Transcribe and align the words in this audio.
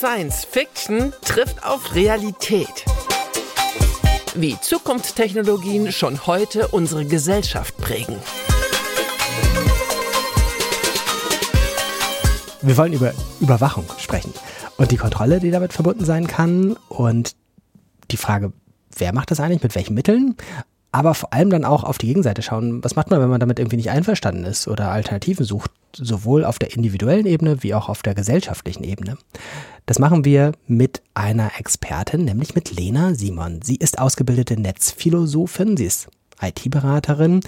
Science 0.00 0.46
Fiction 0.46 1.12
trifft 1.20 1.62
auf 1.62 1.94
Realität. 1.94 2.86
Wie 4.34 4.58
Zukunftstechnologien 4.58 5.92
schon 5.92 6.26
heute 6.26 6.68
unsere 6.68 7.04
Gesellschaft 7.04 7.76
prägen. 7.76 8.16
Wir 12.62 12.78
wollen 12.78 12.94
über 12.94 13.12
Überwachung 13.42 13.84
sprechen 13.98 14.32
und 14.78 14.90
die 14.90 14.96
Kontrolle, 14.96 15.38
die 15.38 15.50
damit 15.50 15.74
verbunden 15.74 16.06
sein 16.06 16.26
kann 16.26 16.78
und 16.88 17.36
die 18.10 18.16
Frage, 18.16 18.54
wer 18.96 19.12
macht 19.12 19.30
das 19.30 19.38
eigentlich, 19.38 19.62
mit 19.62 19.74
welchen 19.74 19.92
Mitteln 19.92 20.34
aber 20.92 21.14
vor 21.14 21.32
allem 21.32 21.50
dann 21.50 21.64
auch 21.64 21.84
auf 21.84 21.98
die 21.98 22.08
Gegenseite 22.08 22.42
schauen. 22.42 22.82
Was 22.82 22.96
macht 22.96 23.10
man, 23.10 23.20
wenn 23.20 23.28
man 23.28 23.40
damit 23.40 23.58
irgendwie 23.58 23.76
nicht 23.76 23.90
einverstanden 23.90 24.44
ist 24.44 24.66
oder 24.66 24.90
Alternativen 24.90 25.44
sucht, 25.44 25.70
sowohl 25.94 26.44
auf 26.44 26.58
der 26.58 26.74
individuellen 26.74 27.26
Ebene 27.26 27.62
wie 27.62 27.74
auch 27.74 27.88
auf 27.88 28.02
der 28.02 28.14
gesellschaftlichen 28.14 28.82
Ebene? 28.82 29.16
Das 29.90 29.98
machen 29.98 30.24
wir 30.24 30.52
mit 30.68 31.02
einer 31.14 31.58
Expertin, 31.58 32.24
nämlich 32.24 32.54
mit 32.54 32.70
Lena 32.70 33.12
Simon. 33.16 33.60
Sie 33.60 33.74
ist 33.74 33.98
ausgebildete 33.98 34.56
Netzphilosophin, 34.56 35.76
sie 35.76 35.86
ist 35.86 36.06
IT-Beraterin, 36.40 37.40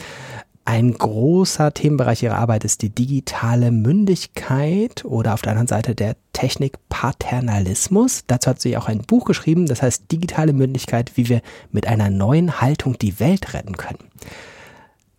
ein 0.65 0.93
großer 0.93 1.73
Themenbereich 1.73 2.25
ihrer 2.25 2.39
Arbeit 2.39 2.65
ist 2.65 2.83
die 2.83 2.91
digitale 2.91 3.71
Mündigkeit 3.71 5.05
oder 5.05 5.35
auf 5.35 5.43
der 5.43 5.53
anderen 5.53 5.69
Seite 5.69 5.95
der 5.95 6.17
Technikpaternalismus. 6.33 8.25
Dazu 8.27 8.51
hat 8.51 8.61
sie 8.61 8.77
auch 8.77 8.89
ein 8.89 9.03
Buch 9.03 9.25
geschrieben, 9.25 9.67
das 9.67 9.81
heißt 9.81 10.11
Digitale 10.11 10.53
Mündigkeit, 10.53 11.13
wie 11.17 11.29
wir 11.29 11.43
mit 11.71 11.87
einer 11.87 12.11
neuen 12.11 12.61
Haltung 12.61 12.99
die 12.99 13.21
Welt 13.21 13.55
retten 13.55 13.77
können. 13.77 14.01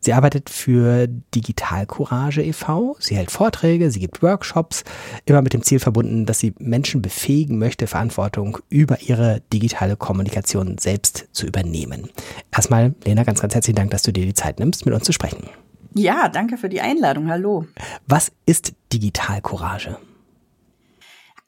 Sie 0.03 0.11
arbeitet 0.11 0.49
für 0.49 1.07
Digital 1.07 1.85
Courage 1.85 2.43
e.V., 2.43 2.97
sie 2.99 3.15
hält 3.15 3.31
Vorträge, 3.31 3.89
sie 3.89 4.01
gibt 4.01 4.21
Workshops, 4.21 4.83
immer 5.23 5.41
mit 5.41 5.53
dem 5.53 5.63
Ziel 5.63 5.79
verbunden, 5.79 6.25
dass 6.25 6.39
sie 6.39 6.53
Menschen 6.59 7.01
befähigen 7.01 7.57
möchte, 7.57 7.87
Verantwortung 7.87 8.57
über 8.67 9.01
ihre 9.01 9.41
digitale 9.53 9.95
Kommunikation 9.95 10.77
selbst 10.77 11.29
zu 11.31 11.47
übernehmen. 11.47 12.09
Erstmal, 12.51 12.93
Lena, 13.05 13.23
ganz, 13.23 13.39
ganz 13.39 13.55
herzlichen 13.55 13.77
Dank, 13.77 13.91
dass 13.91 14.01
du 14.01 14.11
dir 14.11 14.25
die 14.25 14.33
Zeit 14.33 14.59
nimmst, 14.59 14.85
mit 14.85 14.93
uns 14.93 15.05
zu 15.05 15.13
sprechen. 15.13 15.47
Ja, 15.95 16.27
danke 16.27 16.57
für 16.57 16.67
die 16.67 16.81
Einladung. 16.81 17.29
Hallo. 17.29 17.65
Was 18.05 18.33
ist 18.45 18.73
Digital 18.91 19.39
Courage? 19.39 19.97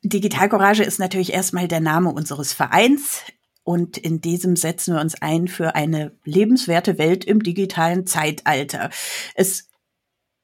Digital 0.01 0.47
Courage 0.47 0.83
ist 0.83 0.99
natürlich 0.99 1.33
erstmal 1.33 1.67
der 1.67 1.81
Name 1.81 2.09
unseres 2.09 2.53
Vereins. 2.53 3.21
Und 3.65 3.97
in 3.97 4.21
diesem 4.21 4.55
setzen 4.55 4.93
wir 4.93 5.01
uns 5.01 5.19
ein 5.23 5.47
für 5.47 5.73
eine 5.73 6.11
lebenswerte 6.23 6.99
Welt 6.99 7.25
im 7.25 7.41
digitalen 7.41 8.05
Zeitalter. 8.05 8.91
Es 9.33 9.69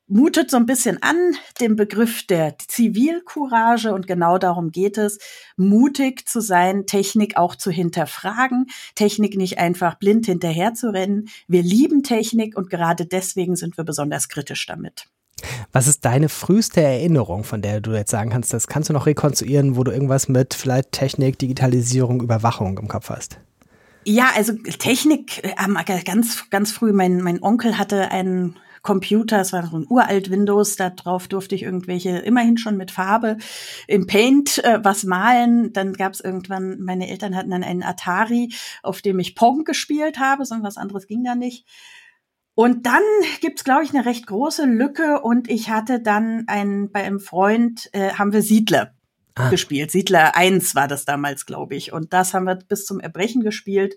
mutet 0.08 0.50
so 0.50 0.58
ein 0.58 0.66
bisschen 0.66 1.02
an 1.04 1.36
dem 1.62 1.76
Begriff 1.76 2.26
der 2.26 2.58
Zivilcourage 2.58 3.94
und 3.94 4.08
genau 4.08 4.40
darum 4.40 4.72
geht 4.72 4.98
es, 4.98 5.20
mutig 5.56 6.28
zu 6.28 6.42
sein, 6.42 6.88
Technik 6.88 7.38
auch 7.38 7.56
zu 7.56 7.70
hinterfragen, 7.70 8.66
Technik 8.96 9.38
nicht 9.38 9.60
einfach 9.60 10.00
blind 10.00 10.26
hinterherzurennen. 10.26 11.30
Wir 11.48 11.62
lieben 11.62 12.02
Technik 12.02 12.58
und 12.58 12.72
gerade 12.72 13.06
deswegen 13.06 13.56
sind 13.56 13.78
wir 13.78 13.84
besonders 13.84 14.30
kritisch 14.30 14.66
damit. 14.66 15.06
Was 15.72 15.88
ist 15.88 16.06
deine 16.06 16.30
früheste 16.30 16.82
Erinnerung, 16.82 17.44
von 17.44 17.62
der 17.62 17.82
du 17.82 17.92
jetzt 17.92 18.12
sagen 18.12 18.30
kannst, 18.32 18.54
das 18.54 18.68
kannst 18.68 18.90
du 18.90 18.94
noch 18.94 19.06
rekonstruieren, 19.06 19.76
wo 19.76 19.84
du 19.84 19.92
irgendwas 19.92 20.28
mit 20.28 20.54
vielleicht 20.54 20.92
Technik, 20.92 21.40
Digitalisierung, 21.40 22.22
Überwachung 22.22 22.78
im 22.78 22.88
Kopf 22.88 23.10
hast? 23.10 23.40
Ja, 24.04 24.32
also 24.36 24.54
Technik, 24.54 25.44
äh, 25.44 26.02
ganz, 26.04 26.50
ganz 26.50 26.72
früh, 26.72 26.92
mein, 26.92 27.22
mein 27.22 27.44
Onkel 27.44 27.78
hatte 27.78 28.10
einen 28.10 28.58
Computer, 28.82 29.40
es 29.40 29.54
war 29.54 29.68
so 29.68 29.78
ein 29.78 29.86
uralt 29.88 30.32
Windows, 30.32 30.76
da 30.76 30.90
drauf 30.90 31.28
durfte 31.28 31.54
ich 31.54 31.64
irgendwelche, 31.64 32.18
immerhin 32.18 32.58
schon 32.58 32.78
mit 32.78 32.90
Farbe, 32.90 33.38
im 33.88 34.08
Paint 34.08 34.64
äh, 34.64 34.80
was 34.84 35.04
malen. 35.04 35.72
Dann 35.74 35.94
gab 35.94 36.14
es 36.14 36.22
irgendwann, 36.22 36.80
meine 36.80 37.10
Eltern 37.10 37.36
hatten 37.36 37.52
dann 37.52 37.64
einen 37.64 37.84
Atari, 37.84 38.52
auf 38.82 39.02
dem 39.02 39.20
ich 39.20 39.36
Pong 39.36 39.66
gespielt 39.66 40.20
habe, 40.20 40.46
so 40.46 40.56
was 40.62 40.78
anderes 40.78 41.06
ging 41.06 41.24
da 41.24 41.36
nicht. 41.36 41.66
Und 42.54 42.86
dann 42.86 43.02
gibt's, 43.40 43.64
glaube 43.64 43.84
ich, 43.84 43.94
eine 43.94 44.06
recht 44.06 44.28
große 44.28 44.66
Lücke 44.66 45.22
und 45.22 45.50
ich 45.50 45.70
hatte 45.70 46.02
dann 46.02 46.44
ein, 46.48 46.92
bei 46.92 47.04
einem 47.04 47.20
Freund, 47.20 47.90
äh, 47.94 48.14
haben 48.14 48.34
wir 48.34 48.42
Siedler 48.42 48.94
ah. 49.36 49.50
gespielt. 49.50 49.92
Siedler 49.92 50.36
1 50.36 50.76
war 50.76 50.88
das 50.88 51.06
damals, 51.06 51.46
glaube 51.46 51.76
ich. 51.76 51.94
Und 51.94 52.14
das 52.14 52.34
haben 52.34 52.46
wir 52.46 52.56
bis 52.56 52.86
zum 52.86 53.00
Erbrechen 53.00 53.42
gespielt, 53.42 53.96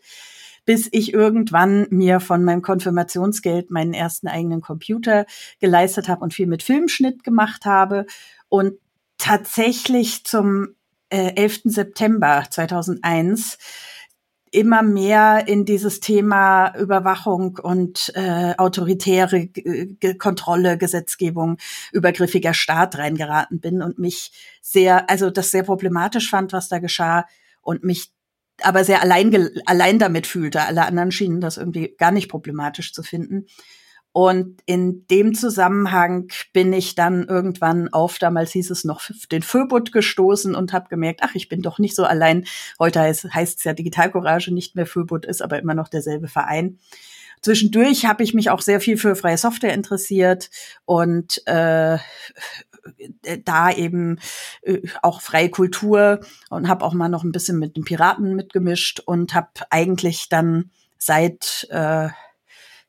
bis 0.65 0.89
ich 0.93 1.13
irgendwann 1.13 1.87
mir 1.91 2.21
von 2.21 2.45
meinem 2.45 2.63
Konfirmationsgeld 2.63 3.71
meinen 3.71 3.93
ersten 3.93 4.29
eigenen 4.29 4.61
Computer 4.61 5.27
geleistet 5.61 6.09
habe 6.09 6.23
und 6.23 6.33
viel 6.33 6.47
mit 6.47 6.63
Filmschnitt 6.63 7.25
gemacht 7.25 7.67
habe. 7.67 8.07
Und 8.49 8.75
tatsächlich 9.19 10.25
zum 10.25 10.77
äh, 11.11 11.35
11. 11.35 11.63
September 11.65 12.45
2001 12.49 13.59
immer 14.55 14.83
mehr 14.83 15.49
in 15.49 15.65
dieses 15.65 16.01
Thema 16.01 16.75
Überwachung 16.77 17.59
und 17.63 18.13
äh, 18.15 18.55
autoritäre 18.57 19.47
G 19.47 20.15
Kontrolle, 20.15 20.79
Gesetzgebung, 20.79 21.59
übergriffiger 21.93 22.55
Staat 22.55 22.97
reingeraten 22.97 23.61
bin 23.61 23.83
und 23.83 23.99
mich 23.99 24.33
sehr, 24.63 25.11
also 25.11 25.31
das 25.31 25.51
sehr 25.51 25.65
problematisch 25.65 26.31
fand, 26.31 26.53
was 26.53 26.69
da 26.69 26.79
geschah 26.79 27.27
und 27.63 27.83
mich 27.85 28.13
aber 28.63 28.85
sehr 28.85 29.03
allein, 29.03 29.51
allein 29.67 29.99
damit 29.99 30.27
fühlte. 30.27 30.63
Alle 30.63 30.85
anderen 30.85 31.11
schienen 31.11 31.41
das 31.41 31.57
irgendwie 31.57 31.95
gar 31.99 32.13
nicht 32.13 32.29
problematisch 32.29 32.93
zu 32.93 33.03
finden. 33.03 33.47
Und 34.17 34.63
in 34.65 35.09
dem 35.09 35.35
Zusammenhang 35.35 36.29
bin 36.53 36.73
ich 36.73 36.95
dann 36.95 37.25
irgendwann 37.25 37.93
auf, 37.93 38.21
damals 38.21 38.53
hieß 38.53 38.71
es 38.71 38.85
noch, 38.85 39.03
den 39.33 39.43
Föbut 39.43 39.91
gestoßen 39.91 40.55
und 40.55 40.73
habe 40.73 40.89
gemerkt, 40.89 41.19
ach, 41.25 41.35
ich 41.35 41.49
bin 41.49 41.63
doch 41.63 41.81
nicht 41.81 41.97
so 41.97 42.05
allein. 42.05 42.45
Heute 42.79 43.01
heißt 43.01 43.59
es 43.59 43.65
ja 43.65 43.73
Digitalcourage, 43.73 44.55
nicht 44.55 44.77
mehr 44.77 44.87
Föbut 44.87 45.27
ist, 45.27 45.43
aber 45.43 45.59
immer 45.59 45.75
noch 45.75 45.89
derselbe 45.89 46.29
Verein. 46.29 46.79
Zwischendurch 47.43 48.07
habe 48.07 48.23
ich 48.23 48.35
mich 48.35 48.51
auch 48.51 48.61
sehr 48.61 48.81
viel 48.81 48.99
für 48.99 49.17
freie 49.17 49.37
Software 49.37 49.75
interessiert 49.75 50.49
und 50.85 51.45
äh, 51.49 51.99
da 53.45 53.73
eben 53.73 54.21
äh, 54.63 54.79
auch 55.03 55.23
freie 55.23 55.51
Kultur 55.51 56.21
und 56.51 56.69
habe 56.69 56.85
auch 56.85 56.95
mal 56.95 57.09
noch 57.09 57.25
ein 57.25 57.33
bisschen 57.33 57.59
mit 57.59 57.77
den 57.77 57.83
Piraten 57.83 58.37
mitgemischt 58.37 59.01
und 59.01 59.35
habe 59.35 59.49
eigentlich 59.71 60.29
dann 60.29 60.71
seit 60.99 61.67
äh, 61.71 62.11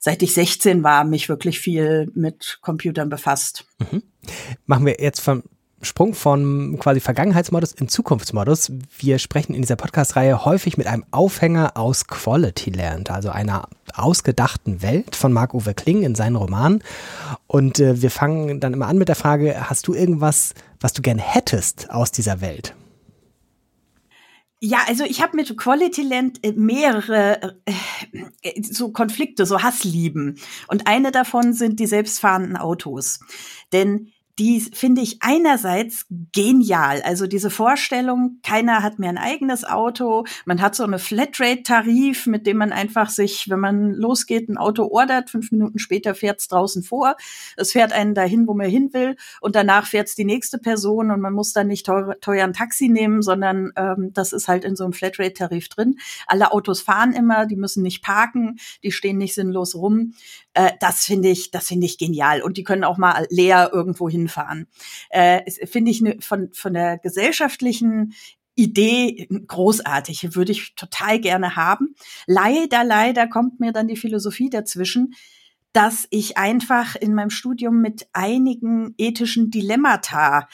seit 0.06 0.22
ich 0.22 0.36
16 0.36 0.84
war, 0.84 1.04
mich 1.04 1.30
wirklich 1.30 1.60
viel 1.60 2.12
mit 2.14 2.60
Computern 2.62 3.10
befasst. 3.10 3.66
Mhm. 3.80 4.04
Machen 4.68 4.86
wir 4.86 4.98
jetzt 5.00 5.20
vom 5.20 5.42
Sprung 5.82 6.14
von 6.14 6.78
quasi 6.80 7.00
Vergangenheitsmodus 7.00 7.72
in 7.72 7.90
Zukunftsmodus. 7.90 8.72
Wir 9.00 9.18
sprechen 9.18 9.56
in 9.56 9.64
dieser 9.64 9.78
Podcast-Reihe 9.78 10.46
häufig 10.46 10.78
mit 10.78 10.86
einem 10.86 11.06
Aufhänger 11.10 11.76
aus 11.76 12.06
Quality 12.06 12.70
Land, 12.70 13.10
also 13.10 13.32
einer 13.32 13.68
ausgedachten 13.96 14.84
Welt 14.84 15.16
von 15.16 15.34
Marc-Uwe 15.34 15.74
Kling 15.74 16.04
in 16.04 16.14
seinen 16.14 16.36
Romanen. 16.36 16.84
Und 17.48 17.80
äh, 17.80 18.00
wir 18.00 18.12
fangen 18.12 18.60
dann 18.60 18.74
immer 18.74 18.86
an 18.86 19.00
mit 19.00 19.08
der 19.08 19.16
Frage, 19.16 19.56
hast 19.72 19.88
du 19.88 19.96
irgendwas, 19.96 20.54
was 20.80 20.94
du 20.94 21.02
gern 21.02 21.18
hättest 21.18 21.90
aus 21.90 22.12
dieser 22.12 22.42
Welt? 22.42 22.76
Ja, 24.68 24.80
also 24.88 25.04
ich 25.04 25.22
habe 25.22 25.36
mit 25.36 25.56
Quality 25.56 26.02
Land 26.02 26.40
äh, 26.44 26.52
mehrere 26.54 27.56
äh, 27.66 28.64
so 28.64 28.92
Konflikte, 28.92 29.46
so 29.46 29.62
Hasslieben. 29.62 30.40
Und 30.68 30.88
eine 30.88 31.12
davon 31.12 31.54
sind 31.54 31.80
die 31.80 31.86
selbstfahrenden 31.86 32.58
Autos. 32.58 33.20
Denn 33.74 34.12
die 34.38 34.60
finde 34.60 35.02
ich 35.02 35.18
einerseits 35.22 36.06
genial. 36.34 37.02
Also 37.04 37.26
diese 37.26 37.50
Vorstellung, 37.50 38.40
keiner 38.44 38.84
hat 38.84 39.00
mehr 39.00 39.10
ein 39.10 39.18
eigenes 39.18 39.64
Auto, 39.64 40.26
man 40.46 40.62
hat 40.62 40.76
so 40.76 40.84
eine 40.84 41.00
Flatrate-Tarif, 41.00 42.26
mit 42.28 42.46
dem 42.46 42.58
man 42.58 42.74
einfach 42.74 43.10
sich, 43.10 43.50
wenn 43.50 43.60
man 43.60 43.92
losgeht, 43.92 44.50
ein 44.50 44.58
Auto 44.58 44.88
ordert, 44.92 45.30
fünf 45.30 45.52
Minuten 45.52 45.80
später 45.80 46.16
fährt 46.16 46.42
es 46.42 46.48
draußen 46.50 46.84
vor, 46.84 47.16
es 47.56 47.72
fährt 47.72 47.94
einen 47.94 48.14
dahin, 48.14 48.48
wo 48.48 48.54
man 48.54 48.70
hin 48.70 48.94
will 48.94 49.16
und 49.40 49.56
danach 49.56 49.88
fährt 49.88 50.10
es 50.10 50.16
die 50.16 50.26
nächste 50.26 50.58
Person 50.58 51.12
und 51.12 51.22
man 51.22 51.34
muss 51.34 51.54
dann 51.54 51.68
nicht 51.68 51.86
teuer, 51.86 52.20
teuer 52.20 52.44
ein 52.44 52.54
Taxi 52.54 52.90
nehmen, 52.90 53.22
sondern 53.22 53.72
ähm, 53.78 54.12
das 54.14 54.34
ist 54.34 54.48
halt 54.50 54.66
in 54.66 54.76
so 54.76 54.84
einem 54.84 54.94
Flatrate-Tarif 54.94 55.70
drin. 55.70 55.98
Alle 56.28 56.52
Autos 56.52 56.82
fahren 56.82 57.14
immer, 57.14 57.46
die 57.46 57.56
müssen 57.56 57.84
nicht 57.84 58.04
parken, 58.04 58.58
die 58.84 58.92
stehen 58.92 59.18
nicht 59.18 59.34
sinnlos 59.34 59.76
rum. 59.76 60.14
Äh, 60.56 60.72
das 60.82 61.06
finde 61.06 61.30
ich, 61.30 61.52
das 61.52 61.68
finde 61.68 61.86
ich 61.86 61.98
genial 61.98 62.42
und 62.42 62.58
die 62.58 62.64
können 62.64 62.84
auch 62.84 62.98
mal 62.98 63.28
leer 63.30 63.70
irgendwo 63.72 64.10
hin 64.10 64.26
hinfahren. 64.26 64.68
Äh, 65.10 65.50
Finde 65.66 65.92
ich 65.92 66.02
ne, 66.02 66.18
von, 66.20 66.52
von 66.54 66.74
der 66.74 66.98
gesellschaftlichen 66.98 68.14
Idee 68.56 69.28
großartig, 69.30 70.36
würde 70.36 70.54
ich 70.54 70.76
total 70.76 71.20
gerne 71.20 71.56
haben. 71.56 71.96
Leider, 72.26 72.84
leider 72.84 73.28
kommt 73.28 73.60
mir 73.60 73.72
dann 73.72 73.88
die 73.88 73.98
Philosophie 73.98 74.50
dazwischen, 74.50 75.14
dass 75.74 76.08
ich 76.10 76.38
einfach 76.38 76.96
in 76.96 77.14
meinem 77.14 77.30
Studium 77.30 77.82
mit 77.82 78.08
einigen 78.14 78.96
ethischen 78.98 79.52
Dilemmata 79.52 80.48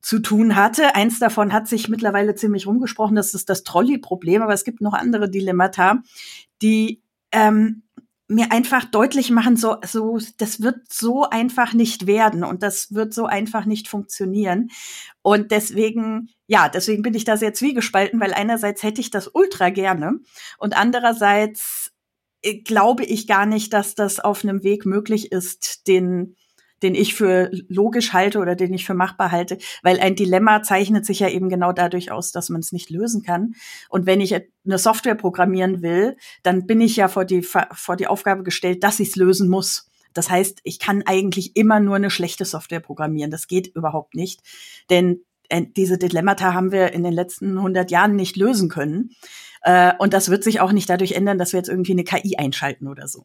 zu 0.00 0.20
tun 0.20 0.56
hatte. 0.56 0.94
Eins 0.94 1.18
davon 1.18 1.52
hat 1.52 1.68
sich 1.68 1.88
mittlerweile 1.88 2.34
ziemlich 2.34 2.66
rumgesprochen, 2.66 3.14
das 3.14 3.34
ist 3.34 3.50
das 3.50 3.62
Trolley-Problem, 3.62 4.40
aber 4.42 4.54
es 4.54 4.64
gibt 4.64 4.80
noch 4.80 4.94
andere 4.94 5.28
Dilemmata, 5.28 6.02
die 6.62 7.02
ähm, 7.30 7.82
mir 8.28 8.52
einfach 8.52 8.84
deutlich 8.84 9.30
machen, 9.30 9.56
so, 9.56 9.76
so, 9.84 10.18
das 10.36 10.60
wird 10.60 10.92
so 10.92 11.24
einfach 11.24 11.72
nicht 11.72 12.06
werden 12.06 12.44
und 12.44 12.62
das 12.62 12.92
wird 12.92 13.14
so 13.14 13.24
einfach 13.24 13.64
nicht 13.64 13.88
funktionieren. 13.88 14.68
Und 15.22 15.50
deswegen, 15.50 16.28
ja, 16.46 16.68
deswegen 16.68 17.02
bin 17.02 17.14
ich 17.14 17.24
da 17.24 17.38
sehr 17.38 17.54
zwiegespalten, 17.54 18.20
weil 18.20 18.34
einerseits 18.34 18.82
hätte 18.82 19.00
ich 19.00 19.10
das 19.10 19.30
ultra 19.32 19.70
gerne 19.70 20.20
und 20.58 20.76
andererseits 20.76 21.90
äh, 22.42 22.58
glaube 22.58 23.04
ich 23.04 23.26
gar 23.26 23.46
nicht, 23.46 23.72
dass 23.72 23.94
das 23.94 24.20
auf 24.20 24.44
einem 24.44 24.62
Weg 24.62 24.84
möglich 24.84 25.32
ist, 25.32 25.88
den 25.88 26.36
den 26.82 26.94
ich 26.94 27.14
für 27.14 27.50
logisch 27.68 28.12
halte 28.12 28.38
oder 28.38 28.54
den 28.54 28.72
ich 28.72 28.84
für 28.86 28.94
machbar 28.94 29.30
halte, 29.30 29.58
weil 29.82 30.00
ein 30.00 30.16
Dilemma 30.16 30.62
zeichnet 30.62 31.06
sich 31.06 31.20
ja 31.20 31.28
eben 31.28 31.48
genau 31.48 31.72
dadurch 31.72 32.10
aus, 32.10 32.32
dass 32.32 32.48
man 32.48 32.60
es 32.60 32.72
nicht 32.72 32.90
lösen 32.90 33.22
kann. 33.22 33.54
Und 33.88 34.06
wenn 34.06 34.20
ich 34.20 34.34
eine 34.34 34.78
Software 34.78 35.14
programmieren 35.14 35.82
will, 35.82 36.16
dann 36.42 36.66
bin 36.66 36.80
ich 36.80 36.96
ja 36.96 37.08
vor 37.08 37.24
die, 37.24 37.42
vor 37.42 37.96
die 37.96 38.06
Aufgabe 38.06 38.42
gestellt, 38.42 38.82
dass 38.84 39.00
ich 39.00 39.08
es 39.08 39.16
lösen 39.16 39.48
muss. 39.48 39.88
Das 40.14 40.30
heißt, 40.30 40.60
ich 40.64 40.78
kann 40.78 41.02
eigentlich 41.06 41.56
immer 41.56 41.80
nur 41.80 41.96
eine 41.96 42.10
schlechte 42.10 42.44
Software 42.44 42.80
programmieren. 42.80 43.30
Das 43.30 43.46
geht 43.46 43.68
überhaupt 43.74 44.14
nicht, 44.14 44.40
denn 44.90 45.20
äh, 45.48 45.64
diese 45.76 45.98
Dilemmata 45.98 46.54
haben 46.54 46.72
wir 46.72 46.92
in 46.92 47.04
den 47.04 47.12
letzten 47.12 47.56
100 47.56 47.90
Jahren 47.90 48.16
nicht 48.16 48.36
lösen 48.36 48.68
können. 48.68 49.10
Äh, 49.62 49.92
und 49.98 50.12
das 50.12 50.28
wird 50.30 50.44
sich 50.44 50.60
auch 50.60 50.72
nicht 50.72 50.88
dadurch 50.88 51.12
ändern, 51.12 51.38
dass 51.38 51.52
wir 51.52 51.58
jetzt 51.58 51.68
irgendwie 51.68 51.92
eine 51.92 52.04
KI 52.04 52.36
einschalten 52.36 52.88
oder 52.88 53.08
so. 53.08 53.24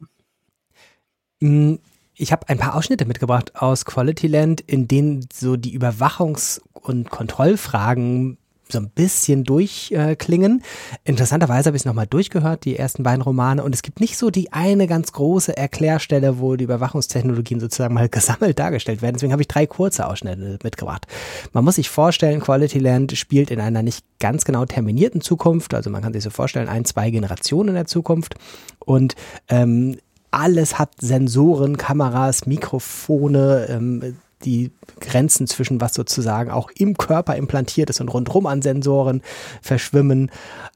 Ich 2.16 2.30
habe 2.30 2.48
ein 2.48 2.58
paar 2.58 2.76
Ausschnitte 2.76 3.06
mitgebracht 3.06 3.56
aus 3.56 3.84
Quality 3.84 4.28
Land, 4.28 4.60
in 4.60 4.86
denen 4.86 5.26
so 5.32 5.56
die 5.56 5.76
Überwachungs- 5.76 6.60
und 6.72 7.10
Kontrollfragen 7.10 8.38
so 8.68 8.78
ein 8.78 8.88
bisschen 8.88 9.44
durchklingen. 9.44 10.60
Äh, 10.60 11.10
Interessanterweise 11.10 11.68
habe 11.68 11.76
ich 11.76 11.82
es 11.82 11.86
nochmal 11.86 12.06
durchgehört, 12.06 12.64
die 12.64 12.76
ersten 12.76 13.02
beiden 13.02 13.22
Romane, 13.22 13.62
und 13.62 13.74
es 13.74 13.82
gibt 13.82 14.00
nicht 14.00 14.16
so 14.16 14.30
die 14.30 14.52
eine 14.52 14.86
ganz 14.86 15.12
große 15.12 15.56
Erklärstelle, 15.56 16.38
wo 16.38 16.56
die 16.56 16.64
Überwachungstechnologien 16.64 17.60
sozusagen 17.60 17.94
mal 17.94 18.08
gesammelt 18.10 18.58
dargestellt 18.58 19.02
werden. 19.02 19.14
Deswegen 19.14 19.32
habe 19.32 19.42
ich 19.42 19.48
drei 19.48 19.66
kurze 19.66 20.06
Ausschnitte 20.06 20.58
mitgebracht. 20.62 21.06
Man 21.52 21.64
muss 21.64 21.76
sich 21.76 21.90
vorstellen, 21.90 22.40
Quality 22.40 22.78
Land 22.78 23.16
spielt 23.16 23.50
in 23.50 23.60
einer 23.60 23.82
nicht 23.82 24.04
ganz 24.18 24.44
genau 24.44 24.64
terminierten 24.64 25.20
Zukunft, 25.20 25.74
also 25.74 25.90
man 25.90 26.02
kann 26.02 26.12
sich 26.12 26.22
so 26.22 26.30
vorstellen, 26.30 26.68
ein, 26.68 26.84
zwei 26.84 27.10
Generationen 27.10 27.70
in 27.70 27.74
der 27.74 27.86
Zukunft. 27.86 28.36
Und 28.78 29.14
ähm, 29.48 29.96
alles 30.34 30.78
hat 30.78 30.90
Sensoren, 31.00 31.76
Kameras, 31.76 32.46
Mikrofone, 32.46 33.66
ähm, 33.68 34.16
die 34.44 34.72
Grenzen 35.00 35.46
zwischen 35.46 35.80
was 35.80 35.94
sozusagen 35.94 36.50
auch 36.50 36.70
im 36.76 36.98
Körper 36.98 37.36
implantiert 37.36 37.88
ist 37.90 38.00
und 38.00 38.08
rundherum 38.08 38.46
an 38.46 38.62
Sensoren 38.62 39.22
verschwimmen. 39.62 40.30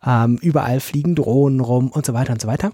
Ähm, 0.06 0.38
überall 0.40 0.80
fliegen 0.80 1.14
Drohnen 1.14 1.60
rum 1.60 1.88
und 1.88 2.06
so 2.06 2.14
weiter 2.14 2.32
und 2.32 2.40
so 2.40 2.48
weiter. 2.48 2.72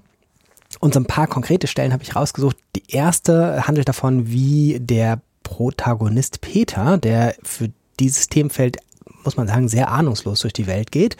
Und 0.81 0.95
so 0.95 1.01
ein 1.01 1.07
paar 1.07 1.27
konkrete 1.27 1.67
Stellen 1.67 1.93
habe 1.93 2.03
ich 2.03 2.15
rausgesucht. 2.15 2.57
Die 2.77 2.85
erste 2.89 3.67
handelt 3.67 3.89
davon, 3.89 4.29
wie 4.31 4.79
der 4.81 5.21
Protagonist 5.43 6.41
Peter, 6.41 6.99
der 6.99 7.35
für 7.43 7.71
dieses 8.01 8.29
Themenfeld, 8.29 8.79
muss 9.25 9.37
man 9.37 9.47
sagen, 9.47 9.69
sehr 9.69 9.91
ahnungslos 9.91 10.41
durch 10.41 10.53
die 10.53 10.67
Welt 10.67 10.91
geht, 10.91 11.17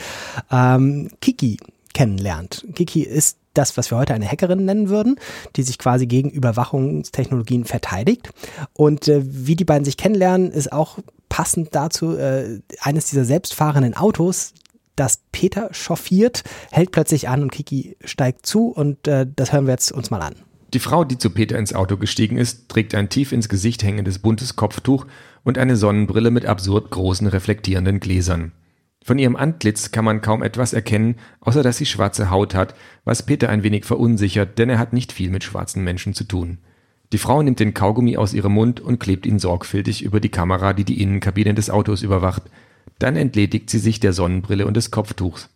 ähm, 0.51 1.11
Kiki 1.21 1.59
kennenlernt. 1.95 2.67
Kiki 2.75 3.03
ist 3.03 3.39
das, 3.55 3.77
was 3.77 3.91
wir 3.91 3.99
heute 3.99 4.15
eine 4.15 4.29
Hackerin 4.29 4.65
nennen 4.65 4.89
würden, 4.89 5.17
die 5.57 5.63
sich 5.63 5.79
quasi 5.79 6.07
gegen 6.07 6.29
Überwachungstechnologien 6.29 7.65
verteidigt. 7.65 8.31
Und 8.75 9.09
äh, 9.09 9.23
wie 9.25 9.57
die 9.57 9.65
beiden 9.65 9.85
sich 9.85 9.97
kennenlernen, 9.97 10.51
ist 10.51 10.73
auch 10.73 10.99
passend 11.29 11.75
dazu 11.75 12.17
äh, 12.17 12.61
eines 12.81 13.07
dieser 13.07 13.25
selbstfahrenden 13.25 13.95
Autos, 13.95 14.53
das 14.97 15.21
Peter 15.33 15.71
chauffiert, 15.73 16.45
hält 16.71 16.93
plötzlich 16.93 17.29
an 17.29 17.43
und 17.43 17.51
Kiki 17.51 17.97
steigt 18.05 18.47
zu 18.47 18.69
und 18.69 19.09
äh, 19.09 19.27
das 19.35 19.53
hören 19.53 19.67
wir 19.67 19.73
jetzt 19.73 19.91
uns 19.91 20.11
mal 20.11 20.21
an. 20.21 20.37
Die 20.73 20.79
Frau, 20.81 21.05
die 21.05 21.19
zu 21.19 21.31
Peter 21.31 21.59
ins 21.59 21.73
Auto 21.73 21.97
gestiegen 21.97 22.37
ist, 22.37 22.69
trägt 22.69 22.95
ein 22.95 23.09
tief 23.09 23.33
ins 23.33 23.49
Gesicht 23.49 23.83
hängendes 23.83 24.19
buntes 24.19 24.57
Kopftuch 24.57 25.07
und 25.45 25.59
eine 25.59 25.77
Sonnenbrille 25.77 26.31
mit 26.31 26.47
absurd 26.47 26.91
großen 26.91 27.29
reflektierenden 27.29 28.01
Gläsern. 28.01 28.53
Von 29.07 29.19
ihrem 29.19 29.37
Antlitz 29.37 29.91
kann 29.91 30.07
man 30.07 30.23
kaum 30.23 30.43
etwas 30.43 30.73
erkennen, 30.73 31.17
außer 31.41 31.63
dass 31.63 31.77
sie 31.77 31.85
schwarze 31.85 32.31
Haut 32.31 32.55
hat, 32.55 32.75
was 33.05 33.27
Peter 33.27 33.51
ein 33.51 33.63
wenig 33.63 33.85
verunsichert, 33.85 34.59
denn 34.59 34.71
er 34.71 34.79
hat 34.79 34.95
nicht 34.95 35.13
viel 35.13 35.29
mit 35.29 35.45
schwarzen 35.45 35.85
Menschen 35.85 36.15
zu 36.15 36.25
tun. 36.25 36.57
Die 37.13 37.19
Frau 37.19 37.43
nimmt 37.43 37.61
den 37.61 37.75
Kaugummi 37.75 38.17
aus 38.17 38.33
ihrem 38.33 38.53
Mund 38.53 38.81
und 38.81 39.01
klebt 39.01 39.27
ihn 39.27 39.39
sorgfältig 39.39 40.03
über 40.03 40.21
die 40.21 40.31
Kamera, 40.31 40.73
die 40.73 40.85
die 40.85 41.03
Innenkabine 41.03 41.53
des 41.53 41.69
Autos 41.69 42.03
überwacht. 42.03 42.45
Dann 42.99 43.15
entledigt 43.17 43.69
sie 43.69 43.79
sich 43.79 44.01
der 44.01 44.15
Sonnenbrille 44.15 44.67
und 44.67 44.75
des 44.75 44.91
Kopftuchs. 44.91 45.51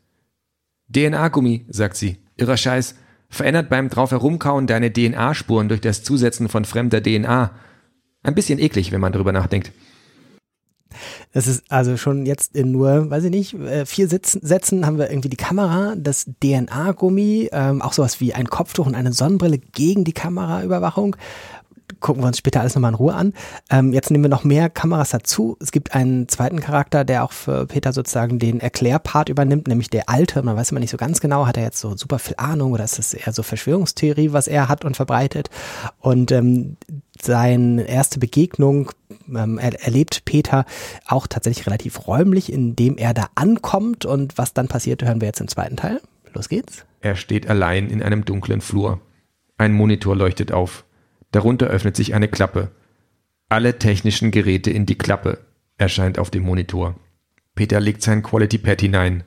DNA-Gummi, 0.94 1.64
sagt 1.70 1.96
sie. 1.96 2.18
Irrer 2.36 2.58
Scheiß. 2.58 2.96
Verändert 3.30 3.70
beim 3.70 3.88
drauf 3.88 4.10
herumkauen 4.10 4.66
deine 4.66 4.92
DNA-Spuren 4.92 5.70
durch 5.70 5.80
das 5.80 6.02
Zusetzen 6.02 6.50
von 6.50 6.66
fremder 6.66 7.02
DNA. 7.02 7.50
Ein 8.22 8.34
bisschen 8.34 8.58
eklig, 8.58 8.92
wenn 8.92 9.00
man 9.00 9.12
drüber 9.12 9.32
nachdenkt. 9.32 9.72
Das 11.32 11.46
ist 11.46 11.64
also 11.68 11.96
schon 11.96 12.26
jetzt 12.26 12.56
in 12.56 12.72
nur, 12.72 13.10
weiß 13.10 13.24
ich 13.24 13.30
nicht, 13.30 13.54
äh, 13.54 13.86
vier 13.86 14.08
Sitzen, 14.08 14.40
Sätzen 14.44 14.86
haben 14.86 14.98
wir 14.98 15.10
irgendwie 15.10 15.28
die 15.28 15.36
Kamera, 15.36 15.94
das 15.96 16.26
DNA-Gummi, 16.42 17.50
ähm, 17.52 17.82
auch 17.82 17.92
sowas 17.92 18.20
wie 18.20 18.34
ein 18.34 18.48
Kopftuch 18.48 18.86
und 18.86 18.94
eine 18.94 19.12
Sonnenbrille 19.12 19.58
gegen 19.58 20.04
die 20.04 20.12
Kameraüberwachung. 20.12 21.16
Gucken 22.00 22.22
wir 22.22 22.26
uns 22.28 22.38
später 22.38 22.60
alles 22.60 22.74
nochmal 22.74 22.92
in 22.92 22.96
Ruhe 22.96 23.14
an. 23.14 23.32
Ähm, 23.70 23.92
jetzt 23.92 24.10
nehmen 24.10 24.24
wir 24.24 24.28
noch 24.28 24.44
mehr 24.44 24.70
Kameras 24.70 25.10
dazu. 25.10 25.56
Es 25.60 25.72
gibt 25.72 25.94
einen 25.94 26.28
zweiten 26.28 26.60
Charakter, 26.60 27.04
der 27.04 27.24
auch 27.24 27.32
für 27.32 27.66
Peter 27.66 27.92
sozusagen 27.92 28.38
den 28.38 28.60
Erklärpart 28.60 29.28
übernimmt, 29.28 29.68
nämlich 29.68 29.90
der 29.90 30.08
Alte. 30.08 30.42
Man 30.42 30.56
weiß 30.56 30.70
immer 30.70 30.80
nicht 30.80 30.90
so 30.90 30.96
ganz 30.96 31.20
genau, 31.20 31.46
hat 31.46 31.56
er 31.56 31.64
jetzt 31.64 31.80
so 31.80 31.96
super 31.96 32.18
viel 32.18 32.34
Ahnung 32.36 32.72
oder 32.72 32.84
ist 32.84 32.98
es 32.98 33.14
eher 33.14 33.32
so 33.32 33.42
Verschwörungstheorie, 33.42 34.32
was 34.32 34.46
er 34.46 34.68
hat 34.68 34.84
und 34.84 34.96
verbreitet. 34.96 35.50
Und 35.98 36.30
ähm, 36.32 36.76
seine 37.20 37.82
erste 37.88 38.18
Begegnung 38.18 38.90
ähm, 39.28 39.58
er, 39.58 39.82
erlebt 39.82 40.24
Peter 40.24 40.64
auch 41.06 41.26
tatsächlich 41.26 41.66
relativ 41.66 42.06
räumlich, 42.06 42.52
indem 42.52 42.96
er 42.96 43.14
da 43.14 43.26
ankommt. 43.34 44.04
Und 44.04 44.38
was 44.38 44.54
dann 44.54 44.68
passiert, 44.68 45.02
hören 45.02 45.20
wir 45.20 45.26
jetzt 45.28 45.40
im 45.40 45.48
zweiten 45.48 45.76
Teil. 45.76 46.00
Los 46.34 46.48
geht's. 46.48 46.84
Er 47.00 47.16
steht 47.16 47.48
allein 47.48 47.90
in 47.90 48.02
einem 48.02 48.24
dunklen 48.24 48.60
Flur. 48.60 49.00
Ein 49.56 49.72
Monitor 49.72 50.14
leuchtet 50.16 50.52
auf. 50.52 50.84
Darunter 51.30 51.66
öffnet 51.66 51.96
sich 51.96 52.14
eine 52.14 52.28
Klappe. 52.28 52.70
Alle 53.48 53.78
technischen 53.78 54.30
Geräte 54.30 54.70
in 54.70 54.86
die 54.86 54.98
Klappe 54.98 55.38
erscheint 55.76 56.18
auf 56.18 56.30
dem 56.30 56.42
Monitor. 56.42 56.96
Peter 57.54 57.80
legt 57.80 58.02
sein 58.02 58.22
Quality 58.22 58.58
Pad 58.58 58.80
hinein. 58.80 59.24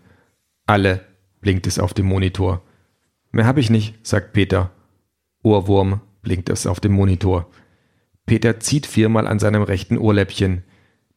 Alle 0.65 1.05
blinkt 1.41 1.67
es 1.67 1.79
auf 1.79 1.93
dem 1.93 2.05
Monitor. 2.05 2.61
Mehr 3.31 3.45
habe 3.45 3.59
ich 3.59 3.69
nicht, 3.69 4.05
sagt 4.05 4.33
Peter. 4.33 4.71
Ohrwurm 5.43 6.01
blinkt 6.21 6.49
es 6.49 6.67
auf 6.67 6.79
dem 6.79 6.93
Monitor. 6.93 7.49
Peter 8.25 8.59
zieht 8.59 8.85
viermal 8.85 9.27
an 9.27 9.39
seinem 9.39 9.63
rechten 9.63 9.97
Ohrläppchen. 9.97 10.63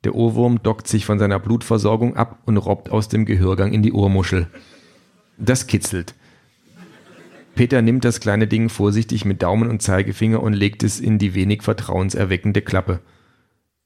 Der 0.04 0.14
Ohrwurm 0.14 0.62
dockt 0.62 0.88
sich 0.88 1.04
von 1.04 1.18
seiner 1.18 1.38
Blutversorgung 1.38 2.16
ab 2.16 2.40
und 2.46 2.56
robbt 2.56 2.90
aus 2.90 3.08
dem 3.08 3.24
Gehörgang 3.24 3.72
in 3.72 3.82
die 3.82 3.92
Ohrmuschel. 3.92 4.48
Das 5.38 5.66
kitzelt. 5.66 6.14
Peter 7.54 7.82
nimmt 7.82 8.04
das 8.04 8.20
kleine 8.20 8.46
Ding 8.46 8.68
vorsichtig 8.68 9.24
mit 9.24 9.42
Daumen 9.42 9.68
und 9.68 9.82
Zeigefinger 9.82 10.42
und 10.42 10.52
legt 10.52 10.82
es 10.82 11.00
in 11.00 11.18
die 11.18 11.34
wenig 11.34 11.62
vertrauenserweckende 11.62 12.62
Klappe. 12.62 13.00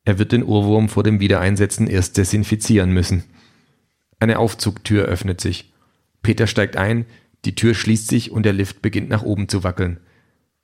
Er 0.05 0.19
wird 0.19 0.33
den 0.33 0.43
Ohrwurm 0.43 0.89
vor 0.89 1.03
dem 1.03 1.21
Wiedereinsetzen 1.21 1.87
erst 1.87 2.17
desinfizieren 2.17 2.93
müssen. 2.93 3.25
Eine 4.21 4.39
Aufzugtür 4.39 5.05
öffnet 5.05 5.41
sich. 5.41 5.73
Peter 6.23 6.47
steigt 6.47 6.77
ein, 6.77 7.05
die 7.45 7.55
Tür 7.55 7.75
schließt 7.75 8.09
sich 8.09 8.31
und 8.31 8.45
der 8.45 8.53
Lift 8.53 8.83
beginnt 8.83 9.11
nach 9.11 9.23
oben 9.23 9.49
zu 9.49 9.65
wackeln. 9.65 10.01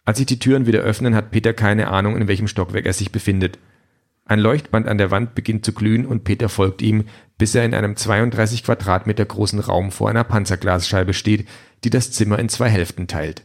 Als 0.04 0.18
sich 0.18 0.26
die 0.26 0.38
Türen 0.38 0.66
wieder 0.66 0.80
öffnen, 0.80 1.14
hat 1.14 1.30
Peter 1.30 1.52
keine 1.52 1.88
Ahnung, 1.88 2.16
in 2.16 2.28
welchem 2.28 2.48
Stockwerk 2.48 2.86
er 2.86 2.92
sich 2.92 3.12
befindet. 3.12 3.58
Ein 4.24 4.40
Leuchtband 4.40 4.88
an 4.88 4.98
der 4.98 5.10
Wand 5.10 5.34
beginnt 5.34 5.64
zu 5.64 5.72
glühen 5.72 6.06
und 6.06 6.24
Peter 6.24 6.48
folgt 6.48 6.82
ihm, 6.82 7.04
bis 7.38 7.54
er 7.54 7.64
in 7.64 7.74
einem 7.74 7.96
32 7.96 8.64
Quadratmeter 8.64 9.24
großen 9.24 9.58
Raum 9.60 9.90
vor 9.90 10.08
einer 10.08 10.24
Panzerglasscheibe 10.24 11.14
steht, 11.14 11.48
die 11.82 11.90
das 11.90 12.12
Zimmer 12.12 12.38
in 12.38 12.48
zwei 12.48 12.68
Hälften 12.68 13.06
teilt. 13.06 13.42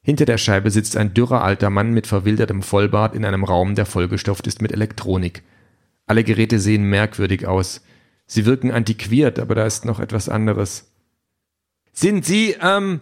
Hinter 0.00 0.24
der 0.24 0.38
Scheibe 0.38 0.70
sitzt 0.70 0.96
ein 0.96 1.12
dürrer 1.12 1.42
alter 1.42 1.70
Mann 1.70 1.92
mit 1.92 2.06
verwildertem 2.06 2.62
Vollbart 2.62 3.14
in 3.14 3.24
einem 3.24 3.44
Raum, 3.44 3.74
der 3.74 3.84
vollgestopft 3.84 4.46
ist 4.46 4.62
mit 4.62 4.72
Elektronik. 4.72 5.42
Alle 6.06 6.24
Geräte 6.24 6.58
sehen 6.58 6.84
merkwürdig 6.84 7.46
aus. 7.46 7.82
Sie 8.26 8.46
wirken 8.46 8.70
antiquiert, 8.70 9.38
aber 9.38 9.54
da 9.54 9.66
ist 9.66 9.84
noch 9.84 10.00
etwas 10.00 10.28
anderes. 10.28 10.90
Sind 11.92 12.24
Sie, 12.24 12.56
ähm, 12.60 13.00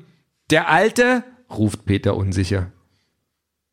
der 0.50 0.68
Alte? 0.68 1.23
ruft 1.49 1.85
Peter 1.85 2.16
unsicher. 2.16 2.73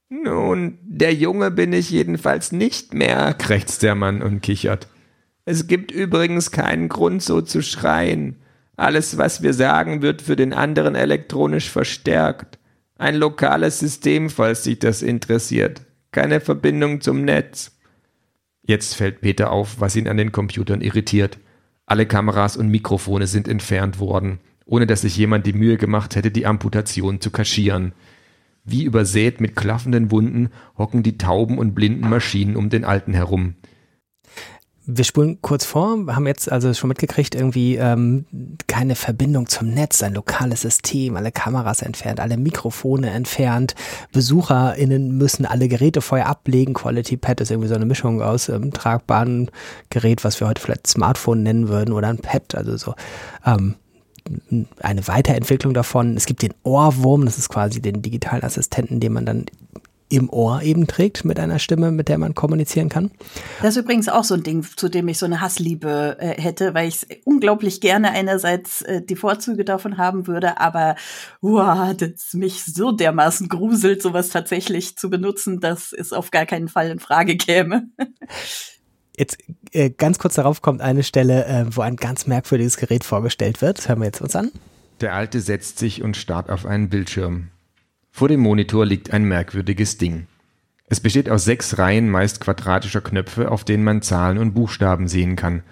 Nun, 0.09 0.77
der 0.83 1.13
Junge 1.15 1.49
bin 1.49 1.73
ich 1.73 1.89
jedenfalls 1.89 2.51
nicht 2.51 2.93
mehr, 2.93 3.33
krächzt 3.33 3.81
der 3.81 3.95
Mann 3.95 4.21
und 4.21 4.41
kichert. 4.41 4.87
Es 5.45 5.67
gibt 5.67 5.91
übrigens 5.91 6.51
keinen 6.51 6.89
Grund, 6.89 7.21
so 7.21 7.41
zu 7.41 7.61
schreien. 7.61 8.37
Alles, 8.75 9.17
was 9.17 9.43
wir 9.43 9.53
sagen, 9.53 10.01
wird 10.01 10.21
für 10.21 10.35
den 10.35 10.53
anderen 10.53 10.95
elektronisch 10.95 11.69
verstärkt. 11.69 12.59
Ein 12.97 13.15
lokales 13.15 13.79
System, 13.79 14.29
falls 14.29 14.63
dich 14.63 14.79
das 14.79 15.01
interessiert. 15.01 15.81
Keine 16.11 16.39
Verbindung 16.39 17.01
zum 17.01 17.25
Netz. 17.25 17.71
Jetzt 18.65 18.95
fällt 18.95 19.21
Peter 19.21 19.51
auf, 19.51 19.79
was 19.79 19.95
ihn 19.95 20.07
an 20.07 20.17
den 20.17 20.31
Computern 20.31 20.81
irritiert. 20.81 21.37
Alle 21.85 22.05
Kameras 22.05 22.55
und 22.55 22.69
Mikrofone 22.69 23.27
sind 23.27 23.49
entfernt 23.49 23.99
worden, 23.99 24.39
ohne 24.65 24.87
dass 24.87 25.01
sich 25.01 25.17
jemand 25.17 25.45
die 25.45 25.53
Mühe 25.53 25.77
gemacht 25.77 26.15
hätte, 26.15 26.31
die 26.31 26.45
Amputation 26.45 27.19
zu 27.19 27.29
kaschieren. 27.29 27.91
Wie 28.63 28.83
übersät 28.83 29.41
mit 29.41 29.57
klaffenden 29.57 30.09
Wunden 30.09 30.49
hocken 30.77 31.03
die 31.03 31.17
tauben 31.17 31.57
und 31.57 31.75
blinden 31.75 32.09
Maschinen 32.09 32.55
um 32.55 32.69
den 32.69 32.85
Alten 32.85 33.13
herum. 33.13 33.55
Wir 34.85 35.05
spulen 35.05 35.41
kurz 35.41 35.63
vor, 35.63 35.97
haben 36.07 36.27
jetzt 36.27 36.51
also 36.51 36.73
schon 36.73 36.89
mitgekriegt, 36.89 37.35
irgendwie 37.35 37.77
ähm, 37.77 38.25
keine 38.67 38.95
Verbindung 38.95 39.47
zum 39.47 39.69
Netz, 39.69 40.03
ein 40.03 40.13
lokales 40.13 40.61
System, 40.61 41.15
alle 41.15 41.31
Kameras 41.31 41.81
entfernt, 41.81 42.19
alle 42.19 42.35
Mikrofone 42.35 43.09
entfernt, 43.09 43.75
BesucherInnen 44.11 45.17
müssen 45.17 45.45
alle 45.45 45.69
Geräte 45.69 46.01
vorher 46.01 46.27
ablegen. 46.27 46.73
Quality 46.73 47.15
Pad 47.15 47.39
ist 47.39 47.51
irgendwie 47.51 47.69
so 47.69 47.75
eine 47.75 47.85
Mischung 47.85 48.21
aus 48.21 48.49
ähm, 48.49 48.73
tragbaren 48.73 49.49
Gerät, 49.89 50.25
was 50.25 50.39
wir 50.41 50.47
heute 50.47 50.61
vielleicht 50.61 50.87
Smartphone 50.87 51.43
nennen 51.43 51.69
würden, 51.69 51.93
oder 51.93 52.09
ein 52.09 52.17
Pad, 52.17 52.53
also 52.55 52.75
so 52.75 52.93
ähm, 53.45 53.75
eine 54.79 55.07
Weiterentwicklung 55.07 55.73
davon. 55.73 56.17
Es 56.17 56.25
gibt 56.25 56.41
den 56.41 56.53
Ohrwurm, 56.63 57.25
das 57.25 57.37
ist 57.37 57.49
quasi 57.49 57.81
den 57.81 58.01
digitalen 58.01 58.43
Assistenten, 58.43 58.99
den 58.99 59.13
man 59.13 59.25
dann 59.25 59.45
im 60.13 60.29
Ohr 60.29 60.61
eben 60.61 60.87
trägt 60.87 61.25
mit 61.25 61.39
einer 61.39 61.59
Stimme, 61.59 61.91
mit 61.91 62.07
der 62.07 62.17
man 62.17 62.35
kommunizieren 62.35 62.89
kann. 62.89 63.11
Das 63.61 63.75
ist 63.75 63.83
übrigens 63.83 64.09
auch 64.09 64.23
so 64.23 64.35
ein 64.35 64.43
Ding, 64.43 64.63
zu 64.63 64.89
dem 64.89 65.07
ich 65.07 65.17
so 65.17 65.25
eine 65.25 65.41
Hassliebe 65.41 66.17
äh, 66.19 66.41
hätte, 66.41 66.73
weil 66.73 66.87
ich 66.87 67.05
unglaublich 67.25 67.81
gerne 67.81 68.11
einerseits 68.11 68.81
äh, 68.83 69.01
die 69.01 69.15
Vorzüge 69.15 69.65
davon 69.65 69.97
haben 69.97 70.27
würde, 70.27 70.59
aber 70.59 70.95
wow, 71.41 71.95
das 71.95 72.33
mich 72.33 72.63
so 72.63 72.91
dermaßen 72.91 73.49
gruselt, 73.49 74.01
sowas 74.01 74.29
tatsächlich 74.29 74.97
zu 74.97 75.09
benutzen, 75.09 75.59
dass 75.59 75.93
es 75.93 76.13
auf 76.13 76.31
gar 76.31 76.45
keinen 76.45 76.67
Fall 76.67 76.91
in 76.91 76.99
Frage 76.99 77.37
käme. 77.37 77.87
Jetzt 79.15 79.37
äh, 79.71 79.91
ganz 79.91 80.17
kurz 80.17 80.35
darauf 80.35 80.61
kommt 80.61 80.81
eine 80.81 81.03
Stelle, 81.03 81.45
äh, 81.45 81.65
wo 81.69 81.81
ein 81.81 81.97
ganz 81.97 82.25
merkwürdiges 82.25 82.77
Gerät 82.77 83.03
vorgestellt 83.03 83.61
wird. 83.61 83.77
Das 83.77 83.87
hören 83.87 83.99
wir 83.99 84.05
jetzt 84.05 84.21
uns 84.21 84.35
an. 84.35 84.51
Der 85.01 85.13
Alte 85.13 85.39
setzt 85.39 85.77
sich 85.77 86.01
und 86.01 86.17
starrt 86.17 86.49
auf 86.49 86.65
einen 86.65 86.89
Bildschirm. 86.89 87.49
Vor 88.15 88.27
dem 88.27 88.41
Monitor 88.41 88.85
liegt 88.85 89.11
ein 89.11 89.23
merkwürdiges 89.23 89.97
Ding. 89.97 90.27
Es 90.85 90.99
besteht 90.99 91.31
aus 91.31 91.45
sechs 91.45 91.79
Reihen 91.79 92.11
meist 92.11 92.41
quadratischer 92.41 93.01
Knöpfe, 93.01 93.49
auf 93.49 93.63
denen 93.63 93.83
man 93.83 94.03
Zahlen 94.03 94.37
und 94.37 94.53
Buchstaben 94.53 95.07
sehen 95.07 95.35
kann. 95.35 95.63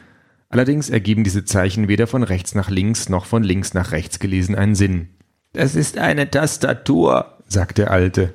Allerdings 0.49 0.89
ergeben 0.89 1.23
diese 1.23 1.45
Zeichen 1.45 1.87
weder 1.87 2.07
von 2.07 2.23
rechts 2.23 2.55
nach 2.55 2.71
links 2.71 3.09
noch 3.09 3.25
von 3.25 3.43
links 3.43 3.75
nach 3.75 3.91
rechts 3.91 4.17
gelesen 4.17 4.55
einen 4.55 4.73
Sinn. 4.73 5.09
Das 5.53 5.75
ist 5.75 5.99
eine 5.99 6.31
Tastatur, 6.31 7.37
sagt 7.47 7.77
der 7.77 7.91
Alte. 7.91 8.33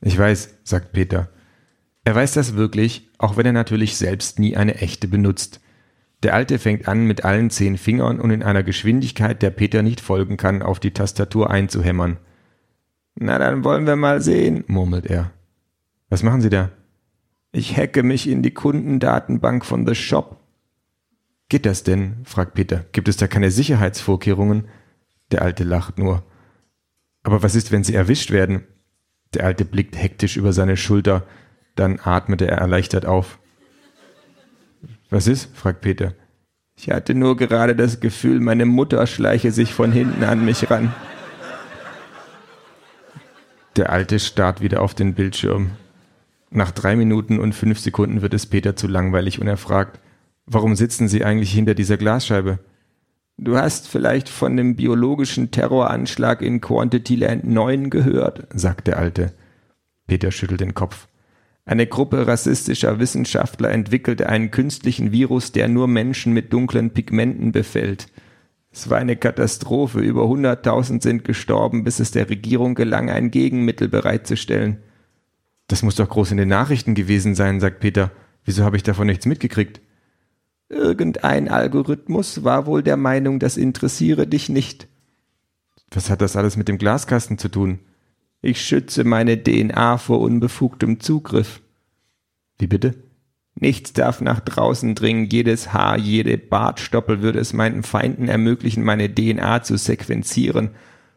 Ich 0.00 0.18
weiß, 0.18 0.54
sagt 0.64 0.92
Peter. 0.92 1.28
Er 2.04 2.14
weiß 2.14 2.32
das 2.32 2.54
wirklich, 2.54 3.10
auch 3.18 3.36
wenn 3.36 3.44
er 3.44 3.52
natürlich 3.52 3.98
selbst 3.98 4.38
nie 4.38 4.56
eine 4.56 4.76
echte 4.76 5.08
benutzt. 5.08 5.60
Der 6.22 6.32
Alte 6.32 6.58
fängt 6.58 6.88
an, 6.88 7.04
mit 7.04 7.22
allen 7.22 7.50
zehn 7.50 7.76
Fingern 7.76 8.18
und 8.18 8.30
in 8.30 8.42
einer 8.42 8.62
Geschwindigkeit, 8.62 9.42
der 9.42 9.50
Peter 9.50 9.82
nicht 9.82 10.00
folgen 10.00 10.38
kann, 10.38 10.62
auf 10.62 10.80
die 10.80 10.92
Tastatur 10.92 11.50
einzuhämmern. 11.50 12.16
Na, 13.14 13.38
dann 13.38 13.64
wollen 13.64 13.86
wir 13.86 13.96
mal 13.96 14.20
sehen, 14.20 14.64
murmelt 14.66 15.06
er. 15.06 15.32
Was 16.08 16.22
machen 16.22 16.40
Sie 16.40 16.50
da? 16.50 16.70
Ich 17.52 17.76
hacke 17.76 18.02
mich 18.02 18.28
in 18.28 18.42
die 18.42 18.54
Kundendatenbank 18.54 19.64
von 19.64 19.86
The 19.86 19.94
Shop. 19.94 20.40
Geht 21.48 21.66
das 21.66 21.82
denn? 21.82 22.18
fragt 22.24 22.54
Peter. 22.54 22.84
Gibt 22.92 23.08
es 23.08 23.16
da 23.16 23.26
keine 23.26 23.50
Sicherheitsvorkehrungen? 23.50 24.68
Der 25.32 25.42
Alte 25.42 25.64
lacht 25.64 25.98
nur. 25.98 26.22
Aber 27.22 27.42
was 27.42 27.54
ist, 27.54 27.72
wenn 27.72 27.84
Sie 27.84 27.94
erwischt 27.94 28.30
werden? 28.30 28.64
Der 29.34 29.44
Alte 29.44 29.64
blickt 29.64 29.96
hektisch 29.96 30.36
über 30.36 30.52
seine 30.52 30.76
Schulter, 30.76 31.26
dann 31.76 32.00
atmete 32.02 32.46
er 32.46 32.58
erleichtert 32.58 33.06
auf. 33.06 33.38
Was 35.08 35.26
ist? 35.26 35.56
fragt 35.56 35.80
Peter. 35.80 36.14
Ich 36.76 36.90
hatte 36.90 37.14
nur 37.14 37.36
gerade 37.36 37.76
das 37.76 38.00
Gefühl, 38.00 38.40
meine 38.40 38.64
Mutter 38.64 39.06
schleiche 39.06 39.52
sich 39.52 39.74
von 39.74 39.92
hinten 39.92 40.24
an 40.24 40.44
mich 40.44 40.70
ran. 40.70 40.94
Der 43.76 43.90
Alte 43.90 44.18
starrt 44.18 44.60
wieder 44.60 44.82
auf 44.82 44.94
den 44.94 45.14
Bildschirm. 45.14 45.70
Nach 46.50 46.72
drei 46.72 46.96
Minuten 46.96 47.38
und 47.38 47.54
fünf 47.54 47.78
Sekunden 47.78 48.22
wird 48.22 48.34
es 48.34 48.46
Peter 48.46 48.74
zu 48.74 48.88
langweilig 48.88 49.40
und 49.40 49.46
er 49.46 49.56
fragt, 49.56 50.00
warum 50.46 50.74
sitzen 50.74 51.06
Sie 51.06 51.24
eigentlich 51.24 51.52
hinter 51.52 51.74
dieser 51.74 51.96
Glasscheibe? 51.96 52.58
Du 53.38 53.56
hast 53.56 53.88
vielleicht 53.88 54.28
von 54.28 54.56
dem 54.56 54.76
biologischen 54.76 55.50
Terroranschlag 55.50 56.42
in 56.42 56.60
Quantity 56.60 57.16
Land 57.16 57.44
9 57.44 57.88
gehört, 57.88 58.46
sagt 58.52 58.88
der 58.88 58.98
Alte. 58.98 59.32
Peter 60.06 60.32
schüttelt 60.32 60.60
den 60.60 60.74
Kopf. 60.74 61.06
Eine 61.64 61.86
Gruppe 61.86 62.26
rassistischer 62.26 62.98
Wissenschaftler 62.98 63.70
entwickelte 63.70 64.28
einen 64.28 64.50
künstlichen 64.50 65.12
Virus, 65.12 65.52
der 65.52 65.68
nur 65.68 65.86
Menschen 65.86 66.32
mit 66.32 66.52
dunklen 66.52 66.90
Pigmenten 66.90 67.52
befällt. 67.52 68.08
Es 68.72 68.88
war 68.88 68.98
eine 68.98 69.16
Katastrophe. 69.16 70.00
Über 70.00 70.24
100.000 70.24 71.02
sind 71.02 71.24
gestorben, 71.24 71.84
bis 71.84 72.00
es 72.00 72.12
der 72.12 72.30
Regierung 72.30 72.74
gelang, 72.74 73.10
ein 73.10 73.30
Gegenmittel 73.30 73.88
bereitzustellen. 73.88 74.78
Das 75.66 75.82
muss 75.82 75.96
doch 75.96 76.08
groß 76.08 76.32
in 76.32 76.36
den 76.36 76.48
Nachrichten 76.48 76.94
gewesen 76.94 77.34
sein, 77.34 77.60
sagt 77.60 77.80
Peter. 77.80 78.10
Wieso 78.44 78.64
habe 78.64 78.76
ich 78.76 78.82
davon 78.82 79.06
nichts 79.06 79.26
mitgekriegt? 79.26 79.80
Irgendein 80.68 81.48
Algorithmus 81.48 82.44
war 82.44 82.66
wohl 82.66 82.82
der 82.82 82.96
Meinung, 82.96 83.40
das 83.40 83.56
interessiere 83.56 84.26
dich 84.26 84.48
nicht. 84.48 84.86
Was 85.90 86.10
hat 86.10 86.20
das 86.20 86.36
alles 86.36 86.56
mit 86.56 86.68
dem 86.68 86.78
Glaskasten 86.78 87.38
zu 87.38 87.48
tun? 87.48 87.80
Ich 88.40 88.62
schütze 88.62 89.04
meine 89.04 89.42
DNA 89.42 89.98
vor 89.98 90.20
unbefugtem 90.20 91.00
Zugriff. 91.00 91.60
Wie 92.58 92.68
bitte? 92.68 92.94
Nichts 93.60 93.92
darf 93.92 94.22
nach 94.22 94.40
draußen 94.40 94.94
dringen, 94.94 95.28
jedes 95.30 95.74
Haar, 95.74 95.98
jede 95.98 96.38
Bartstoppel 96.38 97.20
würde 97.20 97.38
es 97.38 97.52
meinen 97.52 97.82
Feinden 97.82 98.26
ermöglichen, 98.26 98.82
meine 98.82 99.14
DNA 99.14 99.62
zu 99.62 99.76
sequenzieren. 99.76 100.70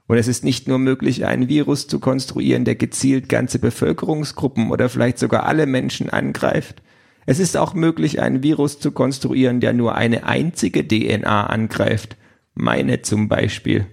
Und 0.08 0.18
es 0.18 0.28
ist 0.28 0.44
nicht 0.44 0.68
nur 0.68 0.78
möglich, 0.78 1.26
einen 1.26 1.48
Virus 1.48 1.88
zu 1.88 2.00
konstruieren, 2.00 2.66
der 2.66 2.76
gezielt 2.76 3.30
ganze 3.30 3.60
Bevölkerungsgruppen 3.60 4.72
oder 4.72 4.90
vielleicht 4.90 5.20
sogar 5.20 5.46
alle 5.46 5.66
Menschen 5.66 6.10
angreift. 6.10 6.82
Es 7.26 7.40
ist 7.40 7.56
auch 7.56 7.74
möglich, 7.74 8.22
einen 8.22 8.44
Virus 8.44 8.78
zu 8.78 8.92
konstruieren, 8.92 9.62
der 9.62 9.72
nur 9.72 9.96
eine 9.96 10.26
einzige 10.26 10.86
DNA 10.86 11.46
angreift. 11.46 12.18
Meine 12.54 13.02
zum 13.02 13.30
Beispiel. 13.30 13.88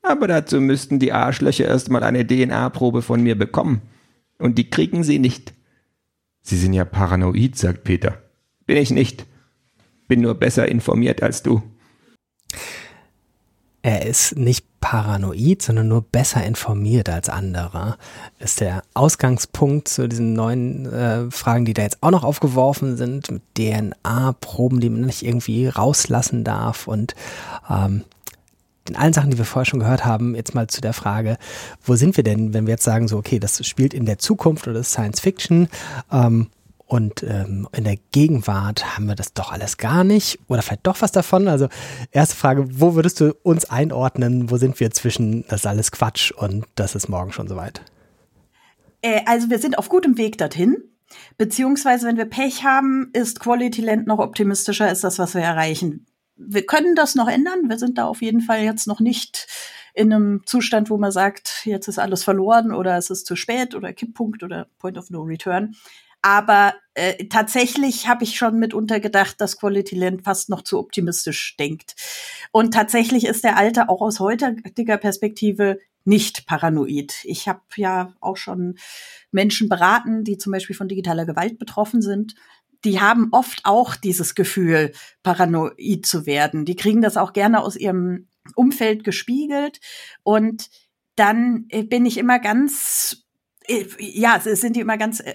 Aber 0.00 0.26
dazu 0.26 0.62
müssten 0.62 0.98
die 0.98 1.12
Arschlöcher 1.12 1.66
erstmal 1.66 2.02
eine 2.02 2.26
DNA-Probe 2.26 3.02
von 3.02 3.22
mir 3.22 3.36
bekommen. 3.36 3.82
Und 4.38 4.56
die 4.56 4.70
kriegen 4.70 5.04
sie 5.04 5.18
nicht. 5.18 5.52
Sie 6.42 6.58
sind 6.58 6.72
ja 6.72 6.84
paranoid, 6.84 7.56
sagt 7.56 7.84
Peter. 7.84 8.18
Bin 8.66 8.76
ich 8.76 8.90
nicht. 8.90 9.26
Bin 10.08 10.20
nur 10.20 10.34
besser 10.34 10.68
informiert 10.68 11.22
als 11.22 11.42
du. 11.42 11.62
Er 13.82 14.06
ist 14.06 14.36
nicht 14.36 14.66
paranoid, 14.80 15.62
sondern 15.62 15.88
nur 15.88 16.02
besser 16.02 16.44
informiert 16.44 17.08
als 17.08 17.28
andere. 17.28 17.96
Ist 18.38 18.60
der 18.60 18.82
Ausgangspunkt 18.94 19.88
zu 19.88 20.08
diesen 20.08 20.34
neuen 20.34 20.86
äh, 20.86 21.30
Fragen, 21.30 21.64
die 21.64 21.74
da 21.74 21.82
jetzt 21.82 22.02
auch 22.02 22.10
noch 22.12 22.22
aufgeworfen 22.22 22.96
sind, 22.96 23.30
mit 23.30 23.42
DNA-Proben, 23.56 24.80
die 24.80 24.90
man 24.90 25.02
nicht 25.02 25.24
irgendwie 25.24 25.66
rauslassen 25.66 26.44
darf 26.44 26.86
und 26.86 27.14
ähm, 27.68 28.04
den 28.88 28.96
allen 28.96 29.12
Sachen, 29.12 29.30
die 29.30 29.38
wir 29.38 29.44
vorher 29.44 29.66
schon 29.66 29.80
gehört 29.80 30.04
haben, 30.04 30.34
jetzt 30.34 30.54
mal 30.54 30.66
zu 30.66 30.80
der 30.80 30.92
Frage, 30.92 31.36
wo 31.84 31.94
sind 31.96 32.16
wir 32.16 32.24
denn, 32.24 32.52
wenn 32.54 32.66
wir 32.66 32.72
jetzt 32.72 32.84
sagen, 32.84 33.08
so, 33.08 33.16
okay, 33.16 33.38
das 33.38 33.64
spielt 33.66 33.94
in 33.94 34.06
der 34.06 34.18
Zukunft 34.18 34.66
oder 34.66 34.80
ist 34.80 34.92
Science 34.92 35.20
Fiction 35.20 35.68
ähm, 36.10 36.48
und 36.86 37.22
ähm, 37.22 37.68
in 37.74 37.84
der 37.84 37.96
Gegenwart 38.10 38.96
haben 38.96 39.06
wir 39.06 39.14
das 39.14 39.32
doch 39.32 39.50
alles 39.52 39.78
gar 39.78 40.04
nicht 40.04 40.38
oder 40.48 40.62
vielleicht 40.62 40.86
doch 40.86 41.00
was 41.00 41.12
davon. 41.12 41.48
Also 41.48 41.68
erste 42.10 42.36
Frage, 42.36 42.66
wo 42.80 42.94
würdest 42.94 43.20
du 43.20 43.34
uns 43.42 43.70
einordnen? 43.70 44.50
Wo 44.50 44.56
sind 44.58 44.78
wir 44.78 44.90
zwischen 44.90 45.44
das 45.48 45.60
ist 45.60 45.66
alles 45.66 45.90
Quatsch 45.92 46.32
und 46.32 46.66
das 46.74 46.94
ist 46.94 47.08
morgen 47.08 47.32
schon 47.32 47.48
soweit? 47.48 47.80
Äh, 49.00 49.22
also 49.26 49.48
wir 49.48 49.58
sind 49.58 49.78
auf 49.78 49.88
gutem 49.88 50.18
Weg 50.18 50.38
dorthin. 50.38 50.76
Beziehungsweise, 51.36 52.06
wenn 52.06 52.16
wir 52.16 52.24
Pech 52.24 52.64
haben, 52.64 53.10
ist 53.12 53.40
Quality 53.40 53.82
Land 53.82 54.06
noch 54.06 54.18
optimistischer, 54.18 54.90
ist 54.90 55.04
das, 55.04 55.18
was 55.18 55.34
wir 55.34 55.42
erreichen 55.42 56.06
wir 56.46 56.66
können 56.66 56.94
das 56.94 57.14
noch 57.14 57.28
ändern. 57.28 57.68
Wir 57.68 57.78
sind 57.78 57.98
da 57.98 58.06
auf 58.06 58.22
jeden 58.22 58.40
Fall 58.40 58.62
jetzt 58.62 58.86
noch 58.86 59.00
nicht 59.00 59.46
in 59.94 60.12
einem 60.12 60.42
Zustand, 60.46 60.90
wo 60.90 60.96
man 60.96 61.12
sagt, 61.12 61.62
jetzt 61.64 61.88
ist 61.88 61.98
alles 61.98 62.24
verloren 62.24 62.72
oder 62.72 62.96
es 62.96 63.10
ist 63.10 63.26
zu 63.26 63.36
spät 63.36 63.74
oder 63.74 63.92
Kipppunkt 63.92 64.42
oder 64.42 64.68
Point 64.78 64.96
of 64.96 65.10
No 65.10 65.22
Return. 65.22 65.74
Aber 66.22 66.74
äh, 66.94 67.26
tatsächlich 67.26 68.06
habe 68.06 68.22
ich 68.22 68.36
schon 68.36 68.58
mitunter 68.58 69.00
gedacht, 69.00 69.40
dass 69.40 69.58
Quality 69.58 69.96
Land 69.96 70.22
fast 70.22 70.48
noch 70.48 70.62
zu 70.62 70.78
optimistisch 70.78 71.56
denkt. 71.56 71.96
Und 72.52 72.72
tatsächlich 72.72 73.26
ist 73.26 73.42
der 73.42 73.56
Alte 73.56 73.88
auch 73.88 74.00
aus 74.00 74.20
heutiger 74.20 74.98
Perspektive 74.98 75.80
nicht 76.04 76.46
paranoid. 76.46 77.24
Ich 77.24 77.48
habe 77.48 77.60
ja 77.76 78.14
auch 78.20 78.36
schon 78.36 78.76
Menschen 79.32 79.68
beraten, 79.68 80.24
die 80.24 80.38
zum 80.38 80.52
Beispiel 80.52 80.76
von 80.76 80.88
digitaler 80.88 81.26
Gewalt 81.26 81.58
betroffen 81.58 82.02
sind 82.02 82.34
die 82.84 83.00
haben 83.00 83.28
oft 83.32 83.60
auch 83.64 83.94
dieses 83.96 84.34
Gefühl, 84.34 84.92
paranoid 85.22 86.04
zu 86.06 86.26
werden. 86.26 86.64
Die 86.64 86.76
kriegen 86.76 87.02
das 87.02 87.16
auch 87.16 87.32
gerne 87.32 87.62
aus 87.62 87.76
ihrem 87.76 88.28
Umfeld 88.54 89.04
gespiegelt. 89.04 89.80
Und 90.22 90.70
dann 91.16 91.66
äh, 91.68 91.82
bin 91.82 92.06
ich 92.06 92.18
immer 92.18 92.38
ganz, 92.38 93.24
äh, 93.66 93.84
ja, 93.98 94.40
sind 94.40 94.76
die 94.76 94.80
immer 94.80 94.98
ganz 94.98 95.20
äh, 95.20 95.34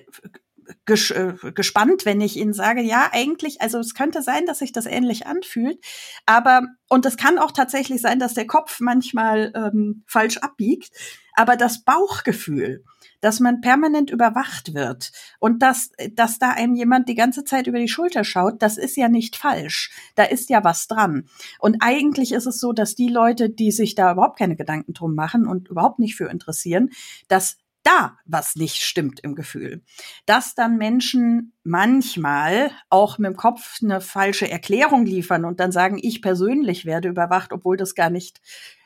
ges 0.86 1.14
gespannt, 1.56 2.06
wenn 2.06 2.20
ich 2.20 2.36
ihnen 2.36 2.54
sage, 2.54 2.82
ja, 2.82 3.10
eigentlich, 3.14 3.62
also 3.62 3.80
es 3.80 3.94
könnte 3.94 4.22
sein, 4.22 4.46
dass 4.46 4.60
sich 4.60 4.74
das 4.74 4.86
ähnlich 4.86 5.26
anfühlt, 5.26 5.80
aber 6.26 6.64
und 6.90 7.06
es 7.06 7.16
kann 7.16 7.40
auch 7.40 7.54
tatsächlich 7.54 8.02
sein, 8.02 8.20
dass 8.20 8.34
der 8.34 8.48
Kopf 8.48 8.82
manchmal 8.82 9.54
ähm, 9.56 10.04
falsch 10.08 10.38
abbiegt, 10.40 10.92
Aber 11.38 11.56
das 11.56 11.84
Bauchgefühl, 11.84 12.84
dass 13.22 13.40
man 13.40 13.62
permanent 13.62 14.10
überwacht 14.10 14.74
wird 14.74 15.12
und 15.40 15.62
dass, 15.62 15.92
dass 16.14 16.40
da 16.40 16.50
einem 16.50 16.74
jemand 16.74 17.08
die 17.08 17.16
ganze 17.16 17.44
Zeit 17.44 17.68
über 17.68 17.78
die 17.78 17.88
Schulter 17.88 18.24
schaut, 18.24 18.64
das 18.64 18.78
ist 18.78 18.98
ja 18.98 19.08
nicht 19.08 19.36
falsch. 19.36 19.92
Da 20.16 20.24
ist 20.24 20.50
ja 20.50 20.64
was 20.64 20.88
dran. 20.88 21.28
Und 21.60 21.78
eigentlich 21.82 22.32
ist 22.32 22.48
es 22.48 22.60
so, 22.60 22.74
dass 22.74 22.96
die 22.96 23.10
Leute, 23.10 23.52
die 23.52 23.72
sich 23.72 23.94
da 23.94 24.14
überhaupt 24.14 24.40
keine 24.40 24.56
Gedanken 24.56 24.94
drum 24.94 25.14
machen 25.14 25.46
und 25.46 25.68
überhaupt 25.68 26.00
nicht 26.00 26.16
für 26.16 26.28
interessieren, 26.28 26.90
dass 27.28 27.58
da 27.84 28.18
was 28.26 28.56
nicht 28.56 28.78
stimmt 28.78 29.20
im 29.20 29.36
Gefühl. 29.36 29.84
Dass 30.26 30.56
dann 30.56 30.78
Menschen 30.78 31.54
manchmal 31.64 32.72
auch 32.90 33.20
mit 33.20 33.30
dem 33.30 33.38
Kopf 33.38 33.78
eine 33.84 34.02
falsche 34.02 34.50
Erklärung 34.50 35.06
liefern 35.06 35.46
und 35.46 35.60
dann 35.60 35.72
sagen, 35.72 36.00
ich 36.02 36.24
persönlich 36.24 36.86
werde 36.86 37.10
überwacht, 37.10 37.54
obwohl 37.54 37.78
das 37.78 37.94
gar 37.94 38.10
nicht 38.10 38.42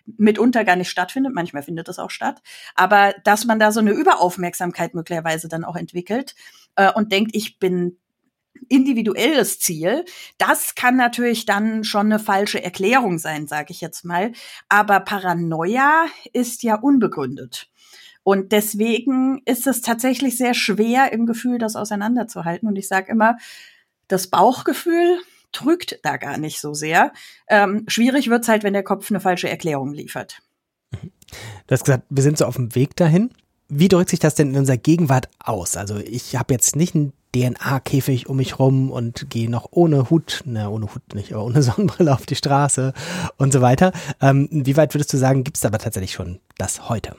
mitunter 0.05 0.63
gar 0.63 0.75
nicht 0.75 0.89
stattfindet. 0.89 1.33
Manchmal 1.33 1.63
findet 1.63 1.87
das 1.87 1.99
auch 1.99 2.09
statt. 2.09 2.41
Aber 2.75 3.13
dass 3.23 3.45
man 3.45 3.59
da 3.59 3.71
so 3.71 3.79
eine 3.79 3.91
Überaufmerksamkeit 3.91 4.93
möglicherweise 4.93 5.47
dann 5.47 5.63
auch 5.63 5.75
entwickelt 5.75 6.35
äh, 6.75 6.91
und 6.91 7.11
denkt, 7.11 7.31
ich 7.33 7.59
bin 7.59 7.97
individuelles 8.69 9.59
Ziel, 9.59 10.05
das 10.37 10.75
kann 10.75 10.95
natürlich 10.95 11.45
dann 11.45 11.83
schon 11.83 12.07
eine 12.07 12.19
falsche 12.19 12.63
Erklärung 12.63 13.17
sein, 13.17 13.47
sage 13.47 13.71
ich 13.71 13.81
jetzt 13.81 14.05
mal. 14.05 14.33
Aber 14.69 14.99
Paranoia 14.99 16.05
ist 16.33 16.63
ja 16.63 16.75
unbegründet. 16.75 17.69
Und 18.23 18.51
deswegen 18.51 19.41
ist 19.45 19.65
es 19.65 19.81
tatsächlich 19.81 20.37
sehr 20.37 20.53
schwer, 20.53 21.11
im 21.11 21.25
Gefühl 21.25 21.57
das 21.57 21.75
auseinanderzuhalten. 21.75 22.67
Und 22.67 22.75
ich 22.75 22.87
sage 22.87 23.11
immer, 23.11 23.37
das 24.07 24.27
Bauchgefühl 24.27 25.19
trügt 25.51 25.99
da 26.03 26.17
gar 26.17 26.37
nicht 26.37 26.59
so 26.59 26.73
sehr. 26.73 27.11
Ähm, 27.47 27.83
schwierig 27.87 28.29
wird's 28.29 28.47
halt, 28.47 28.63
wenn 28.63 28.73
der 28.73 28.83
Kopf 28.83 29.09
eine 29.09 29.19
falsche 29.19 29.49
Erklärung 29.49 29.93
liefert. 29.93 30.41
Du 30.91 31.71
hast 31.71 31.85
gesagt, 31.85 32.03
wir 32.09 32.23
sind 32.23 32.37
so 32.37 32.45
auf 32.45 32.55
dem 32.55 32.75
Weg 32.75 32.95
dahin. 32.95 33.31
Wie 33.69 33.87
drückt 33.87 34.09
sich 34.09 34.19
das 34.19 34.35
denn 34.35 34.49
in 34.49 34.57
unserer 34.57 34.77
Gegenwart 34.77 35.29
aus? 35.39 35.77
Also 35.77 35.97
ich 35.97 36.35
habe 36.35 36.53
jetzt 36.53 36.75
nicht 36.75 36.93
einen 36.93 37.13
DNA-Käfig 37.33 38.27
um 38.27 38.37
mich 38.37 38.59
rum 38.59 38.91
und 38.91 39.29
gehe 39.29 39.49
noch 39.49 39.69
ohne 39.71 40.09
Hut, 40.09 40.41
ne, 40.45 40.69
ohne 40.69 40.93
Hut 40.93 41.15
nicht, 41.15 41.33
aber 41.33 41.45
ohne 41.45 41.61
Sonnenbrille 41.63 42.13
auf 42.13 42.25
die 42.25 42.35
Straße 42.35 42.93
und 43.37 43.53
so 43.53 43.61
weiter. 43.61 43.93
Ähm, 44.19 44.49
wie 44.51 44.75
weit 44.75 44.93
würdest 44.93 45.13
du 45.13 45.17
sagen, 45.17 45.43
gibt 45.43 45.57
es 45.57 45.65
aber 45.65 45.77
tatsächlich 45.77 46.11
schon 46.11 46.39
das 46.57 46.89
heute? 46.89 47.15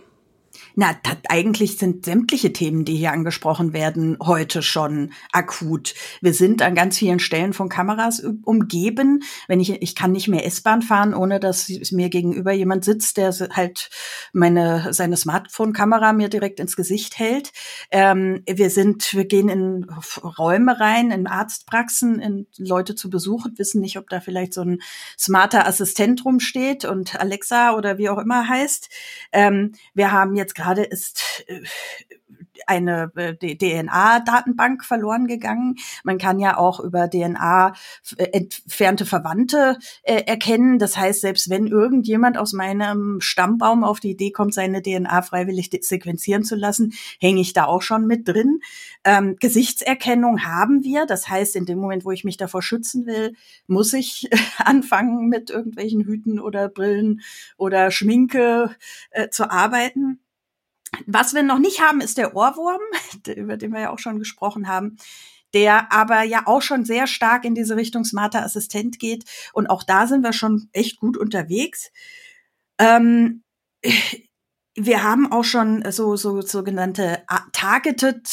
Na, 0.74 0.96
eigentlich 1.28 1.76
sind 1.76 2.06
sämtliche 2.06 2.52
Themen, 2.52 2.84
die 2.84 2.96
hier 2.96 3.12
angesprochen 3.12 3.72
werden, 3.74 4.16
heute 4.22 4.62
schon 4.62 5.12
akut. 5.30 5.94
Wir 6.22 6.32
sind 6.32 6.62
an 6.62 6.74
ganz 6.74 6.98
vielen 6.98 7.18
Stellen 7.18 7.52
von 7.52 7.68
Kameras 7.68 8.22
umgeben. 8.44 9.22
Wenn 9.48 9.60
ich, 9.60 9.82
ich 9.82 9.94
kann 9.94 10.12
nicht 10.12 10.28
mehr 10.28 10.46
S-Bahn 10.46 10.80
fahren, 10.80 11.14
ohne 11.14 11.40
dass 11.40 11.68
mir 11.90 12.08
gegenüber 12.08 12.52
jemand 12.52 12.84
sitzt, 12.84 13.18
der 13.18 13.32
halt 13.32 13.90
meine, 14.32 14.92
seine 14.94 15.16
Smartphone-Kamera 15.16 16.14
mir 16.14 16.28
direkt 16.28 16.58
ins 16.58 16.76
Gesicht 16.76 17.18
hält. 17.18 17.52
Ähm, 17.90 18.42
wir 18.48 18.70
sind, 18.70 19.12
wir 19.14 19.26
gehen 19.26 19.48
in 19.50 19.86
Räume 20.38 20.80
rein, 20.80 21.10
in 21.10 21.26
Arztpraxen, 21.26 22.18
in 22.18 22.46
Leute 22.56 22.94
zu 22.94 23.10
besuchen, 23.10 23.58
wissen 23.58 23.80
nicht, 23.80 23.98
ob 23.98 24.08
da 24.08 24.20
vielleicht 24.20 24.54
so 24.54 24.62
ein 24.62 24.80
smarter 25.18 25.66
Assistent 25.66 26.24
rumsteht 26.24 26.84
und 26.86 27.20
Alexa 27.20 27.74
oder 27.74 27.98
wie 27.98 28.08
auch 28.08 28.18
immer 28.18 28.48
heißt. 28.48 28.88
Ähm, 29.32 29.72
wir 29.94 30.12
haben 30.12 30.34
jetzt 30.34 30.54
gerade 30.62 30.84
ist 30.84 31.44
äh, 31.48 31.60
eine 32.66 33.10
äh, 33.16 33.34
DNA-Datenbank 33.34 34.84
verloren 34.84 35.26
gegangen. 35.26 35.76
Man 36.04 36.18
kann 36.18 36.38
ja 36.38 36.56
auch 36.56 36.78
über 36.80 37.10
DNA 37.10 37.72
äh, 38.16 38.24
entfernte 38.32 39.04
Verwandte 39.04 39.78
erkennen. 40.04 40.78
Das 40.78 40.96
heißt, 40.96 41.20
selbst 41.20 41.50
wenn 41.50 41.66
irgendjemand 41.66 42.38
aus 42.38 42.52
meinem 42.52 43.20
Stammbaum 43.20 43.82
auf 43.84 44.00
die 44.00 44.10
Idee 44.10 44.30
kommt, 44.30 44.54
seine 44.54 44.82
DNA 44.82 45.22
freiwillig 45.22 45.70
sequenzieren 45.82 46.44
zu 46.44 46.54
lassen, 46.54 46.92
hänge 47.20 47.40
ich 47.40 47.52
da 47.52 47.64
auch 47.64 47.82
schon 47.82 48.06
mit 48.06 48.28
drin. 48.28 48.60
Ähm, 49.04 49.36
Gesichtserkennung 49.40 50.44
haben 50.44 50.84
wir. 50.84 51.06
Das 51.06 51.28
heißt, 51.28 51.56
in 51.56 51.66
dem 51.66 51.78
Moment, 51.78 52.04
wo 52.04 52.12
ich 52.12 52.24
mich 52.24 52.36
davor 52.36 52.62
schützen 52.62 53.06
will, 53.06 53.34
muss 53.66 53.92
ich 53.92 54.30
anfangen, 54.58 55.28
mit 55.28 55.50
irgendwelchen 55.50 56.04
Hüten 56.04 56.38
oder 56.38 56.68
Brillen 56.68 57.20
oder 57.56 57.90
Schminke 57.90 58.76
äh, 59.10 59.28
zu 59.30 59.50
arbeiten. 59.50 60.20
Was 61.06 61.34
wir 61.34 61.42
noch 61.42 61.58
nicht 61.58 61.80
haben, 61.80 62.00
ist 62.00 62.18
der 62.18 62.36
Ohrwurm, 62.36 62.80
über 63.36 63.56
den 63.56 63.72
wir 63.72 63.80
ja 63.80 63.90
auch 63.90 63.98
schon 63.98 64.18
gesprochen 64.18 64.68
haben, 64.68 64.96
der 65.54 65.92
aber 65.92 66.22
ja 66.22 66.46
auch 66.46 66.62
schon 66.62 66.84
sehr 66.84 67.06
stark 67.06 67.44
in 67.44 67.54
diese 67.54 67.76
Richtung 67.76 68.04
smarter 68.04 68.42
Assistent 68.42 68.98
geht. 68.98 69.24
Und 69.52 69.68
auch 69.68 69.82
da 69.82 70.06
sind 70.06 70.22
wir 70.22 70.32
schon 70.32 70.68
echt 70.72 70.98
gut 70.98 71.16
unterwegs. 71.16 71.90
Ähm, 72.78 73.42
wir 74.74 75.02
haben 75.02 75.30
auch 75.30 75.44
schon 75.44 75.84
so, 75.90 76.16
so 76.16 76.40
sogenannte 76.40 77.24
Targeted 77.52 78.26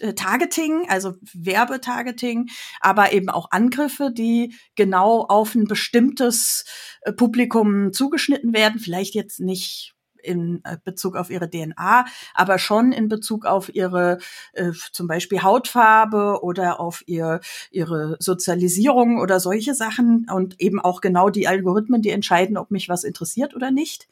äh, 0.00 0.14
Targeting, 0.14 0.88
also 0.88 1.14
Werbetargeting, 1.32 2.48
aber 2.80 3.12
eben 3.12 3.28
auch 3.28 3.50
Angriffe, 3.50 4.10
die 4.12 4.54
genau 4.76 5.22
auf 5.22 5.54
ein 5.54 5.64
bestimmtes 5.64 6.64
äh, 7.02 7.12
Publikum 7.12 7.92
zugeschnitten 7.92 8.52
werden. 8.52 8.80
Vielleicht 8.80 9.14
jetzt 9.14 9.40
nicht 9.40 9.93
in 10.24 10.60
äh, 10.64 10.78
Bezug 10.82 11.16
auf 11.16 11.30
ihre 11.30 11.48
DNA, 11.48 12.06
aber 12.34 12.58
schon 12.58 12.92
in 12.92 13.08
Bezug 13.08 13.46
auf 13.46 13.74
ihre 13.74 14.18
äh, 14.52 14.72
zum 14.92 15.06
Beispiel 15.06 15.42
Hautfarbe 15.42 16.40
oder 16.42 16.80
auf 16.80 17.02
ihr, 17.06 17.40
ihre 17.70 18.16
Sozialisierung 18.20 19.20
oder 19.20 19.40
solche 19.40 19.74
Sachen 19.74 20.26
und 20.32 20.60
eben 20.60 20.80
auch 20.80 21.00
genau 21.00 21.30
die 21.30 21.48
Algorithmen, 21.48 22.02
die 22.02 22.10
entscheiden, 22.10 22.56
ob 22.56 22.70
mich 22.70 22.88
was 22.88 23.04
interessiert 23.04 23.54
oder 23.54 23.70
nicht. 23.70 24.08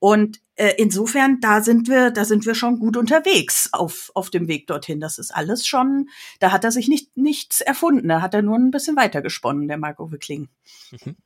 Und 0.00 0.40
äh, 0.54 0.74
insofern, 0.76 1.40
da 1.40 1.60
sind 1.62 1.88
wir, 1.88 2.10
da 2.10 2.24
sind 2.24 2.46
wir 2.46 2.54
schon 2.54 2.78
gut 2.78 2.96
unterwegs 2.96 3.68
auf, 3.72 4.12
auf 4.14 4.30
dem 4.30 4.46
Weg 4.46 4.66
dorthin. 4.68 5.00
Das 5.00 5.18
ist 5.18 5.34
alles 5.34 5.66
schon, 5.66 6.08
da 6.38 6.52
hat 6.52 6.64
er 6.64 6.70
sich 6.70 6.88
nicht, 6.88 7.16
nichts 7.16 7.60
erfunden, 7.60 8.08
da 8.08 8.22
hat 8.22 8.34
er 8.34 8.42
nur 8.42 8.56
ein 8.56 8.70
bisschen 8.70 8.96
weiter 8.96 9.22
gesponnen, 9.22 9.66
der 9.66 9.78
Marco 9.78 10.12
Wickling. 10.12 10.48
Mhm. 10.92 11.16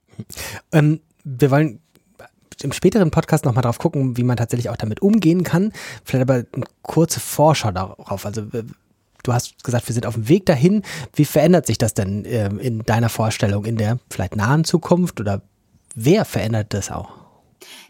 Ähm, 0.72 1.00
wir 1.24 1.50
wollen 1.50 1.80
im 2.64 2.72
späteren 2.72 3.10
Podcast 3.10 3.44
nochmal 3.44 3.62
drauf 3.62 3.78
gucken, 3.78 4.16
wie 4.16 4.22
man 4.22 4.36
tatsächlich 4.36 4.70
auch 4.70 4.76
damit 4.76 5.00
umgehen 5.02 5.44
kann. 5.44 5.72
Vielleicht 6.04 6.22
aber 6.22 6.44
eine 6.52 6.64
kurze 6.82 7.20
Vorschau 7.20 7.70
darauf. 7.70 8.26
Also 8.26 8.42
du 9.22 9.32
hast 9.32 9.62
gesagt, 9.64 9.88
wir 9.88 9.94
sind 9.94 10.06
auf 10.06 10.14
dem 10.14 10.28
Weg 10.28 10.46
dahin. 10.46 10.82
Wie 11.14 11.24
verändert 11.24 11.66
sich 11.66 11.78
das 11.78 11.94
denn 11.94 12.24
äh, 12.24 12.48
in 12.48 12.80
deiner 12.80 13.08
Vorstellung 13.08 13.64
in 13.64 13.76
der 13.76 13.98
vielleicht 14.10 14.36
nahen 14.36 14.64
Zukunft 14.64 15.20
oder 15.20 15.42
wer 15.94 16.24
verändert 16.24 16.74
das 16.74 16.90
auch? 16.90 17.10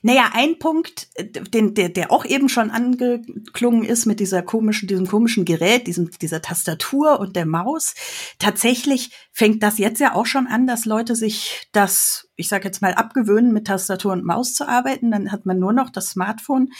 Naja, 0.03 0.31
ein 0.33 0.59
Punkt, 0.59 1.09
äh, 1.15 1.25
den, 1.25 1.75
der, 1.75 1.88
der 1.88 2.11
auch 2.11 2.25
eben 2.25 2.49
schon 2.49 2.71
angeklungen 2.71 3.85
ist 3.85 4.07
mit 4.07 4.21
dieser 4.21 4.43
komischen, 4.43 4.88
diesem 4.88 5.07
komischen 5.07 5.45
Gerät, 5.45 5.87
diesem, 5.87 6.11
dieser 6.11 6.43
Tastatur 6.43 7.21
und 7.21 7.37
der 7.37 7.47
Maus. 7.47 7.95
Tatsächlich 8.38 9.11
fängt 9.33 9.62
das 9.62 9.79
jetzt 9.79 10.01
ja 10.01 10.15
auch 10.15 10.27
schon 10.27 10.47
an, 10.47 10.67
dass 10.67 10.85
Leute 10.85 11.15
sich 11.15 11.69
das 11.73 12.29
ich 12.43 12.49
sage 12.49 12.65
jetzt 12.65 12.83
mal, 12.83 12.95
abgewöhnen, 12.95 13.53
mit 13.53 13.67
Tastatur 13.67 14.12
und 14.12 14.25
Maus 14.25 14.55
zu 14.55 14.67
arbeiten. 14.67 15.11
Dann 15.11 15.31
hat 15.31 15.47
man 15.47 15.59
nur 15.59 15.73
noch 15.73 15.91
das 15.91 16.09
Smartphone. 16.11 16.71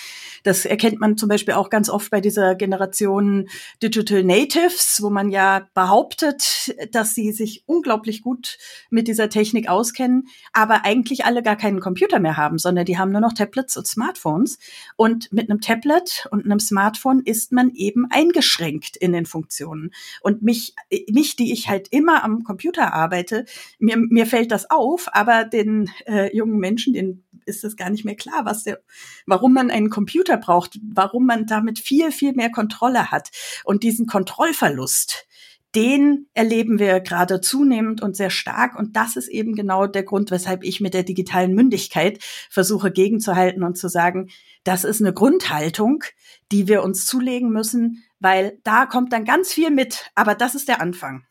Das 0.43 0.65
erkennt 0.65 0.99
man 0.99 1.17
zum 1.17 1.29
Beispiel 1.29 1.55
auch 1.55 1.71
ganz 1.71 1.89
oft 1.89 2.11
bei 2.11 2.21
dieser 2.21 2.55
Generation 2.55 3.49
Digital 3.83 4.25
Natives, 4.25 4.99
wo 5.03 5.09
man 5.11 5.31
ja 5.31 5.69
behauptet, 5.75 6.75
dass 6.91 7.15
sie 7.15 7.33
sich 7.33 7.63
unglaublich 7.67 8.23
gut 8.23 8.59
mit 8.91 9.09
dieser 9.09 9.29
Technik 9.29 9.69
auskennen, 9.69 10.25
aber 10.53 10.85
eigentlich 10.85 11.25
alle 11.25 11.43
gar 11.43 11.57
keinen 11.57 11.81
Computer 11.81 12.19
mehr 12.19 12.37
haben, 12.37 12.59
sondern 12.59 12.85
die 12.85 12.99
haben 12.99 13.12
nur 13.13 13.21
noch 13.21 13.33
Tablets 13.33 13.77
und 13.77 13.87
Smartphones. 13.87 14.59
Und 14.97 15.33
mit 15.33 15.51
einem 15.51 15.61
Tablet 15.61 16.27
und 16.31 16.45
einem 16.45 16.61
Smartphone 16.61 17.21
ist 17.25 17.53
man 17.53 17.71
eben 17.75 18.07
eingeschränkt 18.11 18.97
in 18.97 19.13
den 19.13 19.27
Funktionen. 19.27 19.93
Und 20.21 20.43
mich, 20.43 20.75
mich, 21.11 21.37
die 21.37 21.53
ich 21.53 21.69
halt 21.69 21.89
immer 21.91 22.25
am 22.25 22.43
Computer 22.45 22.93
arbeite, 22.93 23.45
mir, 23.79 23.97
mir 23.97 24.27
fällt 24.27 24.51
das 24.51 24.71
auf, 24.71 25.09
aber 25.13 25.45
den 25.45 25.91
äh, 26.07 26.35
jungen 26.37 26.59
Menschen, 26.59 26.93
denen 26.93 27.25
ist 27.47 27.65
es 27.65 27.77
gar 27.77 27.91
nicht 27.91 28.05
mehr 28.05 28.17
klar, 28.17 28.45
was 28.45 28.65
der, 28.65 28.81
warum 29.27 29.53
man 29.53 29.71
einen 29.71 29.91
Computer 29.91 30.37
braucht, 30.37 30.79
warum 30.83 31.27
man 31.27 31.47
damit 31.47 31.79
viel, 31.79 32.13
viel 32.13 32.33
mehr 32.33 32.51
Kontrolle 32.51 33.11
hat. 33.11 33.31
Und 33.65 33.83
diesen 33.83 34.07
Kontrollverlust, 34.07 35.27
den 35.75 36.27
erleben 36.35 36.79
wir 36.79 37.01
gerade 37.01 37.41
zunehmend 37.41 38.03
und 38.03 38.17
sehr 38.17 38.31
stark. 38.31 38.79
Und 38.79 38.97
das 38.97 39.17
ist 39.17 39.29
eben 39.29 39.55
genau 39.55 39.87
der 39.87 40.03
Grund, 40.03 40.31
weshalb 40.31 40.65
ich 40.65 40.81
mit 40.81 40.95
der 40.95 41.03
digitalen 41.03 41.55
Mündigkeit 41.55 42.19
versuche 42.51 42.91
gegenzuhalten 42.91 43.63
und 43.63 43.79
zu 43.79 43.89
sagen, 43.89 44.29
das 44.65 44.85
ist 44.85 45.01
eine 45.01 45.13
Grundhaltung, 45.13 46.05
die 46.53 46.69
wir 46.69 46.83
uns 46.83 47.07
zulegen 47.07 47.51
müssen, 47.51 48.05
weil 48.21 48.59
da 48.65 48.87
kommt 48.87 49.13
dann 49.13 49.25
ganz 49.25 49.53
viel 49.53 49.71
mit. 49.71 50.11
Aber 50.15 50.35
das 50.35 50.55
ist 50.55 50.69
der 50.69 50.81
Anfang. 50.81 51.25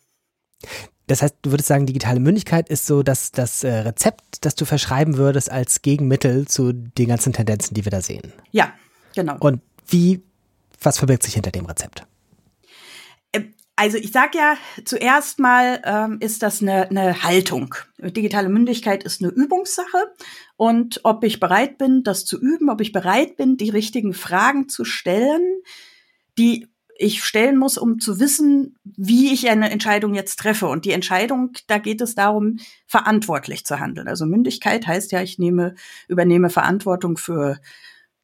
Das 1.08 1.22
heißt, 1.22 1.36
du 1.42 1.52
würdest 1.52 1.68
sagen, 1.68 1.86
digitale 1.86 2.20
Mündigkeit 2.20 2.70
ist 2.70 2.86
so 2.86 3.04
dass 3.04 3.32
das 3.32 3.64
äh, 3.64 3.72
Rezept, 3.72 4.46
das 4.46 4.56
du 4.56 4.66
verschreiben 4.66 5.18
würdest 5.18 5.52
als 5.52 5.82
Gegenmittel 5.82 6.48
zu 6.48 6.72
den 6.72 7.08
ganzen 7.08 7.34
Tendenzen, 7.34 7.74
die 7.74 7.86
wir 7.86 7.92
da 7.92 8.02
sehen. 8.02 8.34
Ja, 8.52 8.74
genau. 9.14 9.38
Und 9.40 9.62
wie, 9.88 10.24
was 10.82 10.98
verbirgt 11.00 11.24
sich 11.24 11.34
hinter 11.34 11.52
dem 11.52 11.66
Rezept? 11.66 12.08
Also 13.82 13.98
ich 13.98 14.12
sage 14.12 14.38
ja, 14.38 14.58
zuerst 14.86 15.40
mal 15.40 15.82
ähm, 15.84 16.18
ist 16.20 16.44
das 16.44 16.62
eine, 16.62 16.92
eine 16.92 17.24
Haltung. 17.24 17.74
Digitale 17.98 18.48
Mündigkeit 18.48 19.04
ist 19.04 19.24
eine 19.24 19.32
Übungssache. 19.32 20.14
Und 20.56 21.00
ob 21.02 21.24
ich 21.24 21.40
bereit 21.40 21.80
bin, 21.80 22.04
das 22.04 22.24
zu 22.24 22.40
üben, 22.40 22.70
ob 22.70 22.80
ich 22.80 22.92
bereit 22.92 23.38
bin, 23.38 23.58
die 23.58 23.72
richtigen 23.72 24.14
Fragen 24.14 24.70
zu 24.70 24.86
stellen, 24.86 25.42
die 26.38 26.68
ich 26.96 27.24
stellen 27.24 27.58
muss, 27.58 27.80
um 27.80 28.00
zu 28.00 28.20
wissen, 28.20 28.78
wie 28.84 29.34
ich 29.34 29.50
eine 29.50 29.72
Entscheidung 29.72 30.14
jetzt 30.14 30.38
treffe. 30.38 30.68
Und 30.68 30.86
die 30.86 30.92
Entscheidung, 30.92 31.54
da 31.66 31.80
geht 31.80 32.02
es 32.02 32.14
darum, 32.14 32.60
verantwortlich 32.86 33.66
zu 33.66 33.80
handeln. 33.80 34.08
Also 34.08 34.28
Mündigkeit 34.28 34.86
heißt 34.86 35.12
ja, 35.12 35.24
ich 35.24 35.40
nehme, 35.40 35.74
übernehme 36.08 36.52
Verantwortung 36.52 37.18
für 37.18 37.58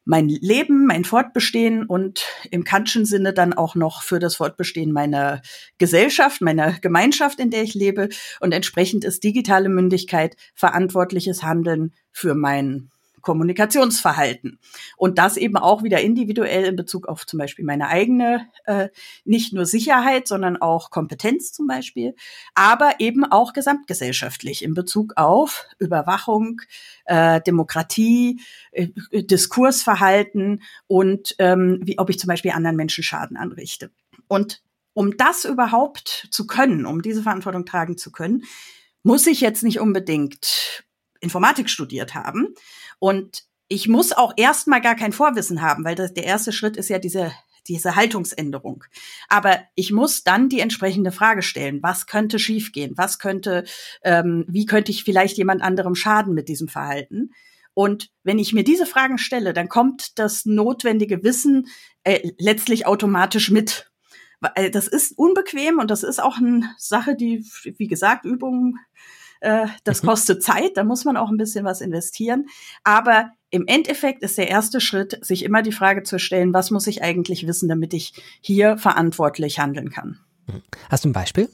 mein 0.08 0.30
Leben, 0.30 0.86
mein 0.86 1.04
Fortbestehen 1.04 1.84
und 1.84 2.24
im 2.50 2.64
Kantschen 2.64 3.04
Sinne 3.04 3.34
dann 3.34 3.52
auch 3.52 3.74
noch 3.74 4.02
für 4.02 4.18
das 4.18 4.36
Fortbestehen 4.36 4.90
meiner 4.90 5.42
Gesellschaft, 5.76 6.40
meiner 6.40 6.72
Gemeinschaft, 6.80 7.38
in 7.38 7.50
der 7.50 7.62
ich 7.62 7.74
lebe. 7.74 8.08
Und 8.40 8.52
entsprechend 8.52 9.04
ist 9.04 9.22
digitale 9.22 9.68
Mündigkeit 9.68 10.34
verantwortliches 10.54 11.42
Handeln 11.42 11.92
für 12.10 12.34
mein 12.34 12.90
Kommunikationsverhalten. 13.20 14.58
Und 14.96 15.18
das 15.18 15.36
eben 15.36 15.56
auch 15.56 15.82
wieder 15.82 16.00
individuell 16.00 16.64
in 16.64 16.76
Bezug 16.76 17.06
auf 17.08 17.26
zum 17.26 17.38
Beispiel 17.38 17.64
meine 17.64 17.88
eigene, 17.88 18.48
äh, 18.64 18.88
nicht 19.24 19.52
nur 19.52 19.66
Sicherheit, 19.66 20.28
sondern 20.28 20.56
auch 20.56 20.90
Kompetenz 20.90 21.52
zum 21.52 21.66
Beispiel, 21.66 22.14
aber 22.54 22.94
eben 22.98 23.24
auch 23.24 23.52
gesamtgesellschaftlich 23.52 24.62
in 24.62 24.74
Bezug 24.74 25.14
auf 25.16 25.66
Überwachung, 25.78 26.60
äh, 27.04 27.40
Demokratie, 27.40 28.40
äh, 28.72 28.88
Diskursverhalten 29.12 30.62
und 30.86 31.34
ähm, 31.38 31.80
wie, 31.82 31.98
ob 31.98 32.10
ich 32.10 32.18
zum 32.18 32.28
Beispiel 32.28 32.52
anderen 32.52 32.76
Menschen 32.76 33.04
Schaden 33.04 33.36
anrichte. 33.36 33.90
Und 34.28 34.62
um 34.94 35.16
das 35.16 35.44
überhaupt 35.44 36.28
zu 36.30 36.46
können, 36.46 36.84
um 36.84 37.02
diese 37.02 37.22
Verantwortung 37.22 37.64
tragen 37.64 37.96
zu 37.96 38.10
können, 38.10 38.44
muss 39.02 39.26
ich 39.26 39.40
jetzt 39.40 39.62
nicht 39.62 39.80
unbedingt 39.80 40.84
Informatik 41.20 41.70
studiert 41.70 42.14
haben. 42.14 42.54
Und 42.98 43.44
ich 43.68 43.88
muss 43.88 44.12
auch 44.12 44.32
erstmal 44.36 44.80
gar 44.80 44.94
kein 44.94 45.12
Vorwissen 45.12 45.60
haben, 45.60 45.84
weil 45.84 45.94
das, 45.94 46.14
der 46.14 46.24
erste 46.24 46.52
Schritt 46.52 46.76
ist 46.76 46.88
ja 46.88 46.98
diese 46.98 47.32
diese 47.68 47.96
Haltungsänderung. 47.96 48.84
Aber 49.28 49.58
ich 49.74 49.92
muss 49.92 50.24
dann 50.24 50.48
die 50.48 50.60
entsprechende 50.60 51.12
Frage 51.12 51.42
stellen: 51.42 51.82
Was 51.82 52.06
könnte 52.06 52.38
schiefgehen? 52.38 52.96
Was 52.96 53.18
könnte, 53.18 53.64
ähm, 54.02 54.44
wie 54.48 54.66
könnte 54.66 54.90
ich 54.90 55.04
vielleicht 55.04 55.36
jemand 55.36 55.62
anderem 55.62 55.94
schaden 55.94 56.34
mit 56.34 56.48
diesem 56.48 56.68
Verhalten? 56.68 57.30
Und 57.74 58.10
wenn 58.24 58.40
ich 58.40 58.52
mir 58.52 58.64
diese 58.64 58.86
Fragen 58.86 59.18
stelle, 59.18 59.52
dann 59.52 59.68
kommt 59.68 60.18
das 60.18 60.46
notwendige 60.46 61.22
Wissen 61.22 61.68
äh, 62.02 62.32
letztlich 62.38 62.86
automatisch 62.86 63.50
mit. 63.50 63.92
Äh, 64.56 64.70
das 64.70 64.88
ist 64.88 65.16
unbequem 65.16 65.78
und 65.78 65.90
das 65.90 66.02
ist 66.02 66.20
auch 66.20 66.38
eine 66.38 66.74
Sache, 66.76 67.14
die, 67.14 67.44
wie 67.76 67.86
gesagt, 67.86 68.24
Übungen 68.24 68.78
äh, 69.40 69.66
das 69.84 70.02
mhm. 70.02 70.08
kostet 70.08 70.42
Zeit, 70.42 70.76
da 70.76 70.84
muss 70.84 71.04
man 71.04 71.16
auch 71.16 71.30
ein 71.30 71.36
bisschen 71.36 71.64
was 71.64 71.80
investieren. 71.80 72.46
Aber 72.84 73.30
im 73.50 73.66
Endeffekt 73.66 74.22
ist 74.22 74.38
der 74.38 74.48
erste 74.48 74.80
Schritt, 74.80 75.18
sich 75.24 75.44
immer 75.44 75.62
die 75.62 75.72
Frage 75.72 76.02
zu 76.02 76.18
stellen, 76.18 76.52
was 76.52 76.70
muss 76.70 76.86
ich 76.86 77.02
eigentlich 77.02 77.46
wissen, 77.46 77.68
damit 77.68 77.94
ich 77.94 78.12
hier 78.40 78.76
verantwortlich 78.76 79.58
handeln 79.58 79.90
kann. 79.90 80.18
Hast 80.90 81.04
du 81.04 81.10
ein 81.10 81.12
Beispiel? 81.12 81.48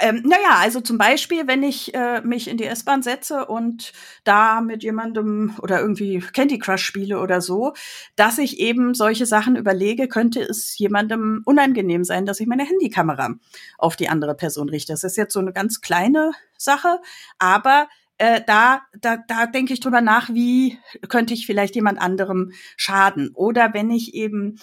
Ähm, 0.00 0.22
naja, 0.24 0.58
also 0.58 0.80
zum 0.80 0.98
Beispiel, 0.98 1.46
wenn 1.46 1.62
ich 1.62 1.94
äh, 1.94 2.20
mich 2.22 2.48
in 2.48 2.56
die 2.56 2.64
S-Bahn 2.64 3.02
setze 3.02 3.46
und 3.46 3.92
da 4.24 4.60
mit 4.60 4.82
jemandem 4.82 5.54
oder 5.62 5.80
irgendwie 5.80 6.18
Candy 6.32 6.58
Crush 6.58 6.84
spiele 6.84 7.20
oder 7.20 7.40
so, 7.40 7.74
dass 8.16 8.38
ich 8.38 8.58
eben 8.58 8.94
solche 8.94 9.26
Sachen 9.26 9.56
überlege, 9.56 10.08
könnte 10.08 10.40
es 10.40 10.76
jemandem 10.78 11.42
unangenehm 11.44 12.04
sein, 12.04 12.26
dass 12.26 12.40
ich 12.40 12.46
meine 12.46 12.64
Handykamera 12.64 13.34
auf 13.78 13.96
die 13.96 14.08
andere 14.08 14.34
Person 14.34 14.68
richte. 14.68 14.92
Das 14.92 15.04
ist 15.04 15.16
jetzt 15.16 15.32
so 15.32 15.40
eine 15.40 15.52
ganz 15.52 15.80
kleine 15.80 16.32
Sache, 16.58 17.00
aber 17.38 17.88
äh, 18.18 18.40
da, 18.46 18.82
da, 19.00 19.16
da 19.16 19.46
denke 19.46 19.72
ich 19.72 19.80
drüber 19.80 20.00
nach, 20.00 20.30
wie 20.30 20.78
könnte 21.08 21.34
ich 21.34 21.46
vielleicht 21.46 21.74
jemand 21.74 22.00
anderem 22.00 22.52
schaden. 22.76 23.30
Oder 23.34 23.74
wenn 23.74 23.90
ich 23.90 24.14
eben 24.14 24.60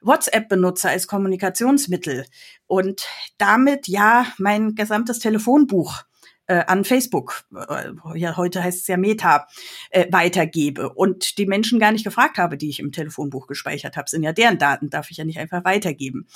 WhatsApp 0.00 0.48
benutze 0.48 0.88
als 0.88 1.06
Kommunikationsmittel 1.06 2.24
und 2.66 3.06
damit 3.38 3.88
ja 3.88 4.26
mein 4.38 4.74
gesamtes 4.74 5.18
Telefonbuch 5.18 6.04
äh, 6.50 6.64
an 6.66 6.84
Facebook, 6.84 7.44
äh, 7.54 8.18
ja 8.18 8.36
heute 8.36 8.62
heißt 8.64 8.80
es 8.80 8.86
ja 8.88 8.96
Meta, 8.96 9.46
äh, 9.90 10.06
weitergebe 10.10 10.88
und 10.88 11.38
die 11.38 11.46
Menschen 11.46 11.78
gar 11.78 11.92
nicht 11.92 12.02
gefragt 12.02 12.38
habe, 12.38 12.56
die 12.56 12.68
ich 12.68 12.80
im 12.80 12.90
Telefonbuch 12.90 13.46
gespeichert 13.46 13.96
habe, 13.96 14.10
sind 14.10 14.24
ja 14.24 14.32
deren 14.32 14.58
Daten, 14.58 14.90
darf 14.90 15.12
ich 15.12 15.16
ja 15.16 15.24
nicht 15.24 15.38
einfach 15.38 15.64
weitergeben. 15.64 16.26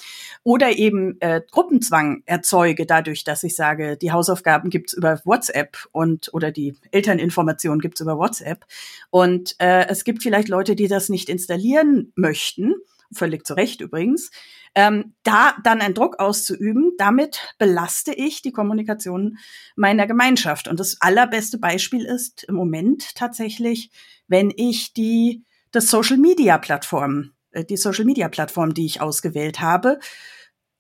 Oder 0.45 0.71
eben 0.71 1.21
äh, 1.21 1.41
Gruppenzwang 1.51 2.23
erzeuge 2.27 2.87
dadurch, 2.87 3.25
dass 3.25 3.43
ich 3.43 3.57
sage, 3.57 3.97
die 3.97 4.13
Hausaufgaben 4.13 4.71
gibt's 4.71 4.93
über 4.93 5.21
WhatsApp 5.25 5.79
und 5.91 6.33
oder 6.33 6.53
die 6.53 6.77
Elterninformationen 6.93 7.81
gibt's 7.81 8.01
über 8.01 8.17
WhatsApp 8.17 8.67
und 9.11 9.57
äh, 9.59 9.89
es 9.89 10.05
gibt 10.05 10.23
vielleicht 10.23 10.49
Leute, 10.49 10.77
die 10.77 10.87
das 10.87 11.09
nicht 11.09 11.29
installieren 11.29 12.13
möchten 12.15 12.75
völlig 13.13 13.47
zu 13.47 13.55
Recht 13.55 13.81
übrigens, 13.81 14.31
ähm, 14.75 15.15
da 15.23 15.55
dann 15.63 15.81
einen 15.81 15.95
Druck 15.95 16.19
auszuüben, 16.19 16.93
damit 16.99 17.55
belaste 17.59 18.13
ich 18.13 18.43
die 18.43 18.53
Kommunikation 18.53 19.39
meiner 19.77 20.07
Gemeinschaft. 20.07 20.69
Und 20.69 20.81
das 20.81 20.97
allerbeste 21.01 21.59
Beispiel 21.59 22.05
ist 22.05 22.45
im 22.45 22.55
Moment 22.55 23.15
tatsächlich, 23.15 23.91
wenn 24.27 24.53
ich 24.57 24.93
die 24.93 25.45
das 25.71 25.91
Social 25.91 26.19
Media 26.19 26.59
Plattform, 26.59 27.33
äh, 27.51 27.65
die 27.65 27.77
Social 27.77 28.05
Media 28.05 28.29
Plattform, 28.29 28.75
die 28.75 28.87
ich 28.87 29.01
ausgewählt 29.01 29.61
habe, 29.61 29.99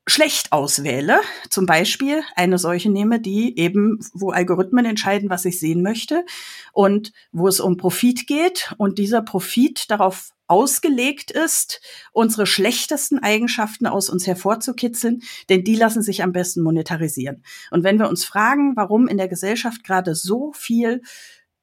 schlecht 0.07 0.53
auswähle, 0.53 1.21
zum 1.49 1.67
Beispiel 1.67 2.23
eine 2.37 2.59
solche 2.59 2.91
nehme, 2.91 3.21
die 3.21 3.59
eben, 3.59 3.99
wo 4.13 4.31
Algorithmen 4.31 4.85
entscheiden, 4.85 5.31
was 5.31 5.47
ich 5.47 5.59
sehen 5.59 5.83
möchte 5.83 6.27
und 6.73 7.13
wo 7.33 7.49
es 7.49 7.59
um 7.59 7.77
Profit 7.79 8.27
geht 8.27 8.75
und 8.77 8.99
dieser 8.99 9.23
Profit 9.23 9.91
darauf 9.91 10.34
ausgelegt 10.47 11.31
ist, 11.31 11.81
unsere 12.13 12.47
schlechtesten 12.47 13.19
Eigenschaften 13.19 13.87
aus 13.87 14.11
uns 14.11 14.27
hervorzukitzeln, 14.27 15.23
denn 15.49 15.65
die 15.65 15.77
lassen 15.77 16.03
sich 16.03 16.23
am 16.23 16.33
besten 16.33 16.63
monetarisieren. 16.63 17.43
Und 17.71 17.85
wenn 17.85 17.99
wir 17.99 18.09
uns 18.09 18.25
fragen, 18.25 18.77
warum 18.77 19.09
in 19.09 19.17
der 19.17 19.29
Gesellschaft 19.29 19.85
gerade 19.85 20.15
so 20.15 20.53
viel 20.53 21.03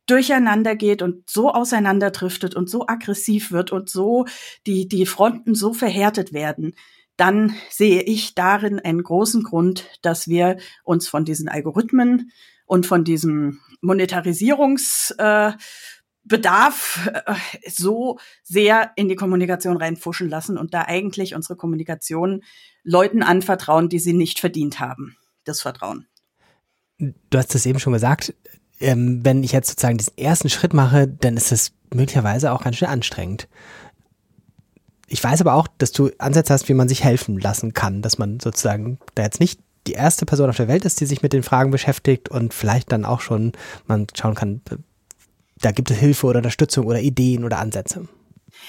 durcheinander 0.07 0.75
geht 0.75 1.01
und 1.01 1.29
so 1.29 1.51
auseinanderdriftet 1.51 2.55
und 2.55 2.69
so 2.69 2.87
aggressiv 2.87 3.51
wird 3.51 3.71
und 3.71 3.89
so 3.89 4.25
die, 4.65 4.87
die 4.87 5.05
Fronten 5.05 5.55
so 5.55 5.73
verhärtet 5.73 6.33
werden, 6.33 6.73
dann 7.17 7.55
sehe 7.69 8.01
ich 8.01 8.33
darin 8.35 8.79
einen 8.79 9.03
großen 9.03 9.43
Grund, 9.43 9.85
dass 10.01 10.27
wir 10.27 10.57
uns 10.83 11.07
von 11.07 11.23
diesen 11.23 11.47
Algorithmen 11.47 12.31
und 12.65 12.87
von 12.87 13.03
diesem 13.03 13.59
Monetarisierungsbedarf 13.81 15.55
äh, 15.55 15.57
so 17.67 18.19
sehr 18.43 18.91
in 18.95 19.09
die 19.09 19.15
Kommunikation 19.15 19.77
reinfuschen 19.77 20.29
lassen 20.29 20.57
und 20.57 20.73
da 20.73 20.83
eigentlich 20.83 21.35
unsere 21.35 21.55
Kommunikation 21.55 22.43
Leuten 22.83 23.23
anvertrauen, 23.23 23.89
die 23.89 23.99
sie 23.99 24.13
nicht 24.13 24.39
verdient 24.39 24.79
haben. 24.79 25.17
Das 25.43 25.61
Vertrauen. 25.61 26.07
Du 26.97 27.37
hast 27.37 27.55
es 27.55 27.65
eben 27.65 27.79
schon 27.79 27.93
gesagt, 27.93 28.33
ähm, 28.79 29.21
wenn 29.23 29.43
ich 29.43 29.51
jetzt 29.51 29.69
sozusagen 29.69 29.97
diesen 29.97 30.17
ersten 30.17 30.49
Schritt 30.49 30.73
mache, 30.73 31.07
dann 31.07 31.37
ist 31.37 31.51
es 31.51 31.73
möglicherweise 31.93 32.51
auch 32.51 32.63
ganz 32.63 32.77
schön 32.77 32.87
anstrengend. 32.87 33.47
Ich 35.07 35.23
weiß 35.23 35.41
aber 35.41 35.55
auch, 35.55 35.67
dass 35.77 35.91
du 35.91 36.11
Ansätze 36.19 36.53
hast, 36.53 36.69
wie 36.69 36.73
man 36.73 36.87
sich 36.87 37.03
helfen 37.03 37.39
lassen 37.39 37.73
kann, 37.73 38.01
dass 38.01 38.17
man 38.17 38.39
sozusagen 38.39 38.99
da 39.15 39.23
jetzt 39.23 39.39
nicht 39.39 39.59
die 39.87 39.93
erste 39.93 40.25
Person 40.25 40.49
auf 40.49 40.57
der 40.57 40.67
Welt 40.67 40.85
ist, 40.85 41.01
die 41.01 41.05
sich 41.05 41.21
mit 41.21 41.33
den 41.33 41.43
Fragen 41.43 41.71
beschäftigt 41.71 42.29
und 42.29 42.53
vielleicht 42.53 42.91
dann 42.91 43.03
auch 43.03 43.19
schon 43.19 43.51
man 43.87 44.07
schauen 44.15 44.35
kann, 44.35 44.61
da 45.61 45.71
gibt 45.71 45.91
es 45.91 45.97
Hilfe 45.97 46.27
oder 46.27 46.37
Unterstützung 46.37 46.85
oder 46.85 46.99
Ideen 46.99 47.43
oder 47.43 47.59
Ansätze. 47.59 48.07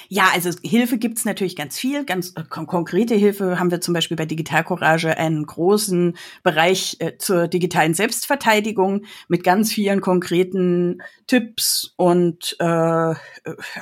Ja, 0.08 0.30
also 0.32 0.50
Hilfe 0.62 0.98
gibt's 0.98 1.24
natürlich 1.24 1.56
ganz 1.56 1.78
viel. 1.78 2.04
Ganz 2.04 2.32
äh, 2.36 2.42
kon 2.48 2.66
konkrete 2.66 3.14
Hilfe 3.14 3.58
haben 3.58 3.70
wir 3.70 3.80
zum 3.80 3.94
Beispiel 3.94 4.16
bei 4.16 4.26
Digital 4.26 4.64
Courage 4.64 5.16
einen 5.16 5.44
großen 5.46 6.16
Bereich 6.42 6.96
äh, 7.00 7.16
zur 7.18 7.48
digitalen 7.48 7.94
Selbstverteidigung 7.94 9.04
mit 9.28 9.44
ganz 9.44 9.72
vielen 9.72 10.00
konkreten 10.00 11.02
Tipps 11.26 11.94
und 11.96 12.56
äh, 12.58 13.14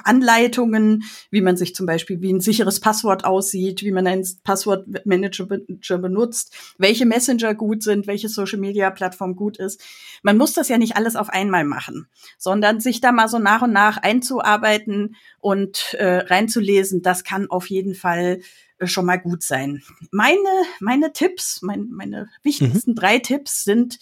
Anleitungen, 0.05 1.05
wie 1.31 1.41
man 1.41 1.57
sich 1.57 1.75
zum 1.75 1.87
Beispiel, 1.87 2.21
wie 2.21 2.33
ein 2.33 2.41
sicheres 2.41 2.81
Passwort 2.81 3.25
aussieht, 3.25 3.83
wie 3.83 3.93
man 3.93 4.07
einen 4.07 4.27
Passwortmanager 4.45 5.99
benutzt, 5.99 6.55
welche 6.79 7.07
Messenger 7.07 7.55
gut 7.55 7.83
sind, 7.83 8.07
welche 8.07 8.29
Social 8.29 8.59
Media 8.59 8.91
Plattform 8.91 9.37
gut 9.37 9.57
ist. 9.59 9.83
Man 10.23 10.37
muss 10.37 10.53
das 10.53 10.69
ja 10.69 10.79
nicht 10.79 10.97
alles 10.97 11.17
auf 11.17 11.31
einmal 11.31 11.65
machen, 11.65 12.07
sondern 12.39 12.81
sich 12.81 13.01
da 13.01 13.13
mal 13.13 13.29
so 13.29 13.39
nach 13.39 13.63
und 13.63 13.73
nach 13.73 13.97
einzuarbeiten 13.99 15.17
und 15.41 15.95
äh, 16.01 16.19
reinzulesen, 16.19 17.03
das 17.03 17.25
kann 17.25 17.51
auf 17.51 17.69
jeden 17.69 17.95
Fall 17.95 18.41
äh, 18.79 18.87
schon 18.87 19.05
mal 19.05 19.19
gut 19.19 19.43
sein. 19.43 19.83
Meine, 20.11 20.39
meine 20.81 21.13
Tipps, 21.13 21.61
mein, 21.63 21.89
meine 21.91 22.31
wichtigsten 22.43 22.93
mhm. 22.93 22.97
drei 22.97 23.19
Tipps 23.19 23.65
sind, 23.65 23.99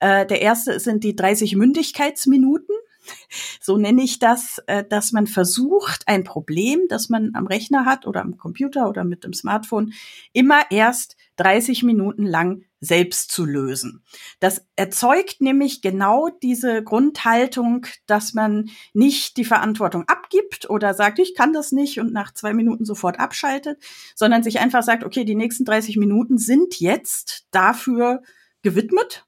äh, 0.00 0.26
der 0.26 0.42
erste 0.42 0.78
sind 0.78 1.02
die 1.02 1.16
30 1.16 1.56
Mündigkeitsminuten. 1.56 2.74
so 3.60 3.78
nenne 3.78 4.02
ich 4.02 4.18
das, 4.18 4.62
äh, 4.66 4.84
dass 4.84 5.12
man 5.12 5.26
versucht, 5.26 6.06
ein 6.06 6.24
Problem, 6.24 6.80
das 6.88 7.08
man 7.08 7.30
am 7.34 7.46
Rechner 7.46 7.86
hat 7.86 8.06
oder 8.06 8.20
am 8.20 8.36
Computer 8.36 8.88
oder 8.88 9.04
mit 9.04 9.24
dem 9.24 9.32
Smartphone, 9.32 9.94
immer 10.34 10.70
erst 10.70 11.16
30 11.36 11.82
Minuten 11.82 12.26
lang 12.26 12.64
selbst 12.80 13.30
zu 13.30 13.44
lösen. 13.44 14.02
Das 14.40 14.66
erzeugt 14.76 15.40
nämlich 15.40 15.82
genau 15.82 16.28
diese 16.42 16.82
Grundhaltung, 16.82 17.86
dass 18.06 18.34
man 18.34 18.70
nicht 18.94 19.36
die 19.36 19.44
Verantwortung 19.44 20.04
abgibt 20.08 20.68
oder 20.70 20.94
sagt, 20.94 21.18
ich 21.18 21.34
kann 21.34 21.52
das 21.52 21.72
nicht 21.72 22.00
und 22.00 22.12
nach 22.12 22.32
zwei 22.32 22.54
Minuten 22.54 22.84
sofort 22.84 23.20
abschaltet, 23.20 23.78
sondern 24.14 24.42
sich 24.42 24.60
einfach 24.60 24.82
sagt, 24.82 25.04
okay, 25.04 25.24
die 25.24 25.34
nächsten 25.34 25.64
30 25.64 25.96
Minuten 25.96 26.38
sind 26.38 26.80
jetzt 26.80 27.46
dafür 27.50 28.22
gewidmet 28.62 29.26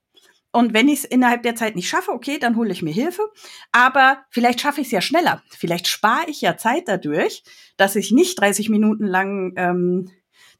und 0.52 0.74
wenn 0.74 0.88
ich 0.88 1.00
es 1.00 1.04
innerhalb 1.06 1.42
der 1.42 1.56
Zeit 1.56 1.76
nicht 1.76 1.88
schaffe, 1.88 2.12
okay, 2.12 2.38
dann 2.38 2.56
hole 2.56 2.70
ich 2.70 2.82
mir 2.82 2.92
Hilfe. 2.92 3.22
Aber 3.72 4.22
vielleicht 4.28 4.60
schaffe 4.60 4.82
ich 4.82 4.88
es 4.88 4.92
ja 4.92 5.00
schneller. 5.00 5.42
Vielleicht 5.48 5.88
spare 5.88 6.28
ich 6.28 6.42
ja 6.42 6.58
Zeit 6.58 6.88
dadurch, 6.88 7.42
dass 7.78 7.96
ich 7.96 8.12
nicht 8.12 8.38
30 8.38 8.68
Minuten 8.68 9.06
lang 9.06 9.54
ähm, 9.56 10.10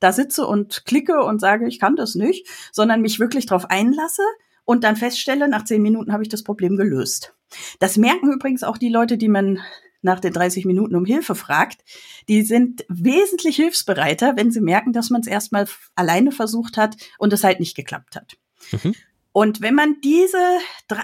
da 0.03 0.13
sitze 0.13 0.47
und 0.47 0.85
klicke 0.85 1.23
und 1.23 1.41
sage, 1.41 1.67
ich 1.69 1.79
kann 1.79 1.97
das 1.97 2.15
nicht, 2.15 2.49
sondern 2.73 3.01
mich 3.01 3.21
wirklich 3.21 3.47
darauf 3.47 3.71
einlasse 3.71 4.23
und 4.65 4.85
dann 4.85 4.97
feststelle, 4.97 5.49
nach 5.49 5.65
10 5.65 5.83
Minuten 5.83 6.13
habe 6.13 6.23
ich 6.23 6.29
das 6.29 6.43
Problem 6.43 6.77
gelöst. 6.77 7.35
Das 7.79 7.97
merken 7.97 8.33
übrigens 8.33 8.63
auch 8.63 8.79
die 8.79 8.89
Leute, 8.89 9.19
die 9.19 9.29
man 9.29 9.61
nach 10.03 10.19
den 10.19 10.33
30 10.33 10.65
Minuten 10.65 10.97
um 10.97 11.05
Hilfe 11.05 11.35
fragt, 11.35 11.85
die 12.29 12.43
sind 12.43 12.85
wesentlich 12.89 13.57
hilfsbereiter, 13.57 14.37
wenn 14.37 14.51
sie 14.51 14.61
merken, 14.61 14.93
dass 14.93 15.11
man 15.11 15.21
es 15.21 15.29
erstmal 15.29 15.67
alleine 15.95 16.33
versucht 16.33 16.77
hat 16.77 16.97
und 17.19 17.33
es 17.33 17.45
halt 17.45 17.61
nicht 17.61 17.77
geklappt 17.77 18.17
hat. 18.17 18.37
Mhm. 18.73 18.95
Und 19.33 19.63
wenn 19.63 19.75
man 19.75 19.97
diese, 20.03 20.39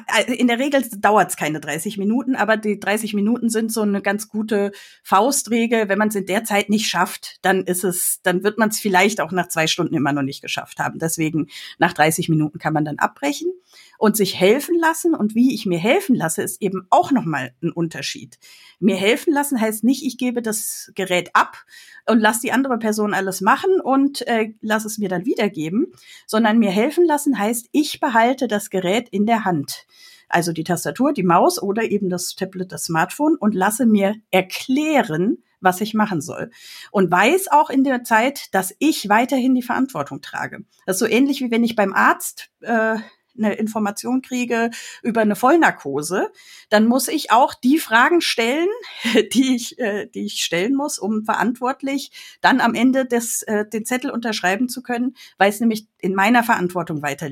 also 0.06 0.32
in 0.34 0.48
der 0.48 0.58
Regel 0.58 0.84
dauert 0.98 1.30
es 1.30 1.36
keine 1.36 1.60
30 1.60 1.96
Minuten, 1.96 2.36
aber 2.36 2.58
die 2.58 2.78
30 2.78 3.14
Minuten 3.14 3.48
sind 3.48 3.72
so 3.72 3.80
eine 3.80 4.02
ganz 4.02 4.28
gute 4.28 4.72
Faustregel. 5.02 5.88
Wenn 5.88 5.98
man 5.98 6.08
es 6.08 6.14
in 6.14 6.26
der 6.26 6.44
Zeit 6.44 6.68
nicht 6.68 6.88
schafft, 6.88 7.38
dann 7.40 7.64
ist 7.64 7.84
es, 7.84 8.20
dann 8.22 8.44
wird 8.44 8.58
man 8.58 8.68
es 8.68 8.80
vielleicht 8.80 9.22
auch 9.22 9.32
nach 9.32 9.48
zwei 9.48 9.66
Stunden 9.66 9.94
immer 9.94 10.12
noch 10.12 10.22
nicht 10.22 10.42
geschafft 10.42 10.78
haben. 10.78 10.98
Deswegen 10.98 11.48
nach 11.78 11.94
30 11.94 12.28
Minuten 12.28 12.58
kann 12.58 12.74
man 12.74 12.84
dann 12.84 12.98
abbrechen 12.98 13.50
und 13.98 14.16
sich 14.16 14.40
helfen 14.40 14.78
lassen. 14.78 15.14
Und 15.14 15.34
wie 15.34 15.54
ich 15.54 15.66
mir 15.66 15.78
helfen 15.78 16.14
lasse, 16.14 16.42
ist 16.42 16.62
eben 16.62 16.86
auch 16.88 17.12
nochmal 17.12 17.52
ein 17.62 17.72
Unterschied. 17.72 18.38
Mir 18.80 18.96
helfen 18.96 19.34
lassen 19.34 19.60
heißt 19.60 19.84
nicht, 19.84 20.04
ich 20.04 20.16
gebe 20.16 20.40
das 20.40 20.90
Gerät 20.94 21.30
ab 21.34 21.64
und 22.06 22.20
lasse 22.20 22.40
die 22.42 22.52
andere 22.52 22.78
Person 22.78 23.12
alles 23.12 23.42
machen 23.42 23.80
und 23.82 24.26
äh, 24.26 24.54
lass 24.62 24.86
es 24.86 24.98
mir 24.98 25.10
dann 25.10 25.26
wiedergeben, 25.26 25.92
sondern 26.26 26.58
mir 26.58 26.70
helfen 26.70 27.04
lassen 27.04 27.38
heißt, 27.38 27.68
ich 27.72 28.00
behalte 28.00 28.48
das 28.48 28.70
Gerät 28.70 29.08
in 29.10 29.26
der 29.26 29.44
Hand. 29.44 29.86
Also 30.28 30.52
die 30.52 30.64
Tastatur, 30.64 31.12
die 31.12 31.22
Maus 31.22 31.60
oder 31.60 31.82
eben 31.82 32.08
das 32.08 32.34
Tablet, 32.34 32.72
das 32.72 32.84
Smartphone 32.84 33.36
und 33.36 33.54
lasse 33.54 33.86
mir 33.86 34.14
erklären, 34.30 35.38
was 35.60 35.80
ich 35.80 35.94
machen 35.94 36.20
soll. 36.20 36.50
Und 36.92 37.10
weiß 37.10 37.48
auch 37.50 37.70
in 37.70 37.82
der 37.82 38.04
Zeit, 38.04 38.54
dass 38.54 38.74
ich 38.78 39.08
weiterhin 39.08 39.54
die 39.54 39.62
Verantwortung 39.62 40.20
trage. 40.20 40.60
Das 40.86 40.96
ist 40.96 41.00
so 41.00 41.06
ähnlich 41.06 41.40
wie 41.40 41.50
wenn 41.50 41.64
ich 41.64 41.74
beim 41.74 41.94
Arzt 41.94 42.50
äh, 42.60 42.98
eine 43.38 43.54
Information 43.54 44.22
kriege 44.22 44.70
über 45.02 45.20
eine 45.20 45.36
Vollnarkose, 45.36 46.30
dann 46.68 46.86
muss 46.86 47.08
ich 47.08 47.30
auch 47.30 47.54
die 47.54 47.78
Fragen 47.78 48.20
stellen, 48.20 48.68
die 49.32 49.54
ich, 49.54 49.78
äh, 49.78 50.06
die 50.06 50.26
ich 50.26 50.42
stellen 50.42 50.74
muss, 50.74 50.98
um 50.98 51.24
verantwortlich 51.24 52.10
dann 52.40 52.60
am 52.60 52.74
Ende 52.74 53.06
des, 53.06 53.42
äh, 53.42 53.64
den 53.68 53.84
Zettel 53.84 54.10
unterschreiben 54.10 54.68
zu 54.68 54.82
können, 54.82 55.14
weil 55.36 55.50
es 55.50 55.60
nämlich 55.60 55.86
in 55.98 56.14
meiner 56.14 56.42
Verantwortung 56.42 57.02
weiter. 57.02 57.28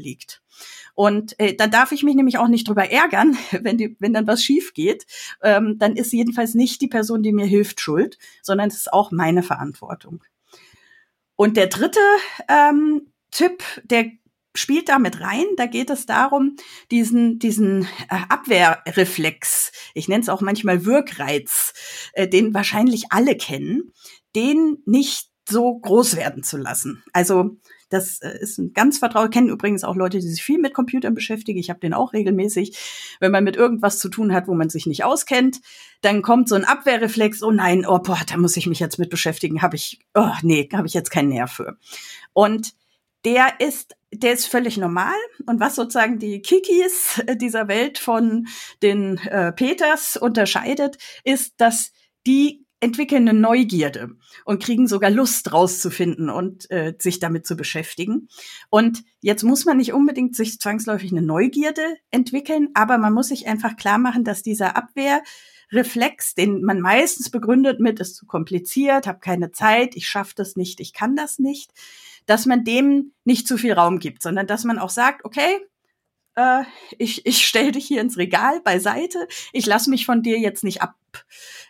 Und 0.95 1.38
äh, 1.38 1.55
dann 1.55 1.71
darf 1.71 1.92
ich 1.92 2.03
mich 2.03 2.14
nämlich 2.14 2.38
auch 2.38 2.49
nicht 2.49 2.69
drüber 2.69 2.90
ärgern, 2.90 3.37
wenn, 3.61 3.79
die, 3.79 3.97
wenn 3.99 4.12
dann 4.12 4.27
was 4.27 4.42
schief 4.42 4.75
geht. 4.75 5.07
Ähm, 5.42 5.79
dann 5.79 5.97
ist 5.97 6.12
jedenfalls 6.12 6.55
nicht 6.55 6.81
die 6.81 6.88
Person, 6.88 7.23
die 7.23 7.33
mir 7.33 7.47
hilft, 7.47 7.81
schuld, 7.81 8.19
sondern 8.42 8.69
es 8.69 8.77
ist 8.77 8.92
auch 8.92 9.11
meine 9.11 9.42
Verantwortung. 9.42 10.25
Und 11.37 11.57
der 11.57 11.66
dritte 11.66 12.01
ähm, 12.49 13.12
Tipp, 13.31 13.62
der 13.85 14.11
spielt 14.57 14.88
da 14.88 14.99
mit 14.99 15.21
rein. 15.21 15.45
Da 15.57 15.66
geht 15.66 15.90
es 15.90 16.07
darum, 16.07 16.57
diesen, 16.90 17.38
diesen 17.38 17.83
äh, 18.09 18.19
Abwehrreflex, 18.29 19.73
ich 19.95 20.09
nenne 20.09 20.23
es 20.23 20.29
auch 20.29 20.40
manchmal 20.40 20.85
Wirkreiz, 20.85 21.75
äh, 22.12 22.29
den 22.29 22.55
wahrscheinlich 22.55 23.07
alle 23.11 23.37
kennen, 23.37 23.92
den 24.35 24.79
nicht 24.85 25.31
so 25.49 25.79
groß 25.79 26.16
werden 26.16 26.42
zu 26.42 26.57
lassen. 26.57 27.05
Also 27.12 27.57
das 27.88 28.21
äh, 28.21 28.37
ist 28.40 28.59
ein 28.59 28.73
ganz 28.73 28.99
vertraut, 28.99 29.31
kennen 29.31 29.49
übrigens 29.49 29.85
auch 29.85 29.95
Leute, 29.95 30.19
die 30.19 30.29
sich 30.29 30.42
viel 30.42 30.59
mit 30.59 30.75
Computern 30.75 31.14
beschäftigen. 31.14 31.59
Ich 31.59 31.71
habe 31.71 31.81
den 31.81 31.95
auch 31.95 32.12
regelmäßig. 32.12 32.77
Wenn 33.21 33.33
man 33.33 33.45
mit 33.45 33.57
irgendwas 33.57 33.99
zu 33.99 34.09
tun 34.09 34.33
hat, 34.33 34.49
wo 34.49 34.55
man 34.55 34.71
sich 34.71 34.87
nicht 34.87 35.05
auskennt, 35.05 35.61
dann 36.03 36.23
kommt 36.23 36.49
so 36.49 36.57
ein 36.57 36.64
Abwehrreflex, 36.64 37.42
oh 37.42 37.53
nein, 37.53 37.87
oh 37.87 37.99
boah, 38.01 38.21
da 38.29 38.37
muss 38.37 38.57
ich 38.57 38.66
mich 38.66 38.81
jetzt 38.81 38.99
mit 38.99 39.11
beschäftigen, 39.11 39.62
habe 39.62 39.77
ich, 39.77 40.01
oh 40.14 40.33
nee, 40.42 40.69
habe 40.73 40.87
ich 40.87 40.95
jetzt 40.95 41.11
keinen 41.11 41.29
Nerv 41.29 41.53
für. 41.53 41.79
Und 42.33 42.73
der 43.27 43.61
ist, 43.61 43.97
der 44.12 44.33
ist 44.33 44.47
völlig 44.47 44.79
normal. 44.79 45.17
Und 45.47 45.61
was 45.61 45.75
sozusagen 45.75 46.19
die 46.19 46.41
Kikis 46.41 47.21
dieser 47.35 47.69
Welt 47.69 47.99
von 47.99 48.47
den 48.83 49.19
äh, 49.19 49.53
Peters 49.53 50.17
unterscheidet, 50.17 50.97
ist, 51.25 51.55
dass 51.61 51.93
die 52.27 52.65
entwickeln 52.79 53.29
eine 53.29 53.39
Neugierde 53.39 54.11
und 54.45 54.62
kriegen 54.62 54.87
sogar 54.87 55.11
Lust 55.11 55.53
rauszufinden 55.53 56.31
und 56.31 56.71
äh, 56.71 56.95
sich 57.01 57.19
damit 57.19 57.47
zu 57.47 57.57
beschäftigen. 57.57 58.29
Und 58.69 59.03
jetzt 59.21 59.43
muss 59.43 59.65
man 59.65 59.79
nicht 59.79 59.93
unbedingt 59.93 60.37
sich 60.37 60.61
zwangsläufig 60.61 61.11
eine 61.11 61.23
Neugierde 61.23 61.97
entwickeln, 62.11 62.69
aber 62.75 62.99
man 62.99 63.12
muss 63.12 63.29
sich 63.29 63.49
einfach 63.49 63.77
klar 63.77 63.99
machen, 63.99 64.25
dass 64.25 64.43
dieser 64.43 64.77
Abwehrreflex, 64.77 66.35
den 66.35 66.62
man 66.62 66.81
meistens 66.81 67.31
begründet 67.31 67.81
mit, 67.81 67.99
ist 67.99 68.15
zu 68.15 68.27
kompliziert, 68.27 69.07
habe 69.07 69.21
keine 69.21 69.53
Zeit, 69.53 69.97
ich 69.97 70.07
schaffe 70.07 70.35
das 70.37 70.55
nicht, 70.55 70.79
ich 70.79 70.93
kann 70.93 71.17
das 71.17 71.39
nicht, 71.39 71.73
dass 72.27 72.47
man 72.47 72.65
dem 72.65 73.12
nicht 73.25 73.49
zu 73.49 73.57
viel 73.57 73.73
Raum 73.73 73.99
gibt, 73.99 74.23
sondern 74.23 74.47
dass 74.47 74.65
man 74.65 74.79
auch 74.79 74.91
sagt, 74.91 75.25
okay, 75.25 75.61
äh, 76.37 76.65
ich, 76.99 77.27
ich 77.27 77.47
stelle 77.47 77.73
dich 77.73 77.87
hier 77.87 78.01
ins 78.01 78.19
Regal 78.19 78.61
beiseite, 78.61 79.27
ich 79.53 79.67
lasse 79.67 79.91
mich 79.91 80.07
von 80.07 80.23
dir 80.23 80.39
jetzt 80.39 80.65
nicht 80.65 80.83
ab, 80.83 80.95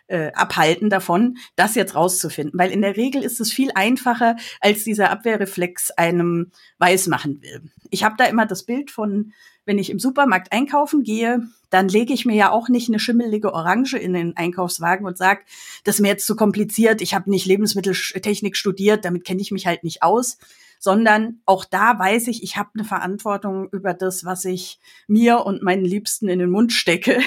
äh, 0.07 0.33
abhalten 0.33 0.91
davon, 0.91 1.37
das 1.57 1.75
jetzt 1.75 1.95
rauszufinden. 1.95 2.59
Weil 2.59 2.71
in 2.71 2.83
der 2.83 2.97
Regel 2.97 3.23
ist 3.23 3.41
es 3.41 3.53
viel 3.53 3.71
einfacher, 3.75 4.37
als 4.61 4.85
dieser 4.85 5.11
Abwehrreflex 5.11 5.91
einem 5.93 6.51
weismachen 6.79 7.43
will. 7.43 7.63
Ich 7.91 8.05
habe 8.05 8.17
da 8.19 8.25
immer 8.25 8.47
das 8.47 8.65
Bild 8.65 8.91
von, 8.91 9.33
wenn 9.65 9.79
ich 9.79 9.91
im 9.91 9.99
Supermarkt 9.99 10.53
einkaufen 10.53 11.03
gehe, 11.03 11.49
dann 11.71 11.89
lege 11.89 12.15
ich 12.15 12.25
mir 12.25 12.37
ja 12.37 12.51
auch 12.51 12.69
nicht 12.69 12.89
eine 12.89 13.01
schimmelige 13.01 13.53
Orange 13.53 13.99
in 13.99 14.13
den 14.13 14.37
Einkaufswagen 14.37 15.07
und 15.07 15.19
sage, 15.19 15.43
das 15.85 15.97
ist 15.97 16.01
mir 16.01 16.09
jetzt 16.09 16.27
zu 16.27 16.37
kompliziert, 16.37 17.01
ich 17.03 17.15
habe 17.15 17.29
nicht 17.29 17.47
Lebensmitteltechnik 17.47 18.57
studiert, 18.57 19.05
damit 19.05 19.25
kenne 19.25 19.43
ich 19.43 19.51
mich 19.51 19.67
halt 19.67 19.83
nicht 19.83 20.03
aus, 20.03 20.39
sondern 20.79 21.41
auch 21.47 21.65
da 21.65 21.99
weiß 21.99 22.29
ich, 22.29 22.43
ich 22.43 22.57
habe 22.57 22.71
eine 22.75 22.85
Verantwortung 22.85 23.69
über 23.71 23.95
das, 23.95 24.25
was 24.25 24.45
ich 24.45 24.79
mir 25.07 25.45
und 25.45 25.63
meinen 25.63 25.85
Liebsten 25.85 26.29
in 26.29 26.39
den 26.39 26.51
Mund 26.51 26.73
stecke. 26.73 27.21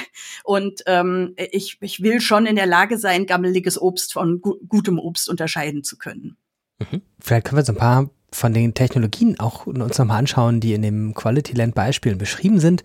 Und 0.44 0.84
ähm, 0.86 1.36
ich, 1.38 1.78
ich 1.82 2.02
will 2.02 2.22
schon 2.22 2.46
in 2.46 2.56
der 2.56 2.66
Lage 2.66 2.98
sein, 2.98 3.26
gammeliges 3.26 3.82
Obst 3.82 4.14
von 4.14 4.42
gu 4.42 4.56
gutem 4.68 5.00
Obst 5.00 5.30
unterscheiden 5.30 5.84
zu 5.84 5.98
können. 5.98 6.38
Mhm. 6.80 7.02
Vielleicht 7.20 7.46
können 7.46 7.60
wir 7.60 7.66
so 7.66 7.74
ein 7.74 7.78
paar 7.78 8.10
von 8.32 8.54
den 8.54 8.74
Technologien 8.74 9.40
auch 9.40 9.66
uns 9.66 9.98
nochmal 9.98 10.20
anschauen, 10.20 10.60
die 10.60 10.74
in 10.74 10.82
dem 10.82 11.14
Quality 11.14 11.54
Land 11.54 11.76
Beispielen 11.76 12.18
beschrieben 12.18 12.60
sind 12.60 12.84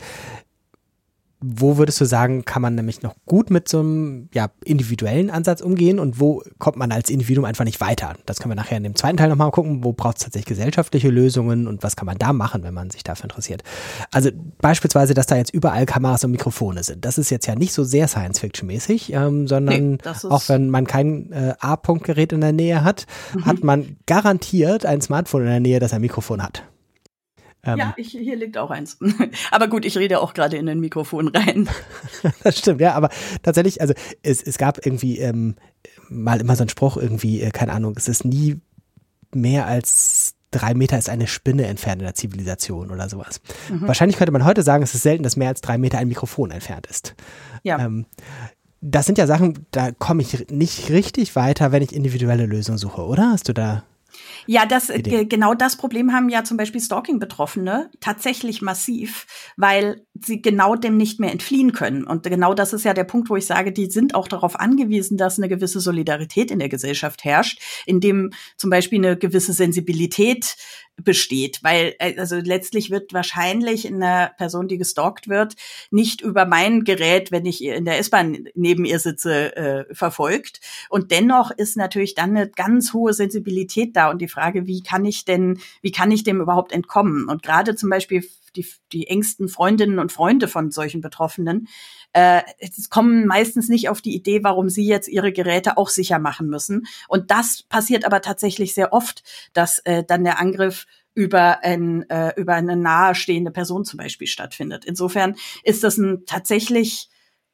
wo 1.47 1.77
würdest 1.77 2.01
du 2.01 2.07
sagen, 2.07 2.45
kann 2.45 2.63
man 2.63 2.75
nämlich 2.75 3.03
noch 3.03 3.15
gut 3.27 3.51
mit 3.51 3.69
so 3.69 3.81
einem 3.81 4.29
ja, 4.33 4.51
individuellen 4.65 5.31
Ansatz 5.31 5.61
umgehen 5.61 5.99
und 5.99 6.19
wo 6.19 6.43
kommt 6.59 6.77
man 6.77 6.91
als 6.91 7.11
Individuum 7.11 7.45
einfach 7.45 7.65
nicht 7.65 7.81
weiter? 7.81 8.15
Das 8.25 8.39
können 8.39 8.53
wir 8.53 8.57
nachher 8.57 8.79
in 8.79 8.83
dem 8.83 8.95
zweiten 8.95 9.19
Teil 9.19 9.29
nochmal 9.29 9.51
gucken, 9.51 9.85
wo 9.85 9.93
braucht 9.93 10.17
es 10.17 10.25
tatsächlich 10.25 10.47
gesellschaftliche 10.47 11.11
Lösungen 11.11 11.67
und 11.67 11.83
was 11.83 11.97
kann 11.97 12.07
man 12.07 12.17
da 12.17 12.33
machen, 12.33 12.63
wenn 12.63 12.73
man 12.73 12.91
sich 12.91 13.03
dafür 13.03 13.25
interessiert. 13.25 13.63
Also 14.11 14.31
beispielsweise, 14.59 15.13
dass 15.13 15.27
da 15.27 15.37
jetzt 15.37 15.53
überall 15.53 15.85
Kameras 15.85 16.25
und 16.25 16.31
Mikrofone 16.31 16.83
sind. 16.83 17.05
Das 17.05 17.19
ist 17.19 17.31
jetzt 17.31 17.47
ja 17.47 17.57
nicht 17.57 17.75
so 17.75 17.85
sehr 17.85 18.09
Science-Fiction-mäßig, 18.09 19.13
ähm, 19.13 19.47
sondern 19.47 19.93
nee, 19.93 19.99
auch 20.29 20.49
wenn 20.49 20.71
man 20.71 20.87
kein 20.87 21.31
äh, 21.33 21.55
A-Punkt-Gerät 21.59 22.33
in 22.33 22.41
der 22.41 22.53
Nähe 22.53 22.85
hat, 22.85 23.07
mhm. 23.35 23.45
hat 23.45 23.65
man 23.65 23.97
garantiert 24.07 24.87
ein 24.87 25.01
Smartphone 25.01 25.43
in 25.43 25.49
der 25.49 25.61
Nähe, 25.61 25.79
das 25.79 25.93
ein 25.93 26.01
Mikrofon 26.01 26.43
hat. 26.43 26.63
Ähm, 27.65 27.79
ja, 27.79 27.95
ich, 27.97 28.09
hier 28.09 28.37
liegt 28.37 28.59
auch 28.59 28.71
eins. 28.71 28.99
aber 29.51 29.69
gut, 29.69 29.85
ich 29.85 29.97
rede 29.97 30.21
auch 30.21 30.35
gerade 30.35 30.57
in 30.57 30.67
den 30.67 30.81
Mikrofon 30.81 31.29
rein. 31.29 31.69
das 32.43 32.59
stimmt, 32.59 32.81
ja, 32.81 32.95
aber 32.95 33.11
tatsächlich, 33.43 33.81
also 33.81 33.95
es, 34.23 34.43
es 34.43 34.59
gab 34.59 34.85
irgendwie 34.85 35.19
ähm, 35.19 35.57
mal 36.09 36.41
immer 36.41 36.57
so 36.57 36.63
einen 36.63 36.69
Spruch, 36.69 36.97
irgendwie, 36.97 37.41
äh, 37.41 37.51
keine 37.51 37.73
Ahnung, 37.73 37.95
es 37.97 38.09
ist 38.09 38.25
nie 38.25 38.61
mehr 39.33 39.67
als 39.67 40.35
drei 40.55 40.75
Meter 40.75 40.97
ist 40.97 41.09
eine 41.09 41.27
Spinne 41.27 41.67
entfernt 41.67 42.01
in 42.01 42.07
der 42.07 42.15
Zivilisation 42.15 42.93
oder 42.93 43.09
sowas. 43.09 43.41
Mhm. 43.71 43.89
Wahrscheinlich 43.89 44.17
könnte 44.17 44.33
man 44.33 44.45
heute 44.45 44.63
sagen, 44.63 44.85
es 44.85 44.95
ist 44.95 45.03
selten, 45.03 45.25
dass 45.25 45.37
mehr 45.37 45.49
als 45.49 45.61
drei 45.61 45.79
Meter 45.79 45.99
ein 45.99 46.07
Mikrofon 46.07 46.53
entfernt 46.53 46.87
ist. 46.87 47.15
Ja. 47.65 47.81
Ähm, 47.81 48.07
das 48.81 49.07
sind 49.07 49.19
ja 49.19 49.27
Sachen, 49.27 49.67
da 49.71 49.93
komme 49.93 50.23
ich 50.23 50.51
nicht 50.51 50.91
richtig 50.91 51.35
weiter, 51.37 51.73
wenn 51.73 51.83
ich 51.83 51.95
individuelle 51.95 52.47
Lösungen 52.47 52.79
suche, 52.79 53.03
oder? 53.03 53.31
Hast 53.33 53.49
du 53.49 53.53
da 53.53 53.85
Ja, 54.47 54.67
das 54.67 54.93
genau 55.05 55.55
das 55.55 55.77
Problem 55.77 56.13
haben 56.13 56.29
ja 56.29 56.45
zum 56.45 56.57
Beispiel 56.57 56.81
Stalking-Betroffene 56.81 57.91
tatsächlich 58.01 58.63
massiv, 58.63 59.27
weil 59.57 60.05
sie 60.21 60.43
genau 60.43 60.77
dem 60.77 60.97
nicht 60.97 61.21
mehr 61.21 61.33
entfliehen 61.33 61.73
können. 61.73 62.05
Und 62.05 62.25
genau 62.25 62.55
das 62.55 62.73
ist 62.73 62.85
ja 62.85 62.95
der 62.95 63.05
Punkt, 63.05 63.31
wo 63.31 63.37
ich 63.37 63.47
sage, 63.47 63.73
die 63.73 63.91
sind 63.91 64.15
auch 64.15 64.29
darauf 64.29 64.59
angewiesen, 64.59 65.17
dass 65.17 65.39
eine 65.39 65.49
gewisse 65.49 65.81
Solidarität 65.81 66.51
in 66.51 66.59
der 66.59 66.69
Gesellschaft 66.69 67.25
herrscht, 67.25 67.61
indem 67.87 68.31
zum 68.57 68.71
Beispiel 68.71 68.99
eine 68.99 69.17
gewisse 69.17 69.53
Sensibilität 69.53 70.57
besteht, 70.97 71.59
weil 71.63 71.95
äh, 71.99 72.19
also 72.19 72.37
letztlich 72.37 72.91
wird 72.91 73.13
wahrscheinlich 73.13 73.87
eine 73.87 74.31
Person, 74.39 74.69
die 74.69 74.79
gestalkt 74.79 75.29
wird, 75.29 75.55
nicht 75.91 76.21
über 76.21 76.47
mein 76.47 76.85
Gerät, 76.85 77.33
wenn 77.33 77.47
ich 77.47 77.65
in 77.65 77.85
der 77.85 77.99
S-Bahn 77.99 78.47
neben 78.55 78.85
ihr 78.85 78.99
sitze, 78.99 79.57
äh, 79.57 79.95
verfolgt. 79.95 80.61
Und 80.89 81.11
dennoch 81.11 81.51
ist 81.51 81.77
natürlich 81.77 82.15
dann 82.15 82.37
eine 82.37 82.49
ganz 82.49 82.93
hohe 82.93 83.13
Sensibilität 83.13 83.97
da 83.97 84.11
und 84.11 84.21
die 84.21 84.29
Frage, 84.35 84.67
wie 84.67 84.83
kann 84.83 85.05
ich 85.05 85.25
denn, 85.25 85.59
wie 85.81 85.93
kann 85.93 86.11
ich 86.11 86.25
dem 86.25 86.41
überhaupt 86.41 86.73
entkommen? 86.73 87.29
Und 87.29 87.43
gerade 87.43 87.77
zum 87.77 87.91
Beispiel 87.91 88.29
die, 88.57 88.67
die 88.93 89.07
engsten 89.09 89.49
Freundinnen 89.49 89.99
und 89.99 90.13
Freunde 90.13 90.49
von 90.49 90.71
solchen 90.71 91.01
Betroffenen 91.01 91.69
äh, 92.13 92.43
kommen 92.91 93.27
meistens 93.27 93.69
nicht 93.69 93.89
auf 93.89 94.01
die 94.01 94.15
Idee, 94.15 94.45
warum 94.45 94.69
sie 94.69 94.87
jetzt 94.87 95.09
ihre 95.09 95.33
Geräte 95.33 95.77
auch 95.77 95.89
sicher 95.89 96.19
machen 96.19 96.49
müssen. 96.49 96.87
Und 97.09 97.31
das 97.31 97.65
passiert 97.65 98.05
aber 98.05 98.23
tatsächlich 98.23 98.75
sehr 98.75 98.93
oft, 98.93 99.23
dass 99.53 99.81
äh, 99.81 100.05
dann 100.05 100.25
der 100.25 100.39
Angriff 100.39 100.87
über, 101.15 101.63
ein, 101.63 102.09
äh, 102.11 102.33
über 102.37 102.55
eine 102.55 102.77
nahestehende 102.77 103.51
Person 103.51 103.85
zum 103.85 103.99
Beispiel 103.99 104.27
stattfindet. 104.27 104.85
Insofern 104.85 105.37
ist 105.63 105.85
das 105.85 105.97
ein 105.97 106.25
tatsächlich 106.27 107.09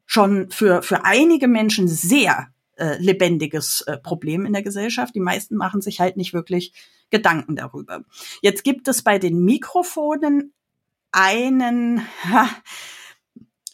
schon 0.06 0.50
für, 0.50 0.82
für 0.82 1.04
einige 1.04 1.46
Menschen 1.46 1.88
sehr 1.88 2.48
äh, 2.80 2.96
lebendiges 2.98 3.82
äh, 3.82 3.98
Problem 3.98 4.46
in 4.46 4.52
der 4.52 4.62
Gesellschaft. 4.62 5.14
Die 5.14 5.20
meisten 5.20 5.56
machen 5.56 5.82
sich 5.82 6.00
halt 6.00 6.16
nicht 6.16 6.32
wirklich 6.32 6.72
Gedanken 7.10 7.56
darüber. 7.56 8.04
Jetzt 8.40 8.64
gibt 8.64 8.88
es 8.88 9.02
bei 9.02 9.18
den 9.18 9.44
Mikrofonen 9.44 10.54
einen 11.12 12.06
ha, 12.24 12.48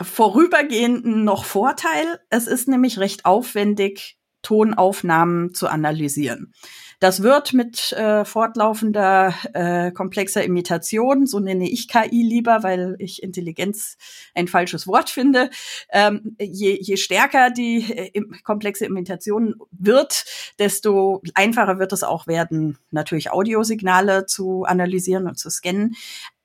vorübergehenden 0.02 1.24
noch 1.24 1.44
Vorteil. 1.44 2.20
Es 2.30 2.46
ist 2.46 2.68
nämlich 2.68 2.98
recht 2.98 3.24
aufwendig, 3.24 4.18
Tonaufnahmen 4.42 5.54
zu 5.54 5.68
analysieren. 5.68 6.52
Das 6.98 7.22
wird 7.22 7.52
mit 7.52 7.92
äh, 7.92 8.24
fortlaufender 8.24 9.34
äh, 9.52 9.90
komplexer 9.92 10.44
Imitation, 10.44 11.26
so 11.26 11.40
nenne 11.40 11.68
ich 11.68 11.88
KI 11.88 12.22
lieber, 12.22 12.62
weil 12.62 12.96
ich 12.98 13.22
Intelligenz 13.22 13.96
ein 14.34 14.48
falsches 14.48 14.86
Wort 14.86 15.10
finde. 15.10 15.50
Ähm, 15.90 16.36
je, 16.40 16.78
je 16.80 16.96
stärker 16.96 17.50
die 17.50 17.92
äh, 17.92 18.22
komplexe 18.44 18.86
Imitation 18.86 19.56
wird, 19.70 20.24
desto 20.58 21.22
einfacher 21.34 21.78
wird 21.78 21.92
es 21.92 22.02
auch 22.02 22.26
werden, 22.26 22.78
natürlich 22.90 23.30
Audiosignale 23.30 24.26
zu 24.26 24.64
analysieren 24.64 25.28
und 25.28 25.38
zu 25.38 25.50
scannen. 25.50 25.96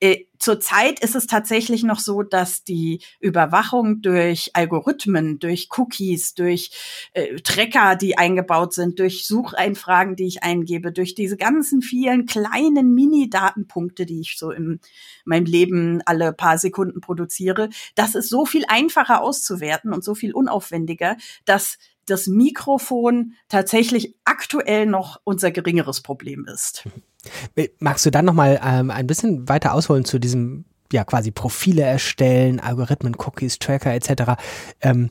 Äh, 0.02 0.26
Zurzeit 0.42 1.00
ist 1.02 1.14
es 1.14 1.28
tatsächlich 1.28 1.84
noch 1.84 2.00
so, 2.00 2.24
dass 2.24 2.64
die 2.64 3.04
Überwachung 3.20 4.02
durch 4.02 4.50
Algorithmen, 4.56 5.38
durch 5.38 5.70
Cookies, 5.78 6.34
durch 6.34 6.72
äh, 7.14 7.36
Tracker, 7.42 7.96
die 7.96 8.18
eingebaut 8.18 8.74
sind, 8.74 8.98
durch 8.98 9.28
Sucheinfragen, 9.28 10.16
die 10.16 10.26
ich 10.26 10.42
eingebe, 10.42 10.92
durch 10.92 11.14
diese 11.14 11.38
ganzen 11.38 11.84
vielen 11.84 12.26
kleinen 12.26 12.96
Mini-Datenpunkte, 12.96 14.08
die 14.08 14.22
ich 14.22 14.36
so 14.40 14.50
in 14.50 14.80
meinem 15.26 15.46
Leben 15.46 16.02
alle 16.08 16.34
paar 16.34 16.58
Sekunden 16.58 17.02
produziere, 17.02 17.70
das 17.94 18.16
ist 18.16 18.30
so 18.30 18.48
viel 18.48 18.66
einfacher 18.68 19.22
auszuwerten 19.22 19.94
und 19.94 20.04
so 20.04 20.16
viel 20.16 20.34
unaufwendiger, 20.34 21.18
dass 21.46 21.78
das 22.08 22.26
Mikrofon 22.26 23.34
tatsächlich 23.48 24.16
aktuell 24.26 24.88
noch 24.88 25.22
unser 25.24 25.52
geringeres 25.52 26.02
Problem 26.02 26.48
ist. 26.52 26.88
Äh, 27.56 27.70
magst 27.80 28.06
du 28.06 28.12
dann 28.12 28.26
noch 28.26 28.34
mal 28.34 28.60
ähm, 28.64 28.92
ein 28.92 29.08
bisschen 29.08 29.48
weiter 29.48 29.74
ausholen 29.74 30.06
zu 30.06 30.20
diesem 30.20 30.66
ja 30.92 31.04
quasi 31.04 31.32
Profile 31.32 31.84
erstellen, 31.84 32.60
Algorithmen, 32.60 33.16
Cookies, 33.16 33.60
Tracker 33.60 33.94
etc. 33.94 34.42
Ähm, 34.82 35.10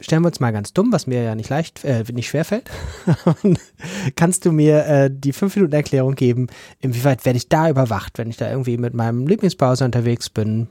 stellen 0.00 0.22
wir 0.22 0.28
uns 0.28 0.40
mal 0.40 0.52
ganz 0.52 0.72
dumm, 0.72 0.92
was 0.92 1.06
mir 1.06 1.22
ja 1.22 1.34
nicht 1.34 1.50
leicht, 1.50 1.84
äh, 1.84 2.04
nicht 2.12 2.28
schwer 2.28 2.44
fällt. 2.44 2.70
Kannst 4.16 4.44
du 4.44 4.52
mir 4.52 4.86
äh, 4.86 5.10
die 5.12 5.32
5 5.32 5.56
Minuten 5.56 5.74
Erklärung 5.74 6.14
geben, 6.14 6.48
inwieweit 6.80 7.24
werde 7.24 7.36
ich 7.36 7.48
da 7.48 7.68
überwacht, 7.68 8.18
wenn 8.18 8.30
ich 8.30 8.36
da 8.36 8.50
irgendwie 8.50 8.78
mit 8.78 8.94
meinem 8.94 9.26
Lieblingsbrowser 9.26 9.84
unterwegs 9.84 10.30
bin? 10.30 10.68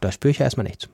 Da 0.00 0.12
spüre 0.12 0.30
ich 0.30 0.38
ja 0.38 0.44
erstmal 0.44 0.66
nichts. 0.66 0.88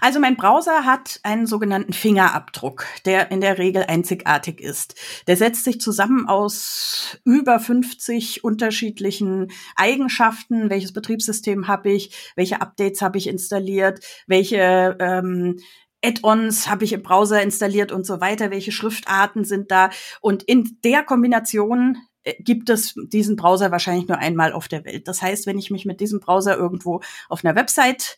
Also 0.00 0.20
mein 0.20 0.36
Browser 0.36 0.84
hat 0.84 1.20
einen 1.22 1.46
sogenannten 1.46 1.92
Fingerabdruck, 1.92 2.86
der 3.04 3.30
in 3.30 3.40
der 3.40 3.58
Regel 3.58 3.84
einzigartig 3.84 4.60
ist. 4.60 4.94
Der 5.26 5.36
setzt 5.36 5.64
sich 5.64 5.80
zusammen 5.80 6.28
aus 6.28 7.18
über 7.24 7.58
50 7.58 8.44
unterschiedlichen 8.44 9.50
Eigenschaften. 9.76 10.70
Welches 10.70 10.92
Betriebssystem 10.92 11.68
habe 11.68 11.90
ich? 11.90 12.32
Welche 12.36 12.60
Updates 12.60 13.02
habe 13.02 13.18
ich 13.18 13.26
installiert? 13.26 14.04
Welche 14.26 14.96
ähm, 15.00 15.58
Add-ons 16.04 16.68
habe 16.68 16.84
ich 16.84 16.92
im 16.92 17.02
Browser 17.02 17.42
installiert 17.42 17.90
und 17.90 18.06
so 18.06 18.20
weiter? 18.20 18.50
Welche 18.50 18.72
Schriftarten 18.72 19.44
sind 19.44 19.70
da? 19.70 19.90
Und 20.20 20.44
in 20.44 20.78
der 20.84 21.02
Kombination 21.02 21.98
äh, 22.22 22.34
gibt 22.42 22.70
es 22.70 22.94
diesen 23.12 23.36
Browser 23.36 23.70
wahrscheinlich 23.70 24.08
nur 24.08 24.18
einmal 24.18 24.52
auf 24.52 24.68
der 24.68 24.84
Welt. 24.84 25.08
Das 25.08 25.22
heißt, 25.22 25.46
wenn 25.46 25.58
ich 25.58 25.70
mich 25.70 25.84
mit 25.86 26.00
diesem 26.00 26.20
Browser 26.20 26.56
irgendwo 26.56 27.00
auf 27.28 27.44
einer 27.44 27.56
Website 27.56 28.16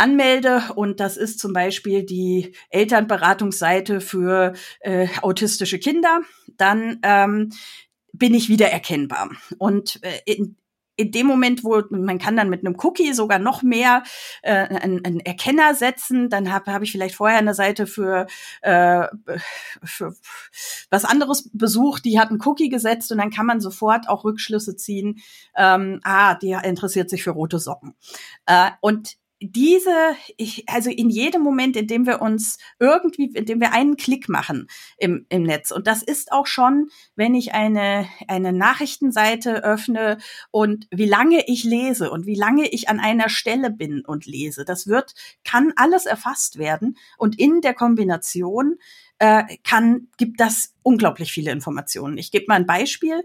anmelde 0.00 0.62
und 0.74 0.98
das 1.00 1.16
ist 1.16 1.38
zum 1.38 1.52
Beispiel 1.52 2.04
die 2.04 2.52
Elternberatungsseite 2.70 4.00
für 4.00 4.54
äh, 4.80 5.08
autistische 5.22 5.78
Kinder, 5.78 6.22
dann 6.56 6.98
ähm, 7.02 7.50
bin 8.12 8.34
ich 8.34 8.48
wieder 8.48 8.68
erkennbar. 8.68 9.30
Und 9.58 10.02
äh, 10.02 10.20
in, 10.24 10.56
in 10.96 11.12
dem 11.12 11.26
Moment, 11.26 11.64
wo 11.64 11.82
man 11.90 12.18
kann 12.18 12.36
dann 12.36 12.50
mit 12.50 12.64
einem 12.64 12.76
Cookie 12.82 13.12
sogar 13.12 13.38
noch 13.38 13.62
mehr 13.62 14.02
äh, 14.42 14.52
einen, 14.52 15.04
einen 15.04 15.20
Erkenner 15.20 15.74
setzen, 15.74 16.28
dann 16.28 16.52
habe 16.52 16.72
hab 16.72 16.82
ich 16.82 16.92
vielleicht 16.92 17.14
vorher 17.14 17.38
eine 17.38 17.54
Seite 17.54 17.86
für, 17.86 18.26
äh, 18.62 19.06
für 19.82 20.14
was 20.90 21.04
anderes 21.04 21.50
besucht, 21.52 22.04
die 22.04 22.18
hat 22.18 22.28
einen 22.30 22.42
Cookie 22.44 22.68
gesetzt 22.68 23.12
und 23.12 23.18
dann 23.18 23.30
kann 23.30 23.46
man 23.46 23.60
sofort 23.60 24.08
auch 24.08 24.24
Rückschlüsse 24.24 24.76
ziehen. 24.76 25.20
Ähm, 25.56 26.00
ah, 26.04 26.34
die 26.34 26.52
interessiert 26.52 27.08
sich 27.08 27.22
für 27.22 27.30
rote 27.30 27.58
Socken. 27.58 27.94
Äh, 28.46 28.70
und 28.80 29.19
diese, 29.40 30.14
ich, 30.36 30.68
also 30.68 30.90
in 30.90 31.08
jedem 31.08 31.42
Moment, 31.42 31.76
in 31.76 31.86
dem 31.86 32.06
wir 32.06 32.20
uns 32.20 32.58
irgendwie, 32.78 33.30
in 33.34 33.46
dem 33.46 33.60
wir 33.60 33.72
einen 33.72 33.96
Klick 33.96 34.28
machen 34.28 34.68
im, 34.98 35.24
im 35.30 35.44
Netz, 35.44 35.70
und 35.70 35.86
das 35.86 36.02
ist 36.02 36.30
auch 36.30 36.46
schon, 36.46 36.88
wenn 37.16 37.34
ich 37.34 37.54
eine, 37.54 38.06
eine 38.28 38.52
Nachrichtenseite 38.52 39.64
öffne 39.64 40.18
und 40.50 40.86
wie 40.90 41.06
lange 41.06 41.44
ich 41.46 41.64
lese 41.64 42.10
und 42.10 42.26
wie 42.26 42.34
lange 42.34 42.68
ich 42.68 42.88
an 42.88 43.00
einer 43.00 43.30
Stelle 43.30 43.70
bin 43.70 44.04
und 44.04 44.26
lese, 44.26 44.64
das 44.64 44.86
wird, 44.86 45.14
kann 45.42 45.72
alles 45.76 46.04
erfasst 46.04 46.58
werden. 46.58 46.98
Und 47.16 47.38
in 47.38 47.62
der 47.62 47.74
Kombination 47.74 48.76
äh, 49.20 49.44
kann, 49.62 50.08
gibt 50.16 50.40
das 50.40 50.74
unglaublich 50.82 51.30
viele 51.30 51.52
Informationen. 51.52 52.18
Ich 52.18 52.32
gebe 52.32 52.46
mal 52.48 52.56
ein 52.56 52.66
Beispiel. 52.66 53.22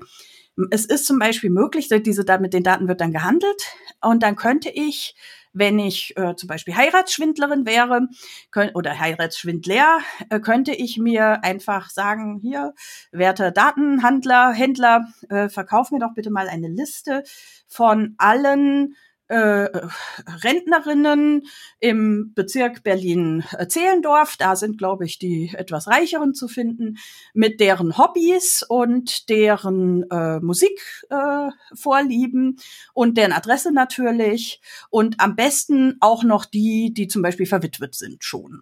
Es 0.70 0.86
ist 0.86 1.06
zum 1.06 1.20
Beispiel 1.20 1.50
möglich, 1.50 1.90
diese, 1.90 2.24
mit 2.40 2.54
den 2.54 2.64
Daten 2.64 2.88
wird 2.88 3.02
dann 3.02 3.12
gehandelt 3.12 3.62
und 4.02 4.24
dann 4.24 4.36
könnte 4.36 4.70
ich 4.70 5.16
wenn 5.58 5.80
ich 5.80 6.16
äh, 6.18 6.36
zum 6.36 6.48
Beispiel 6.48 6.76
Heiratsschwindlerin 6.76 7.66
wäre 7.66 8.10
könnt, 8.52 8.76
oder 8.76 9.00
Heiratsschwindler, 9.00 10.00
äh, 10.30 10.42
könnte 10.42 10.74
ich 10.74 10.98
mir 10.98 11.46
einfach 11.46 11.90
sagen, 11.90 12.40
hier, 12.42 12.74
werte 13.14 13.54
Datenhandler, 13.54 14.52
Händler, 14.52 15.08
äh, 15.30 15.48
verkauf 15.48 15.92
mir 15.92 16.00
doch 16.00 16.14
bitte 16.14 16.30
mal 16.30 16.50
eine 16.50 16.68
Liste 16.68 17.24
von 17.68 18.16
allen 18.18 18.96
äh, 19.28 19.70
Rentnerinnen 20.44 21.44
im 21.80 22.34
Bezirk 22.36 22.84
Berlin-Zehlendorf. 22.84 24.36
Da 24.38 24.56
sind, 24.56 24.78
glaube 24.78 25.06
ich, 25.06 25.20
die 25.20 25.52
etwas 25.56 25.88
reicheren 25.88 26.34
zu 26.34 26.48
finden, 26.48 26.98
mit 27.34 27.60
deren 27.60 27.98
Hobbys 27.98 28.64
und 28.68 29.30
deren 29.30 30.10
äh, 30.12 30.40
Musikvorlieben 30.40 32.58
äh, 32.58 32.62
und 32.94 33.18
deren 33.18 33.34
Adresse 33.34 33.72
natürlich. 33.72 34.62
Und 34.90 35.20
am 35.20 35.36
besten 35.36 35.98
auch 36.00 36.24
noch 36.24 36.46
die, 36.46 36.94
die 36.94 37.08
zum 37.08 37.22
Beispiel 37.22 37.48
verwitwet 37.48 37.96
sind 37.96 38.24
schon. 38.24 38.62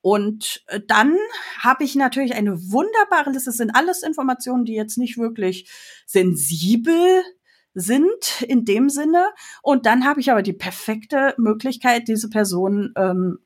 Und 0.00 0.64
äh, 0.68 0.80
dann 0.86 1.16
habe 1.58 1.84
ich 1.84 1.94
natürlich 1.94 2.34
eine 2.34 2.70
wunderbare 2.70 3.30
Liste. 3.30 3.50
Das 3.50 3.56
sind 3.56 3.74
alles 3.74 4.02
Informationen, 4.02 4.64
die 4.64 4.74
jetzt 4.74 4.96
nicht 4.96 5.18
wirklich 5.18 5.68
sensibel 6.06 7.22
sind 7.74 8.42
in 8.42 8.64
dem 8.64 8.88
Sinne. 8.90 9.26
Und 9.62 9.86
dann 9.86 10.04
habe 10.04 10.20
ich 10.20 10.30
aber 10.30 10.42
die 10.42 10.52
perfekte 10.52 11.34
Möglichkeit, 11.38 12.08
diese 12.08 12.28
Person 12.28 12.92
ähm, 12.96 13.38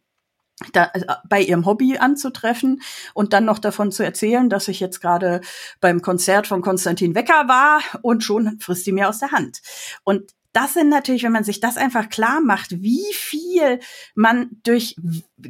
da, 0.72 0.90
äh, 0.94 1.04
bei 1.28 1.40
ihrem 1.40 1.66
Hobby 1.66 1.98
anzutreffen 1.98 2.82
und 3.14 3.32
dann 3.32 3.44
noch 3.44 3.58
davon 3.58 3.90
zu 3.90 4.02
erzählen, 4.02 4.48
dass 4.48 4.68
ich 4.68 4.80
jetzt 4.80 5.01
gerade 5.01 5.40
beim 5.80 6.03
Konzert 6.03 6.47
von 6.47 6.62
Konstantin 6.62 7.14
Wecker 7.14 7.49
war 7.49 7.80
und 8.03 8.22
schon 8.22 8.59
frisst 8.61 8.86
die 8.86 8.92
mir 8.92 9.09
aus 9.09 9.18
der 9.18 9.32
Hand. 9.32 9.61
Und 10.05 10.32
das 10.53 10.74
sind 10.74 10.88
natürlich, 10.88 11.22
wenn 11.22 11.32
man 11.32 11.44
sich 11.44 11.61
das 11.61 11.76
einfach 11.76 12.09
klar 12.09 12.40
macht, 12.40 12.82
wie 12.82 13.12
viel 13.12 13.80
man 14.14 14.50
durch 14.62 14.96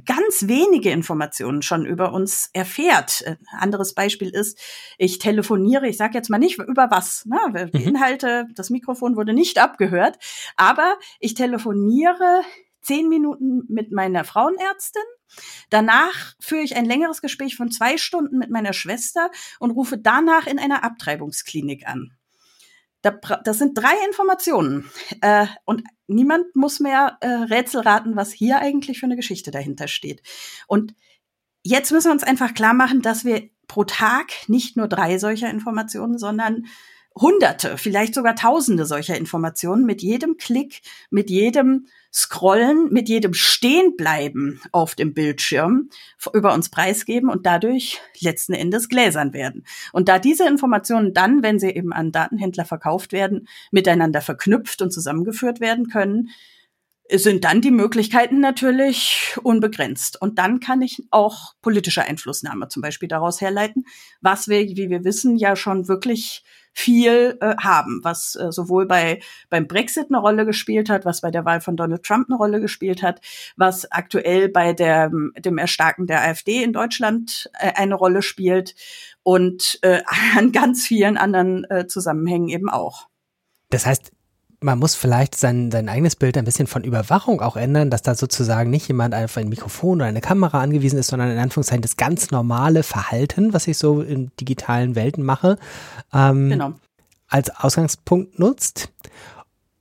ganz 0.05 0.47
wenige 0.47 0.91
Informationen 0.91 1.63
schon 1.63 1.85
über 1.87 2.13
uns 2.13 2.51
erfährt. 2.53 3.25
Ein 3.27 3.39
anderes 3.59 3.95
Beispiel 3.95 4.31
ist, 4.31 4.59
ich 4.99 5.19
telefoniere, 5.19 5.89
ich 5.89 5.97
sage 5.97 6.15
jetzt 6.15 6.31
mal 6.31 6.39
nicht 6.39 6.59
über 6.59 6.91
was, 6.91 7.27
ne? 7.27 7.71
die 7.73 7.79
mhm. 7.79 7.89
Inhalte, 7.89 8.47
das 8.55 8.71
Mikrofon 8.71 9.17
wurde 9.17 9.33
nicht 9.33 9.59
abgehört, 9.59 10.19
aber 10.57 10.97
ich 11.19 11.35
telefoniere 11.35 12.43
zehn 12.81 13.09
Minuten 13.09 13.63
mit 13.69 13.93
meiner 13.93 14.25
Frauenärztin. 14.25 15.03
Danach 15.71 16.35
führe 16.41 16.63
ich 16.63 16.77
ein 16.77 16.85
längeres 16.85 17.23
Gespräch 17.23 17.57
von 17.57 17.71
zwei 17.71 17.97
Stunden 17.97 18.39
mit 18.39 18.51
meiner 18.51 18.73
Schwester 18.73 19.31
und 19.61 19.71
rufe 19.71 19.99
danach 19.99 20.47
in 20.47 20.59
einer 20.59 20.85
Abtreibungsklinik 20.85 21.87
an. 21.87 22.13
Das 23.03 23.59
sind 23.59 23.77
drei 23.77 23.95
Informationen. 24.07 24.89
Äh, 25.21 25.47
und 25.65 25.83
niemand 26.07 26.55
muss 26.55 26.81
mehr 26.81 27.19
äh, 27.21 27.27
Rätsel 27.27 27.81
raten, 27.81 28.17
was 28.17 28.33
hier 28.33 28.61
eigentlich 28.61 29.01
für 29.01 29.07
eine 29.07 29.17
Geschichte 29.17 29.51
dahinter 29.51 29.89
steht. 29.89 30.23
Und 30.67 30.95
jetzt 31.63 31.91
müssen 31.93 32.09
wir 32.09 32.13
uns 32.13 32.25
einfach 32.25 32.55
klar 32.55 32.75
machen, 32.75 33.03
dass 33.03 33.25
wir 33.25 33.51
pro 33.67 33.85
Tag 33.85 34.33
nicht 34.49 34.77
nur 34.77 34.89
drei 34.89 35.19
solcher 35.19 35.51
Informationen, 35.51 36.19
sondern 36.19 36.67
Hunderte, 37.19 37.77
vielleicht 37.79 38.15
sogar 38.15 38.35
Tausende 38.37 38.87
solcher 38.87 39.17
Informationen 39.17 39.85
mit 39.85 40.03
jedem 40.03 40.37
Klick, 40.37 40.83
mit 41.11 41.31
jedem 41.31 41.87
Scrollen, 42.13 42.93
mit 42.93 43.09
jedem 43.09 43.33
Stehenbleiben 43.33 44.61
auf 44.71 44.95
dem 44.95 45.15
Bildschirm 45.15 45.89
über 46.33 46.53
uns 46.53 46.69
preisgeben 46.69 47.31
und 47.31 47.47
dadurch 47.47 48.01
letzten 48.21 48.53
Endes 48.53 48.89
gläsern 48.89 49.33
werden. 49.33 49.65
Und 49.93 50.09
da 50.09 50.19
diese 50.19 50.47
Informationen 50.47 51.15
dann, 51.15 51.43
wenn 51.43 51.59
sie 51.59 51.71
eben 51.71 51.93
an 51.93 52.13
Datenhändler 52.13 52.65
verkauft 52.65 53.13
werden, 53.13 53.49
miteinander 53.71 54.21
verknüpft 54.21 54.83
und 54.83 54.93
zusammengeführt 54.93 55.61
werden 55.61 55.89
können, 55.89 56.31
sind 57.11 57.45
dann 57.45 57.61
die 57.61 57.71
Möglichkeiten 57.71 58.41
natürlich 58.41 59.37
unbegrenzt. 59.43 60.21
Und 60.21 60.39
dann 60.39 60.61
kann 60.61 60.83
ich 60.83 61.03
auch 61.11 61.55
politische 61.61 62.03
Einflussnahme 62.03 62.69
zum 62.69 62.83
Beispiel 62.83 63.09
daraus 63.09 63.41
herleiten, 63.41 63.85
was 64.21 64.49
wir, 64.49 64.61
wie 64.61 64.89
wir 64.89 65.05
wissen, 65.05 65.37
ja 65.37 65.57
schon 65.57 65.89
wirklich 65.89 66.45
viel 66.73 67.39
äh, 67.41 67.55
haben, 67.59 68.01
was 68.03 68.37
äh, 68.37 68.51
sowohl 68.51 68.87
bei 68.87 69.21
beim 69.51 69.67
Brexit 69.67 70.07
eine 70.09 70.19
Rolle 70.19 70.47
gespielt 70.47 70.89
hat, 70.89 71.05
was 71.05 71.21
bei 71.21 71.31
der 71.31 71.45
Wahl 71.45 71.61
von 71.61 71.77
Donald 71.77 72.03
Trump 72.03 72.29
eine 72.29 72.37
Rolle 72.37 72.61
gespielt 72.61 73.03
hat, 73.03 73.21
was 73.57 73.91
aktuell 73.91 74.49
bei 74.49 74.73
der, 74.73 75.11
dem 75.39 75.59
Erstarken 75.59 76.07
der 76.07 76.23
AfD 76.23 76.63
in 76.63 76.73
Deutschland 76.73 77.51
äh, 77.59 77.73
eine 77.75 77.95
Rolle 77.95 78.23
spielt 78.23 78.75
und 79.23 79.79
äh, 79.83 80.03
an 80.37 80.53
ganz 80.53 80.87
vielen 80.87 81.17
anderen 81.17 81.65
äh, 81.71 81.87
Zusammenhängen 81.87 82.49
eben 82.49 82.71
auch. 82.71 83.09
Das 83.71 83.87
heißt, 83.87 84.13
man 84.63 84.79
muss 84.79 84.95
vielleicht 84.95 85.35
sein, 85.35 85.71
sein 85.71 85.89
eigenes 85.89 86.17
Bild 86.17 86.37
ein 86.37 86.45
bisschen 86.45 86.67
von 86.67 86.85
Überwachung 86.85 87.41
auch 87.41 87.57
ändern, 87.57 87.91
dass 87.91 88.03
da 88.03 88.15
sozusagen 88.15 88.71
nicht 88.71 88.89
jemand 88.89 89.15
auf 89.15 89.37
ein 89.37 89.49
Mikrofon 89.49 89.99
oder 89.99 90.07
eine 90.07 90.21
Kamera 90.21 90.61
angewiesen 90.61 90.99
ist, 90.99 91.09
sondern 91.09 91.31
in 91.31 91.39
Anführungszeichen 91.39 91.83
das 91.83 91.97
ganz 91.97 92.31
normale 92.31 92.83
Verhalten, 92.83 93.53
was 93.53 93.67
ich 93.67 93.79
so 93.79 94.01
in 94.01 94.31
digitalen 94.41 94.95
Welten 94.95 95.25
mache, 95.25 95.59
ähm, 96.13 96.51
genau. 96.51 96.73
als 97.29 97.51
Ausgangspunkt 97.51 98.39
nutzt. 98.39 98.91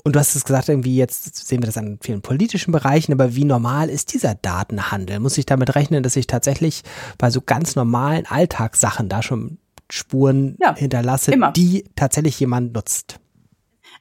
Und 0.03 0.15
du 0.15 0.19
hast 0.19 0.36
es 0.36 0.45
gesagt, 0.45 0.67
irgendwie 0.67 0.95
jetzt 0.95 1.36
sehen 1.47 1.61
wir 1.61 1.67
das 1.67 1.77
an 1.77 1.99
vielen 2.01 2.21
politischen 2.21 2.71
Bereichen, 2.71 3.13
aber 3.13 3.36
wie 3.36 3.45
normal 3.45 3.89
ist 3.89 4.13
dieser 4.13 4.34
Datenhandel? 4.34 5.19
Muss 5.19 5.38
ich 5.38 5.45
damit 5.45 5.75
rechnen, 5.75 6.01
dass 6.01 6.15
ich 6.15 6.25
tatsächlich 6.25 6.82
bei 7.19 7.29
so 7.29 7.41
ganz 7.41 7.75
normalen 7.75 8.25
Alltagssachen 8.25 9.09
da 9.09 9.21
schon 9.21 9.59
Spuren 9.91 10.57
ja, 10.59 10.75
hinterlasse, 10.75 11.32
immer. 11.32 11.51
die 11.51 11.86
tatsächlich 11.95 12.39
jemand 12.39 12.73
nutzt? 12.73 13.20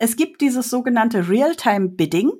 Es 0.03 0.17
gibt 0.17 0.41
dieses 0.41 0.71
sogenannte 0.71 1.29
Real-Time-Bidding. 1.29 2.33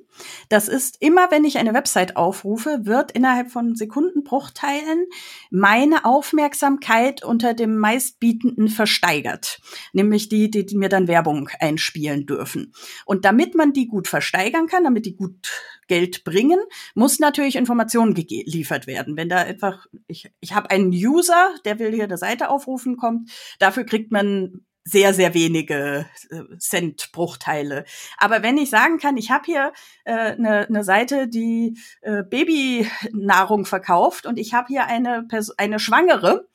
Das 0.49 0.67
ist 0.67 0.97
immer, 0.99 1.29
wenn 1.29 1.45
ich 1.45 1.59
eine 1.59 1.75
Website 1.75 2.17
aufrufe, 2.17 2.79
wird 2.85 3.11
innerhalb 3.11 3.51
von 3.51 3.75
Sekundenbruchteilen 3.75 5.05
meine 5.51 6.03
Aufmerksamkeit 6.03 7.23
unter 7.23 7.53
dem 7.53 7.77
meistbietenden 7.77 8.67
versteigert. 8.67 9.59
Nämlich 9.93 10.27
die, 10.27 10.49
die, 10.49 10.75
mir 10.75 10.89
dann 10.89 11.07
Werbung 11.07 11.49
einspielen 11.59 12.25
dürfen. 12.25 12.73
Und 13.05 13.25
damit 13.25 13.53
man 13.53 13.73
die 13.73 13.87
gut 13.87 14.07
versteigern 14.07 14.65
kann, 14.65 14.83
damit 14.83 15.05
die 15.05 15.15
gut 15.15 15.51
Geld 15.87 16.23
bringen, 16.23 16.59
muss 16.95 17.19
natürlich 17.19 17.57
Informationen 17.57 18.15
geliefert 18.15 18.87
werden. 18.87 19.17
Wenn 19.17 19.29
da 19.29 19.37
einfach, 19.37 19.85
ich, 20.07 20.31
ich 20.39 20.55
habe 20.55 20.71
einen 20.71 20.89
User, 20.89 21.53
der 21.63 21.77
will 21.77 21.93
hier 21.93 22.05
eine 22.05 22.17
Seite 22.17 22.49
aufrufen, 22.49 22.97
kommt, 22.97 23.29
dafür 23.59 23.83
kriegt 23.83 24.11
man 24.11 24.65
sehr, 24.91 25.13
sehr 25.13 25.33
wenige 25.33 26.05
äh, 26.29 26.57
Cent-Bruchteile. 26.57 27.85
Aber 28.17 28.43
wenn 28.43 28.57
ich 28.57 28.69
sagen 28.69 28.97
kann, 28.99 29.17
ich 29.17 29.31
habe 29.31 29.43
hier 29.45 29.71
eine 30.05 30.35
äh, 30.35 30.35
ne, 30.37 30.67
ne 30.69 30.83
Seite, 30.83 31.27
die 31.27 31.77
äh, 32.01 32.23
Babynahrung 32.23 33.65
verkauft 33.65 34.25
und 34.25 34.37
ich 34.37 34.53
habe 34.53 34.67
hier 34.67 34.85
eine, 34.85 35.23
Pers 35.23 35.57
eine 35.57 35.79
Schwangere, 35.79 36.47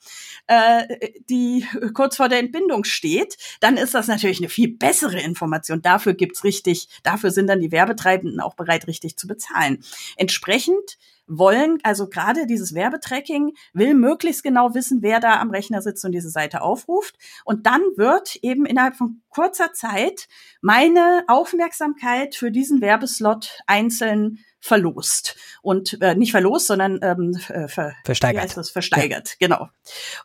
äh, 0.45 1.11
die 1.29 1.65
kurz 1.93 2.17
vor 2.17 2.29
der 2.29 2.39
Entbindung 2.39 2.83
steht, 2.83 3.37
dann 3.59 3.75
ist 3.75 3.95
das 3.95 4.07
natürlich 4.07 4.39
eine 4.39 4.49
viel 4.49 4.77
bessere 4.77 5.19
Information. 5.19 5.81
Dafür 5.81 6.13
gibt's 6.13 6.43
richtig, 6.43 6.89
dafür 7.03 7.31
sind 7.31 7.47
dann 7.47 7.59
die 7.59 7.71
Werbetreibenden 7.71 8.39
auch 8.39 8.55
bereit, 8.55 8.87
richtig 8.87 9.17
zu 9.17 9.27
bezahlen. 9.27 9.83
Entsprechend 10.15 10.97
wollen, 11.27 11.79
also 11.83 12.07
gerade 12.07 12.47
dieses 12.47 12.73
Werbetracking 12.73 13.53
will 13.73 13.93
möglichst 13.93 14.43
genau 14.43 14.73
wissen, 14.73 15.01
wer 15.01 15.19
da 15.19 15.39
am 15.39 15.51
Rechner 15.51 15.81
sitzt 15.81 16.03
und 16.05 16.13
diese 16.13 16.29
Seite 16.29 16.61
aufruft. 16.61 17.17
Und 17.45 17.65
dann 17.65 17.81
wird 17.95 18.37
eben 18.37 18.65
innerhalb 18.65 18.95
von 18.95 19.21
kurzer 19.37 19.71
Zeit 19.71 20.27
meine 20.61 21.23
Aufmerksamkeit 21.27 22.33
für 22.33 22.49
diesen 22.49 22.81
Werbeslot 22.81 23.59
einzeln 23.67 24.39
verlost. 24.59 25.35
Und 25.61 26.01
äh, 26.01 26.15
nicht 26.15 26.31
verlost, 26.31 26.67
sondern 26.67 26.99
ähm, 27.01 27.39
äh, 27.49 27.67
ver 27.67 27.93
versteigert. 28.03 28.55
Das? 28.55 28.69
Versteigert, 28.69 29.37
ja. 29.39 29.47
genau. 29.47 29.69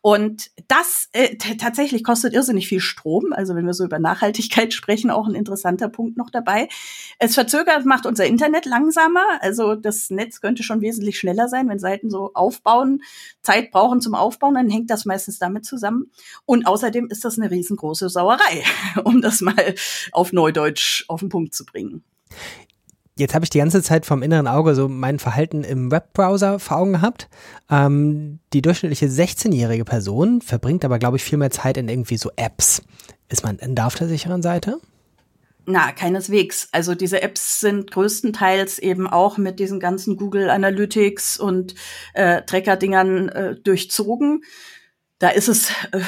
Und 0.00 0.50
das 0.68 1.08
äh, 1.12 1.36
tatsächlich 1.36 2.02
kostet 2.02 2.32
irrsinnig 2.32 2.68
viel 2.68 2.80
Strom. 2.80 3.32
Also 3.32 3.54
wenn 3.54 3.66
wir 3.66 3.74
so 3.74 3.84
über 3.84 3.98
Nachhaltigkeit 3.98 4.72
sprechen, 4.74 5.10
auch 5.10 5.28
ein 5.28 5.34
interessanter 5.34 5.88
Punkt 5.88 6.16
noch 6.16 6.30
dabei. 6.30 6.68
Es 7.18 7.34
verzögert, 7.34 7.84
macht 7.84 8.06
unser 8.06 8.24
Internet 8.24 8.66
langsamer. 8.66 9.24
Also 9.40 9.74
das 9.74 10.10
Netz 10.10 10.40
könnte 10.40 10.62
schon 10.62 10.80
wesentlich 10.80 11.18
schneller 11.18 11.48
sein, 11.48 11.68
wenn 11.68 11.78
Seiten 11.78 12.10
so 12.10 12.30
aufbauen, 12.34 13.02
Zeit 13.42 13.70
brauchen 13.70 14.00
zum 14.00 14.14
Aufbauen, 14.14 14.54
dann 14.54 14.70
hängt 14.70 14.90
das 14.90 15.04
meistens 15.04 15.38
damit 15.38 15.64
zusammen. 15.64 16.10
Und 16.46 16.66
außerdem 16.66 17.08
ist 17.10 17.24
das 17.24 17.38
eine 17.38 17.50
riesengroße 17.50 18.08
Sauerei, 18.08 18.64
um 19.04 19.22
das 19.22 19.40
mal 19.40 19.74
auf 20.12 20.32
Neudeutsch 20.32 21.04
auf 21.08 21.20
den 21.20 21.28
Punkt 21.28 21.54
zu 21.54 21.64
bringen. 21.64 22.04
Jetzt 23.14 23.34
habe 23.34 23.44
ich 23.44 23.50
die 23.50 23.58
ganze 23.58 23.82
Zeit 23.82 24.06
vom 24.06 24.22
inneren 24.22 24.48
Auge 24.48 24.74
so 24.74 24.88
mein 24.88 25.18
Verhalten 25.18 25.64
im 25.64 25.90
Webbrowser 25.90 26.58
vor 26.58 26.78
Augen 26.78 26.92
gehabt. 26.94 27.28
Ähm, 27.70 28.38
die 28.54 28.62
durchschnittliche 28.62 29.06
16-jährige 29.06 29.84
Person 29.84 30.40
verbringt 30.40 30.84
aber, 30.84 30.98
glaube 30.98 31.18
ich, 31.18 31.24
viel 31.24 31.36
mehr 31.36 31.50
Zeit 31.50 31.76
in 31.76 31.88
irgendwie 31.88 32.16
so 32.16 32.30
Apps. 32.36 32.82
Ist 33.28 33.44
man 33.44 33.58
denn 33.58 33.74
da 33.74 33.86
auf 33.86 33.94
der 33.96 34.08
sicheren 34.08 34.42
Seite? 34.42 34.80
Na, 35.66 35.92
keineswegs. 35.92 36.68
Also 36.72 36.94
diese 36.94 37.22
Apps 37.22 37.60
sind 37.60 37.90
größtenteils 37.90 38.78
eben 38.78 39.06
auch 39.06 39.38
mit 39.38 39.60
diesen 39.60 39.78
ganzen 39.78 40.16
Google 40.16 40.50
Analytics 40.50 41.38
und 41.38 41.74
äh, 42.14 42.42
Tracker-Dingern 42.42 43.28
äh, 43.28 43.54
durchzogen. 43.56 44.42
Da 45.18 45.28
ist 45.28 45.48
es 45.48 45.70
äh, 45.92 46.00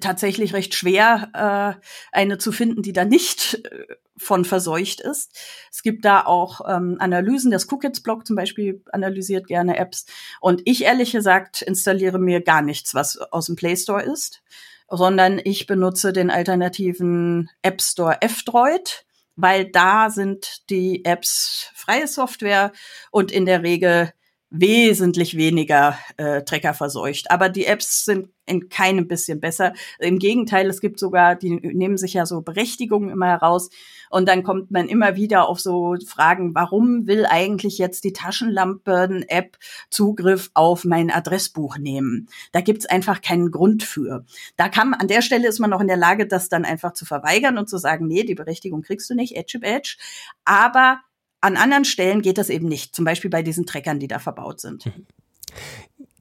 tatsächlich 0.00 0.54
recht 0.54 0.74
schwer, 0.74 1.30
äh, 1.32 1.80
eine 2.12 2.38
zu 2.38 2.52
finden, 2.52 2.82
die 2.82 2.92
da 2.92 3.04
nicht 3.04 3.60
äh, 3.64 3.94
von 4.16 4.44
verseucht 4.44 5.00
ist. 5.00 5.38
Es 5.70 5.82
gibt 5.82 6.04
da 6.04 6.24
auch 6.24 6.60
ähm, 6.68 6.96
Analysen. 6.98 7.50
Das 7.50 7.70
Cookits-Blog 7.70 8.26
zum 8.26 8.36
Beispiel 8.36 8.82
analysiert 8.92 9.46
gerne 9.46 9.76
Apps. 9.76 10.06
Und 10.40 10.62
ich 10.64 10.84
ehrlich 10.84 11.12
gesagt 11.12 11.62
installiere 11.62 12.18
mir 12.18 12.40
gar 12.40 12.62
nichts, 12.62 12.94
was 12.94 13.18
aus 13.18 13.46
dem 13.46 13.56
Play 13.56 13.76
Store 13.76 14.02
ist, 14.02 14.42
sondern 14.88 15.40
ich 15.42 15.66
benutze 15.66 16.12
den 16.12 16.30
alternativen 16.30 17.50
App 17.62 17.82
Store 17.82 18.20
F-Droid, 18.20 19.04
weil 19.36 19.70
da 19.70 20.10
sind 20.10 20.70
die 20.70 21.04
Apps 21.04 21.70
freie 21.74 22.06
Software 22.06 22.72
und 23.10 23.32
in 23.32 23.46
der 23.46 23.62
Regel 23.62 24.12
wesentlich 24.56 25.36
weniger 25.36 25.98
äh, 26.16 26.42
Trecker 26.42 26.74
verseucht. 26.74 27.30
Aber 27.30 27.48
die 27.48 27.66
Apps 27.66 28.04
sind 28.04 28.28
in 28.46 28.68
keinem 28.68 29.08
bisschen 29.08 29.40
besser. 29.40 29.72
Im 29.98 30.18
Gegenteil, 30.18 30.68
es 30.68 30.80
gibt 30.80 31.00
sogar, 31.00 31.34
die 31.34 31.50
nehmen 31.50 31.96
sich 31.96 32.14
ja 32.14 32.26
so 32.26 32.42
Berechtigungen 32.42 33.10
immer 33.10 33.26
heraus 33.26 33.70
und 34.10 34.28
dann 34.28 34.42
kommt 34.42 34.70
man 34.70 34.88
immer 34.88 35.16
wieder 35.16 35.48
auf 35.48 35.60
so 35.60 35.96
Fragen, 36.06 36.54
warum 36.54 37.06
will 37.06 37.26
eigentlich 37.26 37.78
jetzt 37.78 38.04
die 38.04 38.12
Taschenlampen-App 38.12 39.56
Zugriff 39.90 40.50
auf 40.54 40.84
mein 40.84 41.10
Adressbuch 41.10 41.78
nehmen? 41.78 42.28
Da 42.52 42.60
gibt's 42.60 42.86
einfach 42.86 43.22
keinen 43.22 43.50
Grund 43.50 43.82
für. 43.82 44.24
Da 44.56 44.68
kann 44.68 44.94
an 44.94 45.08
der 45.08 45.22
Stelle 45.22 45.48
ist 45.48 45.58
man 45.58 45.70
noch 45.70 45.80
in 45.80 45.88
der 45.88 45.96
Lage, 45.96 46.26
das 46.26 46.48
dann 46.48 46.64
einfach 46.64 46.92
zu 46.92 47.06
verweigern 47.06 47.58
und 47.58 47.68
zu 47.68 47.78
sagen, 47.78 48.06
nee, 48.06 48.24
die 48.24 48.34
Berechtigung 48.34 48.82
kriegst 48.82 49.10
du 49.10 49.14
nicht, 49.14 49.36
Edge 49.36 49.58
Edge. 49.62 49.96
Aber 50.44 51.00
an 51.44 51.56
anderen 51.58 51.84
Stellen 51.84 52.22
geht 52.22 52.38
das 52.38 52.48
eben 52.48 52.68
nicht, 52.68 52.94
zum 52.94 53.04
Beispiel 53.04 53.28
bei 53.28 53.42
diesen 53.42 53.66
Treckern, 53.66 54.00
die 54.00 54.08
da 54.08 54.18
verbaut 54.18 54.60
sind. 54.60 54.90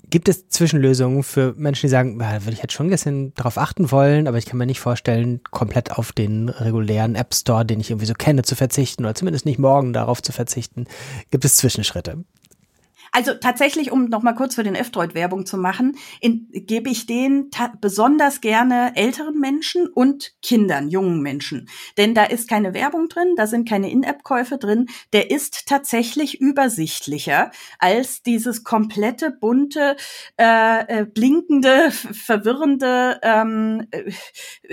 Gibt 0.10 0.28
es 0.28 0.50
Zwischenlösungen 0.50 1.24
für 1.24 1.56
Menschen, 1.58 1.88
die 1.88 1.92
sagen, 1.92 2.20
ja, 2.20 2.44
würde 2.44 2.54
ich 2.54 2.62
jetzt 2.62 2.74
schon 2.74 2.88
ein 2.88 2.92
bisschen 2.92 3.34
darauf 3.34 3.58
achten 3.58 3.90
wollen, 3.90 4.28
aber 4.28 4.38
ich 4.38 4.46
kann 4.46 4.58
mir 4.58 4.66
nicht 4.66 4.82
vorstellen, 4.82 5.42
komplett 5.50 5.92
auf 5.92 6.12
den 6.12 6.50
regulären 6.50 7.16
App 7.16 7.34
Store, 7.34 7.66
den 7.66 7.80
ich 7.80 7.90
irgendwie 7.90 8.06
so 8.06 8.14
kenne, 8.14 8.44
zu 8.44 8.56
verzichten 8.56 9.06
oder 9.06 9.16
zumindest 9.16 9.46
nicht 9.46 9.60
morgen 9.60 9.94
darauf 9.94 10.22
zu 10.22 10.34
verzichten? 10.34 10.88
Gibt 11.32 11.46
es 11.46 11.56
Zwischenschritte? 11.56 12.26
Also 13.16 13.36
tatsächlich, 13.36 13.92
um 13.92 14.06
noch 14.06 14.24
mal 14.24 14.34
kurz 14.34 14.56
für 14.56 14.64
den 14.64 14.74
F-Droid 14.74 15.14
Werbung 15.14 15.46
zu 15.46 15.56
machen, 15.56 15.96
gebe 16.20 16.90
ich 16.90 17.06
den 17.06 17.52
besonders 17.80 18.42
gerne 18.42 18.96
älteren 18.96 19.40
Menschen 19.40 19.88
und 19.88 20.34
Kindern, 20.42 20.90
jungen 20.90 21.22
Menschen. 21.22 21.70
Denn 21.98 22.16
da 22.16 22.24
ist 22.24 22.50
keine 22.50 22.74
Werbung 22.74 23.10
drin, 23.10 23.36
da 23.38 23.46
sind 23.46 23.70
keine 23.70 23.92
In-App-Käufe 23.92 24.58
drin. 24.58 24.88
Der 25.14 25.30
ist 25.30 25.68
tatsächlich 25.68 26.42
übersichtlicher 26.42 27.52
als 27.78 28.24
dieses 28.24 28.64
komplette, 28.64 29.30
bunte, 29.30 29.96
äh, 30.38 31.02
äh 31.02 31.06
blinkende, 31.06 31.92
verwirrende 31.92 33.20
ähm, 33.22 33.86
äh, 33.92 34.12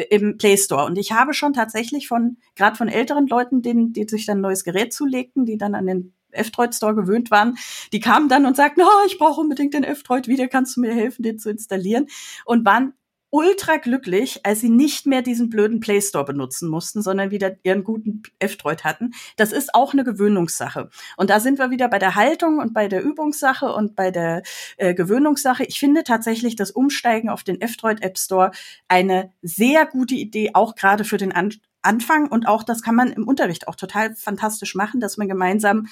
im 0.08 0.38
Play 0.38 0.56
Store. 0.56 0.86
Und 0.86 0.96
ich 0.96 1.12
habe 1.12 1.34
schon 1.34 1.52
tatsächlich 1.52 2.08
von, 2.08 2.38
gerade 2.56 2.76
von 2.76 2.88
älteren 2.88 3.26
Leuten, 3.26 3.60
denen, 3.60 3.92
die 3.92 4.08
sich 4.08 4.24
dann 4.24 4.38
ein 4.38 4.40
neues 4.40 4.64
Gerät 4.64 4.94
zulegten, 4.94 5.44
die 5.44 5.58
dann 5.58 5.74
an 5.74 5.86
den 5.86 6.14
F-Droid 6.32 6.74
Store 6.74 6.94
gewöhnt 6.94 7.30
waren, 7.30 7.56
die 7.92 8.00
kamen 8.00 8.28
dann 8.28 8.46
und 8.46 8.56
sagten, 8.56 8.82
oh, 8.82 9.06
ich 9.06 9.18
brauche 9.18 9.40
unbedingt 9.40 9.74
den 9.74 9.84
F-Droid 9.84 10.28
wieder, 10.28 10.48
kannst 10.48 10.76
du 10.76 10.80
mir 10.80 10.94
helfen, 10.94 11.22
den 11.22 11.38
zu 11.38 11.50
installieren? 11.50 12.06
Und 12.44 12.64
waren 12.64 12.94
ultra 13.30 13.76
glücklich, 13.76 14.44
als 14.44 14.60
sie 14.60 14.68
nicht 14.68 15.06
mehr 15.06 15.22
diesen 15.22 15.48
blöden 15.50 15.80
Play 15.80 16.00
Store 16.00 16.24
benutzen 16.24 16.68
mussten, 16.68 17.02
sondern 17.02 17.30
wieder 17.30 17.56
ihren 17.62 17.84
guten 17.84 18.22
F-Droid 18.38 18.84
hatten. 18.84 19.12
Das 19.36 19.52
ist 19.52 19.74
auch 19.74 19.92
eine 19.92 20.04
Gewöhnungssache. 20.04 20.90
Und 21.16 21.30
da 21.30 21.40
sind 21.40 21.58
wir 21.58 21.70
wieder 21.70 21.88
bei 21.88 21.98
der 21.98 22.16
Haltung 22.16 22.58
und 22.58 22.74
bei 22.74 22.88
der 22.88 23.02
Übungssache 23.02 23.72
und 23.72 23.94
bei 23.94 24.10
der 24.10 24.42
äh, 24.76 24.94
Gewöhnungssache. 24.94 25.64
Ich 25.64 25.78
finde 25.78 26.04
tatsächlich 26.04 26.56
das 26.56 26.70
Umsteigen 26.70 27.28
auf 27.28 27.44
den 27.44 27.60
F-Droid 27.60 28.02
App 28.02 28.18
Store 28.18 28.50
eine 28.88 29.32
sehr 29.42 29.86
gute 29.86 30.14
Idee, 30.14 30.50
auch 30.54 30.74
gerade 30.74 31.04
für 31.04 31.16
den 31.16 31.32
An 31.32 31.50
Anfang. 31.82 32.28
Und 32.28 32.46
auch 32.46 32.62
das 32.62 32.82
kann 32.82 32.94
man 32.94 33.10
im 33.10 33.26
Unterricht 33.26 33.66
auch 33.66 33.74
total 33.74 34.14
fantastisch 34.14 34.74
machen, 34.74 35.00
dass 35.00 35.16
man 35.16 35.28
gemeinsam 35.28 35.86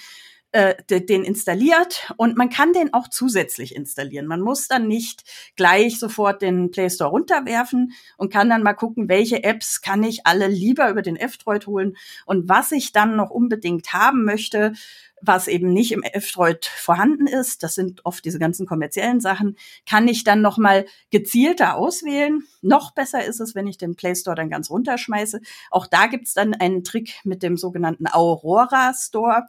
äh, 0.52 0.74
den 0.88 1.24
installiert 1.24 2.12
und 2.16 2.36
man 2.36 2.48
kann 2.48 2.72
den 2.72 2.94
auch 2.94 3.08
zusätzlich 3.08 3.74
installieren. 3.74 4.26
Man 4.26 4.40
muss 4.40 4.66
dann 4.66 4.88
nicht 4.88 5.24
gleich 5.56 5.98
sofort 5.98 6.40
den 6.40 6.70
Play 6.70 6.88
Store 6.88 7.10
runterwerfen 7.10 7.92
und 8.16 8.32
kann 8.32 8.48
dann 8.48 8.62
mal 8.62 8.72
gucken, 8.72 9.10
welche 9.10 9.44
Apps 9.44 9.82
kann 9.82 10.02
ich 10.02 10.26
alle 10.26 10.46
lieber 10.46 10.88
über 10.88 11.02
den 11.02 11.16
F-Droid 11.16 11.66
holen 11.66 11.96
und 12.24 12.48
was 12.48 12.72
ich 12.72 12.92
dann 12.92 13.14
noch 13.14 13.28
unbedingt 13.28 13.92
haben 13.92 14.24
möchte, 14.24 14.72
was 15.20 15.48
eben 15.48 15.72
nicht 15.72 15.92
im 15.92 16.02
F-Droid 16.02 16.64
vorhanden 16.64 17.26
ist, 17.26 17.62
das 17.62 17.74
sind 17.74 18.06
oft 18.06 18.24
diese 18.24 18.38
ganzen 18.38 18.66
kommerziellen 18.66 19.20
Sachen, 19.20 19.56
kann 19.86 20.08
ich 20.08 20.24
dann 20.24 20.40
noch 20.40 20.56
mal 20.56 20.86
gezielter 21.10 21.76
auswählen. 21.76 22.44
Noch 22.62 22.92
besser 22.92 23.24
ist 23.24 23.40
es, 23.40 23.54
wenn 23.54 23.66
ich 23.66 23.76
den 23.78 23.96
Play 23.96 24.14
Store 24.14 24.36
dann 24.36 24.48
ganz 24.48 24.70
runterschmeiße. 24.70 25.40
Auch 25.70 25.86
da 25.86 26.06
gibt's 26.06 26.34
dann 26.34 26.54
einen 26.54 26.84
Trick 26.84 27.20
mit 27.24 27.42
dem 27.42 27.56
sogenannten 27.56 28.06
Aurora 28.06 28.94
Store 28.94 29.48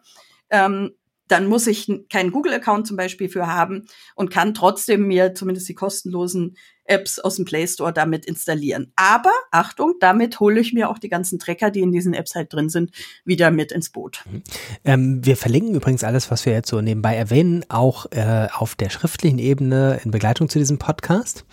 ähm, 0.50 0.92
dann 1.30 1.48
muss 1.48 1.68
ich 1.68 1.88
keinen 2.10 2.32
Google-Account 2.32 2.88
zum 2.88 2.98
Beispiel 2.98 3.30
für 3.30 3.48
haben 3.48 3.86
und 4.16 4.32
kann 4.32 4.54
trotzdem 4.54 5.08
mir 5.08 5.36
zumindest 5.36 5.70
die 5.70 5.76
kostenlosen 5.76 6.58
Apps 6.86 7.20
aus 7.20 7.36
dem 7.36 7.46
Play 7.46 7.68
Store 7.68 7.94
damit 7.94 8.26
installieren. 8.26 8.92
Aber 8.96 9.32
Achtung, 9.52 9.94
damit 10.00 10.40
hole 10.40 10.60
ich 10.60 10.74
mir 10.74 10.90
auch 10.90 10.98
die 10.98 11.08
ganzen 11.08 11.38
Tracker, 11.38 11.70
die 11.70 11.82
in 11.82 11.92
diesen 11.92 12.16
Apps 12.16 12.34
halt 12.34 12.52
drin 12.52 12.70
sind, 12.70 12.92
wieder 13.26 13.52
mit 13.52 13.72
ins 13.72 13.92
Boot. 13.92 14.24
Mhm. 14.30 14.44
Ähm, 14.84 15.26
wir 15.26 15.38
verlinken 15.38 15.76
übrigens 15.76 16.04
alles, 16.04 16.32
was 16.32 16.48
wir 16.48 16.54
jetzt 16.54 16.70
so 16.70 16.82
nebenbei 16.82 17.16
erwähnen, 17.16 17.64
auch 17.70 18.08
äh, 18.12 18.48
auf 18.52 18.74
der 18.74 18.90
schriftlichen 18.90 19.38
Ebene 19.38 20.02
in 20.04 20.10
Begleitung 20.10 20.50
zu 20.50 20.58
diesem 20.58 20.80
Podcast. 20.80 21.46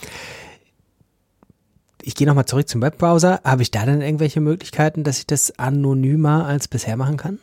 Ich 2.02 2.14
gehe 2.14 2.26
nochmal 2.26 2.46
zurück 2.46 2.68
zum 2.68 2.80
Webbrowser. 2.80 3.40
Habe 3.44 3.62
ich 3.62 3.70
da 3.70 3.84
dann 3.84 4.00
irgendwelche 4.00 4.40
Möglichkeiten, 4.40 5.04
dass 5.04 5.18
ich 5.18 5.26
das 5.26 5.58
anonymer 5.58 6.46
als 6.46 6.66
bisher 6.66 6.96
machen 6.96 7.18
kann? 7.18 7.40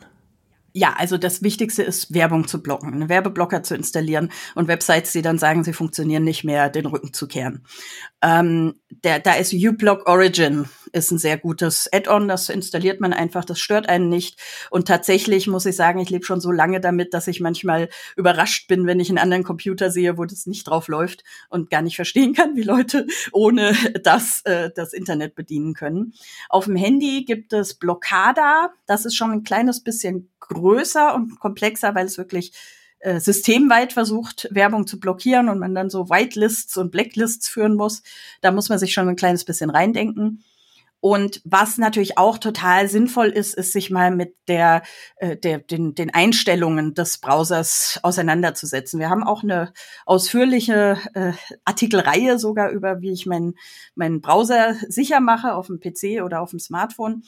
Ja, 0.76 0.92
also 0.98 1.18
das 1.18 1.40
Wichtigste 1.40 1.84
ist, 1.84 2.12
Werbung 2.12 2.48
zu 2.48 2.60
blocken, 2.60 2.92
einen 2.92 3.08
Werbeblocker 3.08 3.62
zu 3.62 3.76
installieren 3.76 4.32
und 4.56 4.66
Websites, 4.66 5.12
die 5.12 5.22
dann 5.22 5.38
sagen, 5.38 5.62
sie 5.62 5.72
funktionieren 5.72 6.24
nicht 6.24 6.42
mehr, 6.42 6.68
den 6.68 6.86
Rücken 6.86 7.12
zu 7.12 7.28
kehren. 7.28 7.64
Ähm, 8.22 8.74
der, 8.88 9.20
da 9.20 9.34
ist 9.34 9.52
uBlock 9.52 10.08
Origin, 10.08 10.64
ist 10.90 11.12
ein 11.12 11.18
sehr 11.18 11.38
gutes 11.38 11.88
Add-on, 11.92 12.26
das 12.26 12.48
installiert 12.48 13.00
man 13.00 13.12
einfach, 13.12 13.44
das 13.44 13.60
stört 13.60 13.88
einen 13.88 14.08
nicht. 14.08 14.40
Und 14.68 14.88
tatsächlich 14.88 15.46
muss 15.46 15.64
ich 15.64 15.76
sagen, 15.76 16.00
ich 16.00 16.10
lebe 16.10 16.24
schon 16.24 16.40
so 16.40 16.50
lange 16.50 16.80
damit, 16.80 17.14
dass 17.14 17.28
ich 17.28 17.40
manchmal 17.40 17.88
überrascht 18.16 18.66
bin, 18.66 18.84
wenn 18.88 18.98
ich 18.98 19.10
einen 19.10 19.18
anderen 19.18 19.44
Computer 19.44 19.92
sehe, 19.92 20.18
wo 20.18 20.24
das 20.24 20.46
nicht 20.46 20.64
drauf 20.64 20.88
läuft 20.88 21.22
und 21.50 21.70
gar 21.70 21.82
nicht 21.82 21.94
verstehen 21.94 22.34
kann, 22.34 22.56
wie 22.56 22.62
Leute 22.62 23.06
ohne 23.30 23.76
das 24.02 24.42
äh, 24.44 24.70
das 24.74 24.92
Internet 24.92 25.36
bedienen 25.36 25.74
können. 25.74 26.14
Auf 26.48 26.64
dem 26.64 26.74
Handy 26.74 27.24
gibt 27.24 27.52
es 27.52 27.74
Blockada, 27.74 28.72
das 28.86 29.04
ist 29.04 29.14
schon 29.14 29.30
ein 29.30 29.44
kleines 29.44 29.80
bisschen 29.80 30.30
größer 30.40 30.63
und 31.14 31.38
komplexer, 31.40 31.94
weil 31.94 32.06
es 32.06 32.18
wirklich 32.18 32.52
äh, 33.00 33.20
systemweit 33.20 33.92
versucht, 33.92 34.48
Werbung 34.50 34.86
zu 34.86 34.98
blockieren 34.98 35.48
und 35.48 35.58
man 35.58 35.74
dann 35.74 35.90
so 35.90 36.08
Whitelists 36.08 36.76
und 36.76 36.90
Blacklists 36.90 37.48
führen 37.48 37.74
muss. 37.74 38.02
Da 38.40 38.50
muss 38.50 38.68
man 38.70 38.78
sich 38.78 38.92
schon 38.94 39.08
ein 39.08 39.16
kleines 39.16 39.44
bisschen 39.44 39.70
reindenken. 39.70 40.42
Und 41.04 41.42
was 41.44 41.76
natürlich 41.76 42.16
auch 42.16 42.38
total 42.38 42.88
sinnvoll 42.88 43.26
ist, 43.26 43.54
ist 43.56 43.74
sich 43.74 43.90
mal 43.90 44.10
mit 44.10 44.36
der, 44.48 44.82
äh, 45.16 45.36
der 45.36 45.58
den, 45.58 45.94
den 45.94 46.14
Einstellungen 46.14 46.94
des 46.94 47.18
Browsers 47.18 48.00
auseinanderzusetzen. 48.02 48.98
Wir 48.98 49.10
haben 49.10 49.22
auch 49.22 49.42
eine 49.42 49.74
ausführliche 50.06 50.96
äh, 51.12 51.32
Artikelreihe 51.66 52.38
sogar 52.38 52.70
über, 52.70 53.02
wie 53.02 53.12
ich 53.12 53.26
meinen 53.26 53.56
meinen 53.94 54.22
Browser 54.22 54.76
sicher 54.88 55.20
mache 55.20 55.52
auf 55.52 55.66
dem 55.66 55.78
PC 55.78 56.22
oder 56.24 56.40
auf 56.40 56.52
dem 56.52 56.58
Smartphone. 56.58 57.22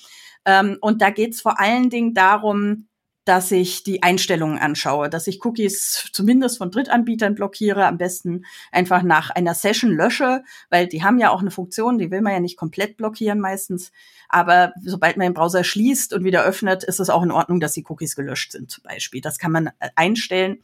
Ähm, 0.47 0.79
und 0.81 1.03
da 1.03 1.11
geht 1.11 1.35
es 1.35 1.43
vor 1.43 1.61
allen 1.61 1.91
Dingen 1.91 2.15
darum, 2.15 2.89
dass 3.27 3.51
ich 3.51 3.83
die 3.83 4.05
Einstellungen 4.05 4.57
anschaue, 4.57 5.11
dass 5.11 5.27
ich 5.27 5.45
Cookies 5.45 6.09
zumindest 6.13 6.59
von 6.59 6.71
Drittanbietern 6.71 7.35
blockiere, 7.35 7.85
am 7.85 7.99
besten 7.99 8.45
einfach 8.71 9.03
nach 9.03 9.31
einer 9.31 9.53
Session 9.53 9.91
lösche, 9.91 10.45
weil 10.71 10.87
die 10.87 11.03
haben 11.03 11.19
ja 11.19 11.31
auch 11.31 11.41
eine 11.41 11.51
Funktion, 11.51 11.99
die 11.99 12.13
will 12.13 12.21
man 12.23 12.35
ja 12.35 12.41
nicht 12.41 12.57
komplett 12.57 12.97
blockieren 12.97 13.41
meistens. 13.41 13.91
Aber 14.29 14.73
sobald 14.81 15.17
man 15.17 15.27
den 15.27 15.35
Browser 15.35 15.65
schließt 15.65 16.13
und 16.13 16.23
wieder 16.23 16.45
öffnet, 16.45 16.85
ist 16.85 17.01
es 17.01 17.11
auch 17.11 17.25
in 17.25 17.33
Ordnung, 17.33 17.59
dass 17.59 17.73
die 17.73 17.85
Cookies 17.89 18.15
gelöscht 18.15 18.53
sind 18.53 18.71
zum 18.71 18.85
Beispiel. 18.85 19.21
Das 19.21 19.39
kann 19.39 19.51
man 19.51 19.67
äh, 19.81 19.89
einstellen. 19.97 20.63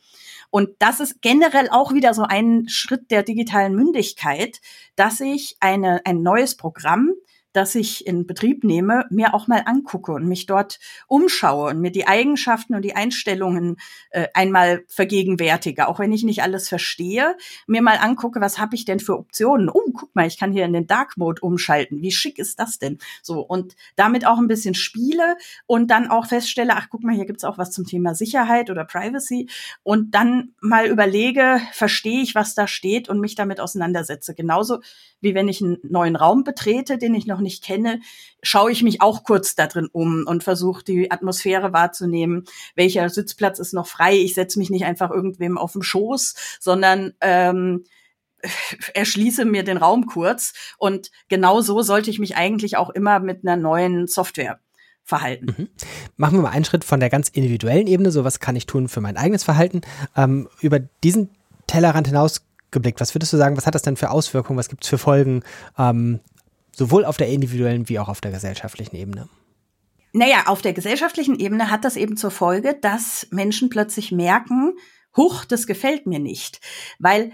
Und 0.50 0.70
das 0.78 1.00
ist 1.00 1.20
generell 1.20 1.68
auch 1.68 1.92
wieder 1.92 2.14
so 2.14 2.22
ein 2.22 2.68
Schritt 2.68 3.10
der 3.10 3.24
digitalen 3.24 3.74
Mündigkeit, 3.74 4.60
dass 4.94 5.18
ich 5.18 5.56
eine, 5.58 6.00
ein 6.04 6.22
neues 6.22 6.56
Programm 6.56 7.12
das 7.52 7.74
ich 7.74 8.06
in 8.06 8.26
Betrieb 8.26 8.64
nehme, 8.64 9.04
mir 9.10 9.34
auch 9.34 9.46
mal 9.46 9.62
angucke 9.66 10.12
und 10.12 10.26
mich 10.26 10.46
dort 10.46 10.78
umschaue 11.06 11.70
und 11.70 11.80
mir 11.80 11.92
die 11.92 12.06
Eigenschaften 12.06 12.74
und 12.74 12.82
die 12.82 12.96
Einstellungen 12.96 13.76
äh, 14.10 14.28
einmal 14.34 14.84
vergegenwärtige, 14.88 15.88
auch 15.88 15.98
wenn 15.98 16.12
ich 16.12 16.24
nicht 16.24 16.42
alles 16.42 16.68
verstehe, 16.68 17.36
mir 17.66 17.82
mal 17.82 17.98
angucke, 17.98 18.40
was 18.40 18.58
habe 18.58 18.74
ich 18.74 18.84
denn 18.84 19.00
für 19.00 19.18
Optionen? 19.18 19.68
Oh, 19.68 19.91
guck 19.92 20.14
mal, 20.14 20.26
ich 20.26 20.38
kann 20.38 20.52
hier 20.52 20.64
in 20.64 20.72
den 20.72 20.86
Dark 20.86 21.16
Mode 21.16 21.40
umschalten. 21.40 22.02
Wie 22.02 22.12
schick 22.12 22.38
ist 22.38 22.58
das 22.58 22.78
denn? 22.78 22.98
So 23.22 23.40
und 23.40 23.76
damit 23.96 24.26
auch 24.26 24.38
ein 24.38 24.48
bisschen 24.48 24.74
spiele 24.74 25.36
und 25.66 25.90
dann 25.90 26.08
auch 26.08 26.26
feststelle, 26.26 26.74
ach 26.74 26.88
guck 26.90 27.02
mal, 27.02 27.14
hier 27.14 27.26
gibt's 27.26 27.44
auch 27.44 27.58
was 27.58 27.70
zum 27.70 27.86
Thema 27.86 28.14
Sicherheit 28.14 28.70
oder 28.70 28.84
Privacy 28.84 29.48
und 29.82 30.14
dann 30.14 30.54
mal 30.60 30.86
überlege, 30.86 31.60
verstehe 31.72 32.22
ich, 32.22 32.34
was 32.34 32.54
da 32.54 32.66
steht 32.66 33.08
und 33.08 33.20
mich 33.20 33.34
damit 33.34 33.60
auseinandersetze. 33.60 34.34
Genauso 34.34 34.80
wie 35.20 35.34
wenn 35.34 35.48
ich 35.48 35.62
einen 35.62 35.78
neuen 35.82 36.16
Raum 36.16 36.44
betrete, 36.44 36.98
den 36.98 37.14
ich 37.14 37.26
noch 37.26 37.40
nicht 37.40 37.64
kenne, 37.64 38.00
schaue 38.42 38.72
ich 38.72 38.82
mich 38.82 39.00
auch 39.00 39.24
kurz 39.24 39.54
da 39.54 39.66
drin 39.66 39.88
um 39.90 40.24
und 40.26 40.42
versuche 40.42 40.84
die 40.84 41.10
Atmosphäre 41.10 41.72
wahrzunehmen. 41.72 42.44
Welcher 42.74 43.08
Sitzplatz 43.08 43.58
ist 43.58 43.72
noch 43.72 43.86
frei? 43.86 44.16
Ich 44.16 44.34
setze 44.34 44.58
mich 44.58 44.70
nicht 44.70 44.84
einfach 44.84 45.10
irgendwem 45.10 45.56
auf 45.58 45.72
den 45.72 45.82
Schoß, 45.82 46.34
sondern 46.60 47.14
ähm, 47.20 47.84
erschließe 48.94 49.44
mir 49.44 49.64
den 49.64 49.76
Raum 49.76 50.06
kurz. 50.06 50.52
Und 50.78 51.10
genau 51.28 51.60
so 51.60 51.82
sollte 51.82 52.10
ich 52.10 52.18
mich 52.18 52.36
eigentlich 52.36 52.76
auch 52.76 52.90
immer 52.90 53.20
mit 53.20 53.46
einer 53.46 53.56
neuen 53.56 54.06
Software 54.06 54.60
verhalten. 55.04 55.46
Mhm. 55.56 55.68
Machen 56.16 56.38
wir 56.38 56.42
mal 56.42 56.50
einen 56.50 56.64
Schritt 56.64 56.84
von 56.84 57.00
der 57.00 57.10
ganz 57.10 57.28
individuellen 57.28 57.86
Ebene, 57.86 58.10
so 58.10 58.24
was 58.24 58.40
kann 58.40 58.56
ich 58.56 58.66
tun 58.66 58.88
für 58.88 59.00
mein 59.00 59.16
eigenes 59.16 59.44
Verhalten, 59.44 59.80
ähm, 60.16 60.48
über 60.60 60.78
diesen 60.78 61.30
Tellerrand 61.66 62.06
hinaus 62.06 62.46
geblickt. 62.70 63.00
Was 63.00 63.14
würdest 63.14 63.32
du 63.32 63.36
sagen, 63.36 63.56
was 63.56 63.66
hat 63.66 63.74
das 63.74 63.82
denn 63.82 63.96
für 63.96 64.10
Auswirkungen, 64.10 64.58
was 64.58 64.68
gibt 64.68 64.84
es 64.84 64.90
für 64.90 64.98
Folgen, 64.98 65.42
ähm, 65.78 66.20
sowohl 66.74 67.04
auf 67.04 67.16
der 67.16 67.28
individuellen 67.28 67.88
wie 67.88 67.98
auch 67.98 68.08
auf 68.08 68.20
der 68.20 68.30
gesellschaftlichen 68.30 68.96
Ebene? 68.96 69.28
Naja, 70.12 70.44
auf 70.46 70.62
der 70.62 70.72
gesellschaftlichen 70.72 71.38
Ebene 71.38 71.70
hat 71.70 71.84
das 71.84 71.96
eben 71.96 72.16
zur 72.16 72.30
Folge, 72.30 72.76
dass 72.80 73.26
Menschen 73.30 73.70
plötzlich 73.70 74.12
merken, 74.12 74.74
huch, 75.16 75.44
das 75.44 75.66
gefällt 75.66 76.06
mir 76.06 76.18
nicht. 76.18 76.60
Weil 76.98 77.32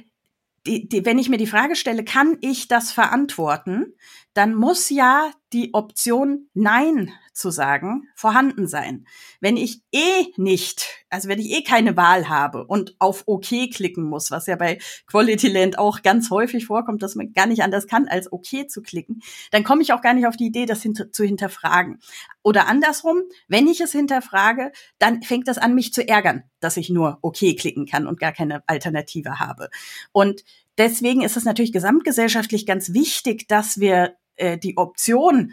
die, 0.68 0.88
die, 0.88 1.04
wenn 1.04 1.18
ich 1.18 1.28
mir 1.28 1.38
die 1.38 1.46
Frage 1.46 1.76
stelle, 1.76 2.04
kann 2.04 2.36
ich 2.40 2.68
das 2.68 2.92
verantworten, 2.92 3.94
dann 4.34 4.54
muss 4.54 4.90
ja 4.90 5.30
die 5.52 5.74
Option 5.74 6.48
Nein 6.54 7.12
zu 7.32 7.50
sagen 7.50 8.08
vorhanden 8.14 8.66
sein. 8.66 9.06
Wenn 9.40 9.56
ich 9.56 9.80
eh 9.92 10.26
nicht, 10.36 11.04
also 11.08 11.28
wenn 11.28 11.38
ich 11.38 11.50
eh 11.50 11.62
keine 11.62 11.96
Wahl 11.96 12.28
habe 12.28 12.66
und 12.66 12.94
auf 12.98 13.22
OK 13.26 13.70
klicken 13.72 14.04
muss, 14.04 14.30
was 14.30 14.46
ja 14.46 14.56
bei 14.56 14.78
Quality 15.06 15.48
Land 15.48 15.78
auch 15.78 16.02
ganz 16.02 16.30
häufig 16.30 16.66
vorkommt, 16.66 17.02
dass 17.02 17.14
man 17.14 17.32
gar 17.32 17.46
nicht 17.46 17.62
anders 17.62 17.86
kann, 17.86 18.08
als 18.08 18.30
OK 18.32 18.68
zu 18.68 18.82
klicken, 18.82 19.22
dann 19.50 19.64
komme 19.64 19.82
ich 19.82 19.92
auch 19.92 20.02
gar 20.02 20.14
nicht 20.14 20.26
auf 20.26 20.36
die 20.36 20.46
Idee, 20.46 20.66
das 20.66 20.82
hinter 20.82 21.10
zu 21.10 21.24
hinterfragen. 21.24 22.00
Oder 22.42 22.66
andersrum, 22.66 23.22
wenn 23.46 23.68
ich 23.68 23.80
es 23.80 23.92
hinterfrage, 23.92 24.72
dann 24.98 25.22
fängt 25.22 25.48
das 25.48 25.58
an, 25.58 25.74
mich 25.74 25.92
zu 25.92 26.06
ärgern, 26.06 26.42
dass 26.60 26.76
ich 26.76 26.90
nur 26.90 27.18
OK 27.22 27.38
klicken 27.56 27.86
kann 27.86 28.06
und 28.06 28.20
gar 28.20 28.32
keine 28.32 28.62
Alternative 28.66 29.38
habe. 29.38 29.68
Und 30.12 30.44
deswegen 30.78 31.22
ist 31.22 31.36
es 31.36 31.44
natürlich 31.44 31.72
gesamtgesellschaftlich 31.72 32.66
ganz 32.66 32.92
wichtig, 32.92 33.48
dass 33.48 33.80
wir 33.80 34.16
äh, 34.36 34.56
die 34.58 34.76
Option 34.76 35.52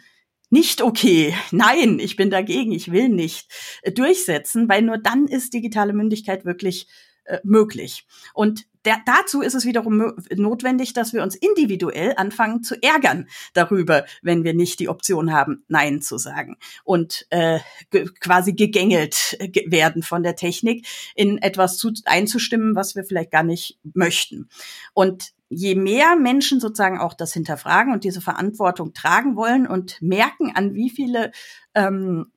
nicht 0.49 0.81
okay, 0.81 1.35
nein, 1.51 1.99
ich 1.99 2.15
bin 2.15 2.29
dagegen, 2.29 2.71
ich 2.71 2.91
will 2.91 3.09
nicht 3.09 3.51
äh, 3.81 3.91
durchsetzen, 3.91 4.69
weil 4.69 4.81
nur 4.81 4.97
dann 4.97 5.27
ist 5.27 5.53
digitale 5.53 5.93
Mündigkeit 5.93 6.45
wirklich 6.45 6.87
äh, 7.25 7.39
möglich. 7.43 8.05
Und 8.33 8.65
der, 8.85 9.01
dazu 9.05 9.41
ist 9.41 9.55
es 9.55 9.65
wiederum 9.65 10.13
notwendig, 10.35 10.93
dass 10.93 11.13
wir 11.13 11.23
uns 11.23 11.35
individuell 11.35 12.13
anfangen 12.17 12.63
zu 12.63 12.81
ärgern 12.81 13.27
darüber, 13.53 14.05
wenn 14.21 14.43
wir 14.43 14.53
nicht 14.53 14.79
die 14.79 14.89
Option 14.89 15.31
haben, 15.31 15.63
Nein 15.67 16.01
zu 16.01 16.17
sagen 16.17 16.57
und 16.83 17.25
äh, 17.29 17.59
ge 17.91 18.09
quasi 18.19 18.53
gegängelt 18.53 19.35
äh, 19.39 19.71
werden 19.71 20.03
von 20.03 20.23
der 20.23 20.35
Technik, 20.35 20.87
in 21.15 21.37
etwas 21.39 21.77
zu, 21.77 21.91
einzustimmen, 22.05 22.75
was 22.75 22.95
wir 22.95 23.03
vielleicht 23.03 23.31
gar 23.31 23.43
nicht 23.43 23.79
möchten. 23.93 24.49
Und 24.93 25.33
je 25.49 25.75
mehr 25.75 26.15
Menschen 26.15 26.59
sozusagen 26.59 26.99
auch 26.99 27.13
das 27.13 27.33
hinterfragen 27.33 27.93
und 27.93 28.03
diese 28.03 28.21
Verantwortung 28.21 28.93
tragen 28.93 29.35
wollen 29.35 29.67
und 29.67 30.01
merken, 30.01 30.51
an 30.55 30.73
wie 30.73 30.89
viele 30.89 31.31
ähm, 31.73 32.31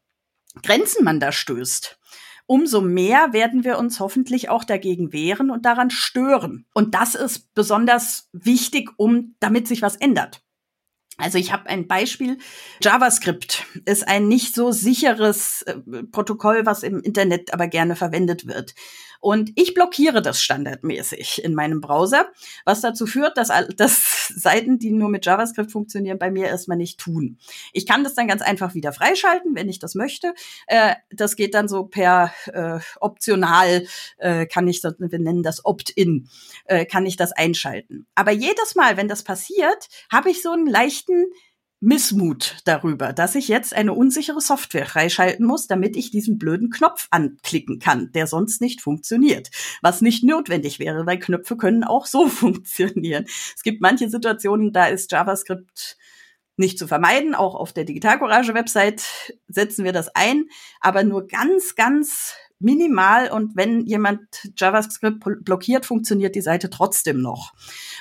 Grenzen 0.63 1.05
man 1.05 1.21
da 1.21 1.33
stößt, 1.33 1.99
umso 2.49 2.81
mehr 2.81 3.33
werden 3.33 3.63
wir 3.63 3.79
uns 3.79 4.01
hoffentlich 4.01 4.49
auch 4.49 4.65
dagegen 4.65 5.13
wehren 5.13 5.51
und 5.51 5.67
daran 5.67 5.91
stören. 5.91 6.67
Und 6.75 6.95
das 6.95 7.15
ist 7.15 7.55
besonders 7.55 8.29
wichtig, 8.33 8.91
um 8.97 9.37
damit 9.39 9.69
sich 9.69 9.83
was 9.83 9.97
ändert. 9.97 10.43
Also 11.19 11.37
ich 11.37 11.53
habe 11.53 11.69
ein 11.69 11.87
Beispiel. 11.87 12.39
JavaScript 12.81 13.65
ist 13.85 14.07
ein 14.07 14.29
nicht 14.29 14.55
so 14.55 14.71
sicheres 14.71 15.63
äh, 15.63 15.75
Protokoll, 16.11 16.65
was 16.65 16.85
im 16.85 17.01
Internet 17.01 17.53
aber 17.53 17.67
gerne 17.67 17.97
verwendet 17.97 18.47
wird. 18.47 18.75
Und 19.21 19.51
ich 19.57 19.75
blockiere 19.75 20.23
das 20.23 20.41
standardmäßig 20.41 21.45
in 21.45 21.55
meinem 21.55 21.81
Browser, 21.81 22.31
was 22.65 22.81
dazu 22.81 23.05
führt, 23.05 23.37
dass, 23.37 23.51
dass 23.77 23.99
Seiten, 24.35 24.79
die 24.79 24.91
nur 24.91 25.09
mit 25.09 25.27
JavaScript 25.27 25.73
funktionieren, 25.73 26.19
bei 26.19 26.31
mir 26.31 26.47
erstmal 26.47 26.77
nicht 26.77 26.99
tun. 26.99 27.39
Ich 27.73 27.87
kann 27.87 28.05
das 28.05 28.15
dann 28.15 28.29
ganz 28.29 28.43
einfach 28.43 28.75
wieder 28.75 28.93
freischalten, 28.93 29.55
wenn 29.55 29.69
ich 29.69 29.79
das 29.79 29.95
möchte. 29.95 30.35
Äh, 30.67 30.95
das 31.11 31.37
geht 31.37 31.55
dann 31.55 31.69
so 31.69 31.85
per 31.85 32.33
äh, 32.47 32.79
optional, 33.01 33.87
äh, 34.19 34.47
kann 34.47 34.69
ich 34.69 34.81
das, 34.81 34.95
wir 34.99 35.19
nennen 35.19 35.43
das 35.43 35.65
Opt-in, 35.65 36.29
äh, 36.65 36.85
kann 36.85 37.07
ich 37.07 37.17
das 37.17 37.33
einschalten. 37.33 38.07
Aber 38.15 38.31
jedes 38.31 38.75
Mal, 38.75 38.97
wenn 38.97 39.09
das 39.09 39.23
passiert, 39.23 39.89
habe 40.11 40.31
ich 40.31 40.43
so 40.43 40.51
einen 40.51 40.67
leichten 40.67 41.27
Missmut 41.81 42.57
darüber, 42.65 43.13
dass 43.13 43.37
ich 43.37 43.47
jetzt 43.47 43.73
eine 43.73 43.93
unsichere 43.93 44.41
Software 44.41 44.87
freischalten 44.87 45.47
muss, 45.47 45.69
damit 45.69 45.97
ich 45.97 46.11
diesen 46.11 46.39
blöden 46.39 46.71
Knopf 46.71 47.07
anklicken 47.11 47.79
kann, 47.79 48.11
der 48.13 48.27
sonst 48.27 48.61
nicht 48.61 48.81
funktioniert. 48.81 49.51
Was 49.81 50.01
nicht 50.01 50.25
notwendig 50.25 50.81
wäre, 50.81 51.07
weil 51.07 51.21
Knöpfe 51.21 51.57
können 51.57 51.85
auch 51.85 52.07
so 52.07 52.27
funktionieren. 52.29 53.27
Es 53.55 53.63
gibt 53.63 53.81
manche 53.81 54.11
Situationen, 54.11 54.73
da 54.73 54.87
ist 54.87 55.13
JavaScript 55.13 55.97
nicht 56.57 56.79
zu 56.79 56.89
vermeiden. 56.89 57.37
Auch 57.37 57.55
auf 57.55 57.73
der 57.73 57.85
Digitalcourage 57.85 58.55
Website 58.55 59.05
setzen 59.47 59.85
wir 59.85 59.93
das 59.93 60.09
ein, 60.17 60.47
aber 60.81 61.05
nur 61.05 61.29
ganz, 61.29 61.77
ganz 61.77 62.35
minimal 62.59 63.31
und 63.31 63.57
wenn 63.57 63.87
jemand 63.87 64.21
JavaScript 64.57 65.25
blockiert, 65.45 65.87
funktioniert 65.87 66.35
die 66.35 66.41
Seite 66.41 66.71
trotzdem 66.71 67.23
noch. 67.23 67.53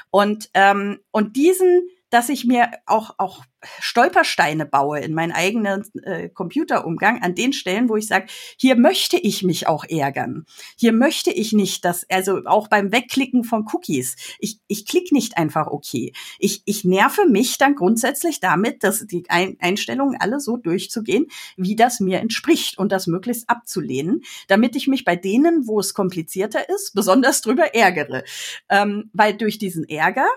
Und, 0.09 0.49
ähm, 0.55 0.99
und 1.11 1.35
diesen 1.35 1.87
dass 2.09 2.29
ich 2.29 2.45
mir 2.45 2.71
auch, 2.85 3.15
auch 3.17 3.43
Stolpersteine 3.79 4.65
baue 4.65 4.99
in 4.99 5.13
meinen 5.13 5.31
eigenen 5.31 5.83
äh, 6.03 6.29
Computerumgang 6.29 7.21
an 7.21 7.35
den 7.35 7.53
Stellen, 7.53 7.89
wo 7.89 7.95
ich 7.95 8.07
sage, 8.07 8.27
hier 8.57 8.75
möchte 8.75 9.17
ich 9.17 9.43
mich 9.43 9.67
auch 9.67 9.83
ärgern. 9.83 10.45
Hier 10.77 10.93
möchte 10.93 11.31
ich 11.31 11.53
nicht, 11.53 11.83
dass, 11.83 12.05
also 12.09 12.41
auch 12.45 12.67
beim 12.67 12.91
Wegklicken 12.91 13.43
von 13.43 13.65
Cookies, 13.71 14.15
ich, 14.39 14.59
ich 14.67 14.85
klicke 14.85 15.13
nicht 15.13 15.37
einfach 15.37 15.67
okay. 15.67 16.13
Ich, 16.39 16.61
ich 16.65 16.85
nerve 16.85 17.25
mich 17.27 17.57
dann 17.57 17.75
grundsätzlich 17.75 18.39
damit, 18.39 18.83
dass 18.83 19.05
die 19.07 19.25
Ein 19.29 19.57
Einstellungen 19.59 20.19
alle 20.19 20.39
so 20.39 20.57
durchzugehen, 20.57 21.27
wie 21.57 21.75
das 21.75 21.99
mir 21.99 22.19
entspricht 22.19 22.77
und 22.77 22.91
das 22.91 23.07
möglichst 23.07 23.49
abzulehnen, 23.49 24.21
damit 24.47 24.75
ich 24.75 24.87
mich 24.87 25.03
bei 25.03 25.15
denen, 25.15 25.67
wo 25.67 25.79
es 25.79 25.93
komplizierter 25.93 26.69
ist, 26.69 26.93
besonders 26.93 27.41
drüber 27.41 27.73
ärgere. 27.73 28.23
Ähm, 28.69 29.09
weil 29.13 29.35
durch 29.35 29.57
diesen 29.57 29.87
Ärger 29.89 30.27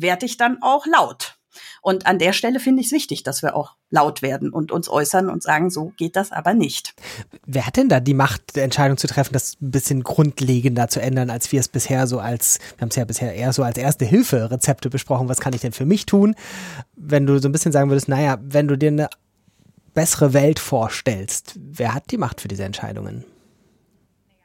werde 0.00 0.26
ich 0.26 0.36
dann 0.36 0.62
auch 0.62 0.86
laut. 0.86 1.36
Und 1.82 2.06
an 2.06 2.18
der 2.18 2.32
Stelle 2.32 2.60
finde 2.60 2.80
ich 2.80 2.86
es 2.86 2.92
wichtig, 2.92 3.22
dass 3.22 3.42
wir 3.42 3.56
auch 3.56 3.74
laut 3.90 4.22
werden 4.22 4.50
und 4.50 4.70
uns 4.70 4.88
äußern 4.88 5.28
und 5.28 5.42
sagen, 5.42 5.70
so 5.70 5.92
geht 5.96 6.14
das 6.16 6.30
aber 6.30 6.54
nicht. 6.54 6.94
Wer 7.46 7.66
hat 7.66 7.76
denn 7.76 7.88
da 7.88 8.00
die 8.00 8.14
Macht, 8.14 8.54
die 8.56 8.60
Entscheidung 8.60 8.98
zu 8.98 9.06
treffen, 9.06 9.32
das 9.32 9.56
ein 9.60 9.70
bisschen 9.70 10.02
grundlegender 10.04 10.88
zu 10.88 11.00
ändern, 11.00 11.30
als 11.30 11.50
wir 11.50 11.60
es 11.60 11.68
bisher 11.68 12.06
so 12.06 12.20
als, 12.20 12.58
wir 12.76 12.82
haben 12.82 12.90
es 12.90 12.96
ja 12.96 13.04
bisher 13.04 13.34
eher 13.34 13.52
so 13.52 13.62
als 13.62 13.78
erste 13.78 14.04
Hilfe-Rezepte 14.04 14.90
besprochen, 14.90 15.28
was 15.28 15.40
kann 15.40 15.52
ich 15.52 15.60
denn 15.60 15.72
für 15.72 15.86
mich 15.86 16.06
tun? 16.06 16.34
Wenn 16.94 17.26
du 17.26 17.38
so 17.38 17.48
ein 17.48 17.52
bisschen 17.52 17.72
sagen 17.72 17.90
würdest, 17.90 18.08
naja, 18.08 18.38
wenn 18.42 18.68
du 18.68 18.76
dir 18.76 18.88
eine 18.88 19.08
bessere 19.94 20.32
Welt 20.32 20.60
vorstellst, 20.60 21.54
wer 21.56 21.94
hat 21.94 22.10
die 22.10 22.18
Macht 22.18 22.40
für 22.40 22.48
diese 22.48 22.64
Entscheidungen? 22.64 23.24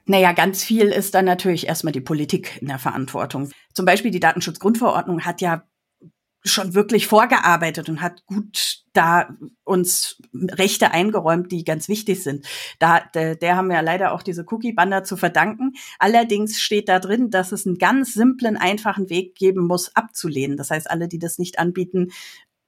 Naja, 0.05 0.33
ganz 0.33 0.63
viel 0.63 0.87
ist 0.87 1.15
dann 1.15 1.25
natürlich 1.25 1.67
erstmal 1.67 1.93
die 1.93 2.01
Politik 2.01 2.61
in 2.61 2.67
der 2.67 2.79
Verantwortung. 2.79 3.51
Zum 3.73 3.85
Beispiel 3.85 4.11
die 4.11 4.19
Datenschutzgrundverordnung 4.19 5.25
hat 5.25 5.41
ja 5.41 5.63
schon 6.47 6.75
wirklich 6.75 7.07
vorgearbeitet 7.07 7.89
und 7.89 8.01
hat 8.01 8.23
gut 8.27 8.83
da 8.93 9.35
uns 9.63 10.21
Rechte 10.33 10.91
eingeräumt, 10.91 11.51
die 11.51 11.63
ganz 11.63 11.89
wichtig 11.89 12.23
sind. 12.23 12.45
Da, 12.77 12.99
der, 12.99 13.35
der 13.35 13.55
haben 13.55 13.67
wir 13.67 13.77
ja 13.77 13.81
leider 13.81 14.13
auch 14.13 14.21
diese 14.21 14.45
Cookie-Banner 14.47 15.03
zu 15.03 15.17
verdanken. 15.17 15.73
Allerdings 15.97 16.61
steht 16.61 16.87
da 16.87 16.99
drin, 16.99 17.31
dass 17.31 17.51
es 17.51 17.65
einen 17.65 17.77
ganz 17.77 18.13
simplen, 18.13 18.57
einfachen 18.57 19.09
Weg 19.09 19.35
geben 19.35 19.65
muss, 19.65 19.95
abzulehnen. 19.95 20.55
Das 20.55 20.69
heißt, 20.69 20.89
alle, 20.89 21.07
die 21.07 21.19
das 21.19 21.39
nicht 21.39 21.57
anbieten, 21.57 22.11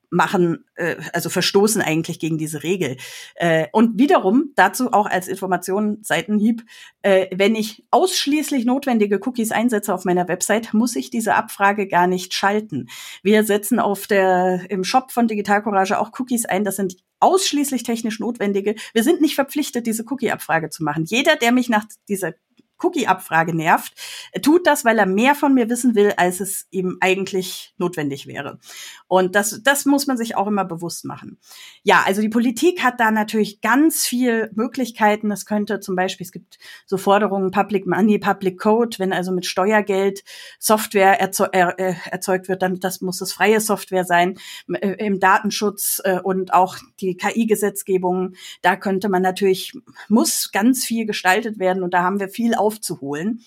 machen, 0.10 0.66
äh, 0.76 0.96
also 1.14 1.30
verstoßen 1.30 1.82
eigentlich 1.82 2.20
gegen 2.20 2.38
diese 2.38 2.64
Regel. 2.64 2.98
Äh, 3.36 3.68
und 3.72 4.00
wiederum 4.00 4.52
dazu 4.56 4.94
auch 4.94 5.06
als 5.06 5.28
Information 5.28 6.00
Seitenhieb, 6.02 6.64
äh, 7.02 7.28
wenn 7.36 7.56
ich 7.56 7.86
ausschließlich 7.92 8.66
notwendige 8.66 9.20
Cookies 9.26 9.52
einsetze 9.52 9.94
auf 9.94 10.06
meiner 10.06 10.28
Website, 10.28 10.74
muss 10.74 10.96
ich 10.96 11.10
diese 11.10 11.36
Abfrage 11.36 11.88
gar 11.88 12.08
nicht 12.08 12.34
schalten. 12.34 12.88
Wir 13.24 13.44
setzen 13.44 13.80
auf 13.80 14.08
der 14.08 14.70
im 14.70 14.84
Shop 14.84 15.12
von 15.12 15.28
Digital 15.28 15.64
Courage 15.64 16.00
auch 16.00 16.12
Cookies 16.20 16.46
ein. 16.46 16.64
Das 16.64 16.78
sind 16.78 16.98
ausschließlich 17.20 17.84
technisch 17.84 18.20
notwendige. 18.20 18.76
Wir 18.94 19.04
sind 19.04 19.22
nicht 19.22 19.36
verpflichtet, 19.36 19.88
diese 19.88 20.06
Cookie-Abfrage 20.08 20.70
zu 20.70 20.84
machen. 20.84 21.06
Jeder, 21.06 21.36
der 21.36 21.52
mich 21.52 21.70
nach 21.70 21.86
dieser 22.08 22.34
Cookie-Abfrage 22.80 23.56
nervt, 23.56 23.94
tut 24.42 24.68
das, 24.68 24.86
weil 24.86 25.00
er 25.00 25.06
mehr 25.06 25.36
von 25.36 25.54
mir 25.54 25.70
wissen 25.70 25.96
will, 25.96 26.14
als 26.18 26.40
es 26.40 26.68
ihm 26.72 26.98
eigentlich 27.02 27.74
notwendig 27.78 28.28
wäre. 28.28 28.60
Und 29.08 29.36
das, 29.36 29.62
das 29.64 29.86
muss 29.86 30.08
man 30.08 30.18
sich 30.18 30.36
auch 30.36 30.48
immer 30.48 30.66
bewusst 30.66 31.06
machen. 31.06 31.40
Ja, 31.84 32.04
also 32.06 32.22
die 32.22 32.30
Politik 32.30 32.84
hat 32.84 33.00
da 33.00 33.12
natürlich 33.12 33.62
ganz 33.62 34.06
viel 34.06 34.52
Möglichkeiten. 34.54 35.32
Es 35.32 35.46
könnte 35.46 35.80
zum 35.80 35.96
Beispiel, 35.96 36.26
es 36.26 36.32
gibt 36.32 36.58
so 36.86 36.98
Forderungen 36.98 37.52
Public 37.52 37.88
Money, 37.88 38.20
Public 38.20 38.60
Code, 38.60 39.00
wenn 39.00 39.14
also 39.14 39.32
mit 39.32 39.46
Steuergeld 39.46 40.24
Software 40.60 41.20
äh, 41.22 41.94
erzeugt 42.12 42.48
wird, 42.48 42.62
dann 42.62 42.80
das 42.80 43.02
muss 43.02 43.22
es 43.22 43.34
freie 43.34 43.62
Software 43.62 44.04
sein. 44.04 44.38
Äh, 44.72 45.06
Im 45.06 45.20
Datenschutz 45.20 46.02
äh, 46.04 46.20
und 46.20 46.54
auch 46.54 46.78
die 47.00 47.16
KI-Gesetzgebung, 47.16 48.34
da 48.62 48.76
könnte 48.76 49.10
man 49.10 49.22
natürlich, 49.22 49.74
muss 50.10 50.52
ganz 50.52 50.86
viel 50.86 51.06
gestaltet 51.06 51.60
werden 51.60 51.84
und 51.84 51.94
da 51.94 52.04
haben 52.04 52.20
wir 52.20 52.30
viel 52.30 52.56
aufzuholen. 52.68 53.46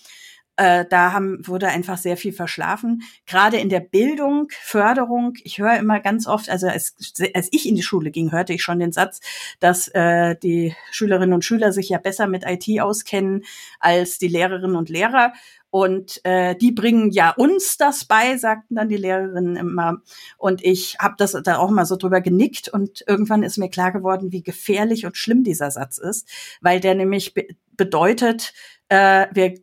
Äh, 0.57 0.85
da 0.89 1.13
haben, 1.13 1.47
wurde 1.47 1.69
einfach 1.69 1.97
sehr 1.97 2.17
viel 2.17 2.33
verschlafen. 2.33 3.03
Gerade 3.25 3.57
in 3.57 3.69
der 3.69 3.79
Bildung, 3.79 4.47
Förderung. 4.49 5.33
Ich 5.43 5.59
höre 5.59 5.77
immer 5.77 5.99
ganz 5.99 6.27
oft, 6.27 6.49
also 6.49 6.67
als, 6.67 6.95
als 7.33 7.47
ich 7.51 7.67
in 7.67 7.75
die 7.75 7.83
Schule 7.83 8.11
ging, 8.11 8.31
hörte 8.31 8.53
ich 8.53 8.61
schon 8.61 8.79
den 8.79 8.91
Satz, 8.91 9.21
dass 9.59 9.87
äh, 9.89 10.35
die 10.35 10.75
Schülerinnen 10.91 11.33
und 11.33 11.45
Schüler 11.45 11.71
sich 11.71 11.89
ja 11.89 11.99
besser 11.99 12.27
mit 12.27 12.43
IT 12.45 12.81
auskennen 12.81 13.43
als 13.79 14.17
die 14.17 14.27
Lehrerinnen 14.27 14.75
und 14.75 14.89
Lehrer. 14.89 15.33
Und 15.69 16.19
äh, 16.25 16.53
die 16.55 16.73
bringen 16.73 17.11
ja 17.11 17.31
uns 17.31 17.77
das 17.77 18.03
bei, 18.03 18.35
sagten 18.35 18.75
dann 18.75 18.89
die 18.89 18.97
Lehrerinnen 18.97 19.55
immer. 19.55 20.01
Und 20.37 20.65
ich 20.65 20.97
habe 20.99 21.15
das 21.17 21.31
da 21.31 21.57
auch 21.59 21.71
mal 21.71 21.85
so 21.85 21.95
drüber 21.95 22.19
genickt 22.19 22.67
und 22.67 23.05
irgendwann 23.07 23.43
ist 23.43 23.57
mir 23.57 23.69
klar 23.69 23.93
geworden, 23.93 24.33
wie 24.33 24.43
gefährlich 24.43 25.05
und 25.05 25.15
schlimm 25.15 25.45
dieser 25.45 25.71
Satz 25.71 25.97
ist, 25.97 26.27
weil 26.59 26.81
der 26.81 26.95
nämlich 26.95 27.33
be 27.33 27.47
bedeutet, 27.77 28.53
Äh, 28.91 29.27
wir 29.33 29.53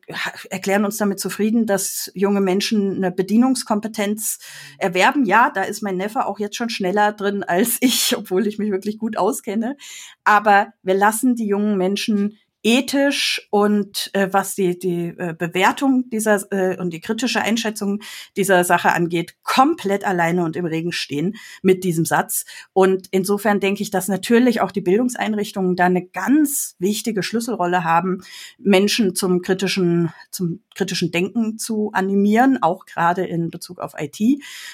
erklären 0.48 0.86
uns 0.86 0.96
damit 0.96 1.20
zufrieden, 1.20 1.66
dass 1.66 2.10
junge 2.14 2.40
Menschen 2.40 2.96
eine 2.96 3.12
Bedienungskompetenz 3.12 4.38
erwerben. 4.78 5.26
Ja, 5.26 5.50
da 5.50 5.64
ist 5.64 5.82
mein 5.82 5.98
Neffe 5.98 6.24
auch 6.24 6.38
jetzt 6.38 6.56
schon 6.56 6.70
schneller 6.70 7.12
drin 7.12 7.42
als 7.42 7.76
ich, 7.82 8.16
obwohl 8.16 8.46
ich 8.46 8.56
mich 8.58 8.70
wirklich 8.70 8.96
gut 8.96 9.18
auskenne. 9.18 9.76
Aber 10.24 10.68
wir 10.82 10.94
lassen 10.94 11.34
die 11.34 11.46
jungen 11.46 11.76
Menschen 11.76 12.38
ethisch 12.62 13.46
und 13.50 14.10
äh, 14.14 14.28
was 14.32 14.54
die, 14.54 14.78
die 14.78 15.08
äh, 15.16 15.34
Bewertung 15.38 16.10
dieser 16.10 16.44
äh, 16.50 16.76
und 16.78 16.90
die 16.92 17.00
kritische 17.00 17.40
Einschätzung 17.40 18.00
dieser 18.36 18.64
Sache 18.64 18.92
angeht, 18.92 19.36
komplett 19.42 20.04
alleine 20.04 20.44
und 20.44 20.56
im 20.56 20.66
Regen 20.66 20.92
stehen 20.92 21.36
mit 21.62 21.84
diesem 21.84 22.04
Satz. 22.04 22.44
Und 22.72 23.08
insofern 23.10 23.60
denke 23.60 23.82
ich, 23.82 23.90
dass 23.90 24.08
natürlich 24.08 24.60
auch 24.60 24.72
die 24.72 24.80
Bildungseinrichtungen 24.80 25.76
da 25.76 25.86
eine 25.86 26.06
ganz 26.06 26.74
wichtige 26.78 27.22
Schlüsselrolle 27.22 27.84
haben, 27.84 28.22
Menschen 28.58 29.14
zum 29.14 29.40
kritischen, 29.42 30.12
zum 30.30 30.60
kritischen 30.78 31.10
Denken 31.10 31.58
zu 31.58 31.90
animieren, 31.92 32.62
auch 32.62 32.86
gerade 32.86 33.26
in 33.26 33.50
Bezug 33.50 33.80
auf 33.80 33.94
IT. 33.98 34.18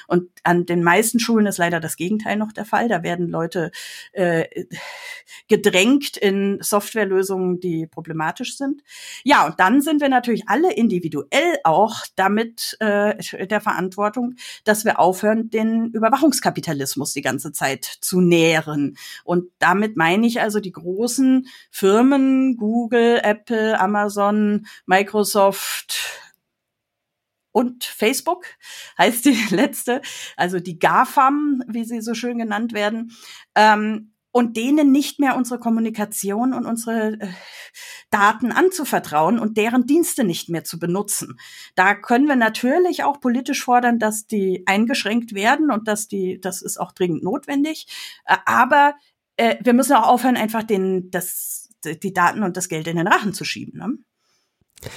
Und 0.07 0.29
an 0.43 0.67
den 0.67 0.83
meisten 0.83 1.19
Schulen 1.19 1.47
ist 1.47 1.59
leider 1.59 1.81
das 1.81 1.97
Gegenteil 1.97 2.37
noch 2.37 2.53
der 2.53 2.67
Fall. 2.67 2.89
Da 2.89 3.03
werden 3.03 3.29
Leute 3.29 3.71
äh, 4.13 4.67
gedrängt 5.49 6.19
in 6.19 6.59
Softwarelösungen, 6.61 7.59
die 7.59 7.87
problematisch 7.87 8.57
sind. 8.57 8.83
Ja, 9.25 9.47
und 9.47 9.59
dann 9.59 9.81
sind 9.81 10.03
wir 10.03 10.11
natürlich 10.11 10.45
alle 10.47 10.75
individuell 10.75 11.59
auch 11.65 11.97
damit 12.17 12.77
äh, 12.81 13.47
der 13.47 13.61
Verantwortung, 13.61 14.35
dass 14.65 14.85
wir 14.85 14.99
aufhören, 14.99 15.49
den 15.49 15.87
Überwachungskapitalismus 15.87 17.15
die 17.15 17.23
ganze 17.23 17.53
Zeit 17.53 17.85
zu 17.85 18.21
nähren. 18.21 18.99
Und 19.25 19.51
damit 19.59 19.97
meine 19.97 20.27
ich 20.27 20.43
also 20.43 20.61
die 20.61 20.73
großen 20.73 21.47
Firmen, 21.71 22.57
Google, 22.59 23.21
Apple, 23.23 23.81
Amazon, 23.81 24.67
Microsoft, 24.85 25.94
und 27.53 27.85
Facebook 27.85 28.47
heißt 28.99 29.25
die 29.25 29.39
letzte, 29.51 30.03
also 30.37 30.59
die 30.59 30.79
GAFAM, 30.79 31.63
wie 31.69 31.85
sie 31.85 32.01
so 32.01 32.15
schön 32.15 32.39
genannt 32.39 32.73
werden, 32.73 33.13
ähm, 33.55 34.11
und 34.33 34.57
denen 34.57 34.91
nicht 34.91 35.21
mehr 35.21 35.37
unsere 35.37 35.61
Kommunikation 35.61 36.55
und 36.55 36.67
unsere 36.67 37.13
äh, 37.21 37.29
Daten 38.11 38.51
anzuvertrauen 38.51 39.39
und 39.39 39.57
deren 39.57 39.87
Dienste 39.87 40.25
nicht 40.25 40.49
mehr 40.49 40.65
zu 40.65 40.81
benutzen. 40.81 41.39
Da 41.77 41.95
können 41.95 42.27
wir 42.27 42.35
natürlich 42.35 43.05
auch 43.05 43.21
politisch 43.21 43.63
fordern, 43.63 44.01
dass 44.01 44.27
die 44.27 44.65
eingeschränkt 44.67 45.35
werden 45.35 45.71
und 45.71 45.87
dass 45.87 46.09
die, 46.09 46.41
das 46.41 46.63
ist 46.63 46.81
auch 46.81 46.91
dringend 46.91 47.23
notwendig. 47.23 47.87
Äh, 48.25 48.39
aber 48.45 48.97
äh, 49.37 49.55
wir 49.63 49.73
müssen 49.73 49.95
auch 49.95 50.09
aufhören, 50.09 50.37
einfach 50.37 50.65
den, 50.65 51.13
das, 51.13 51.69
die 51.85 52.13
Daten 52.13 52.43
und 52.43 52.57
das 52.57 52.69
Geld 52.69 52.89
in 52.89 52.97
den 52.97 53.07
Rachen 53.07 53.35
zu 53.35 53.45
schieben. 53.45 53.79
Ne? 53.79 54.91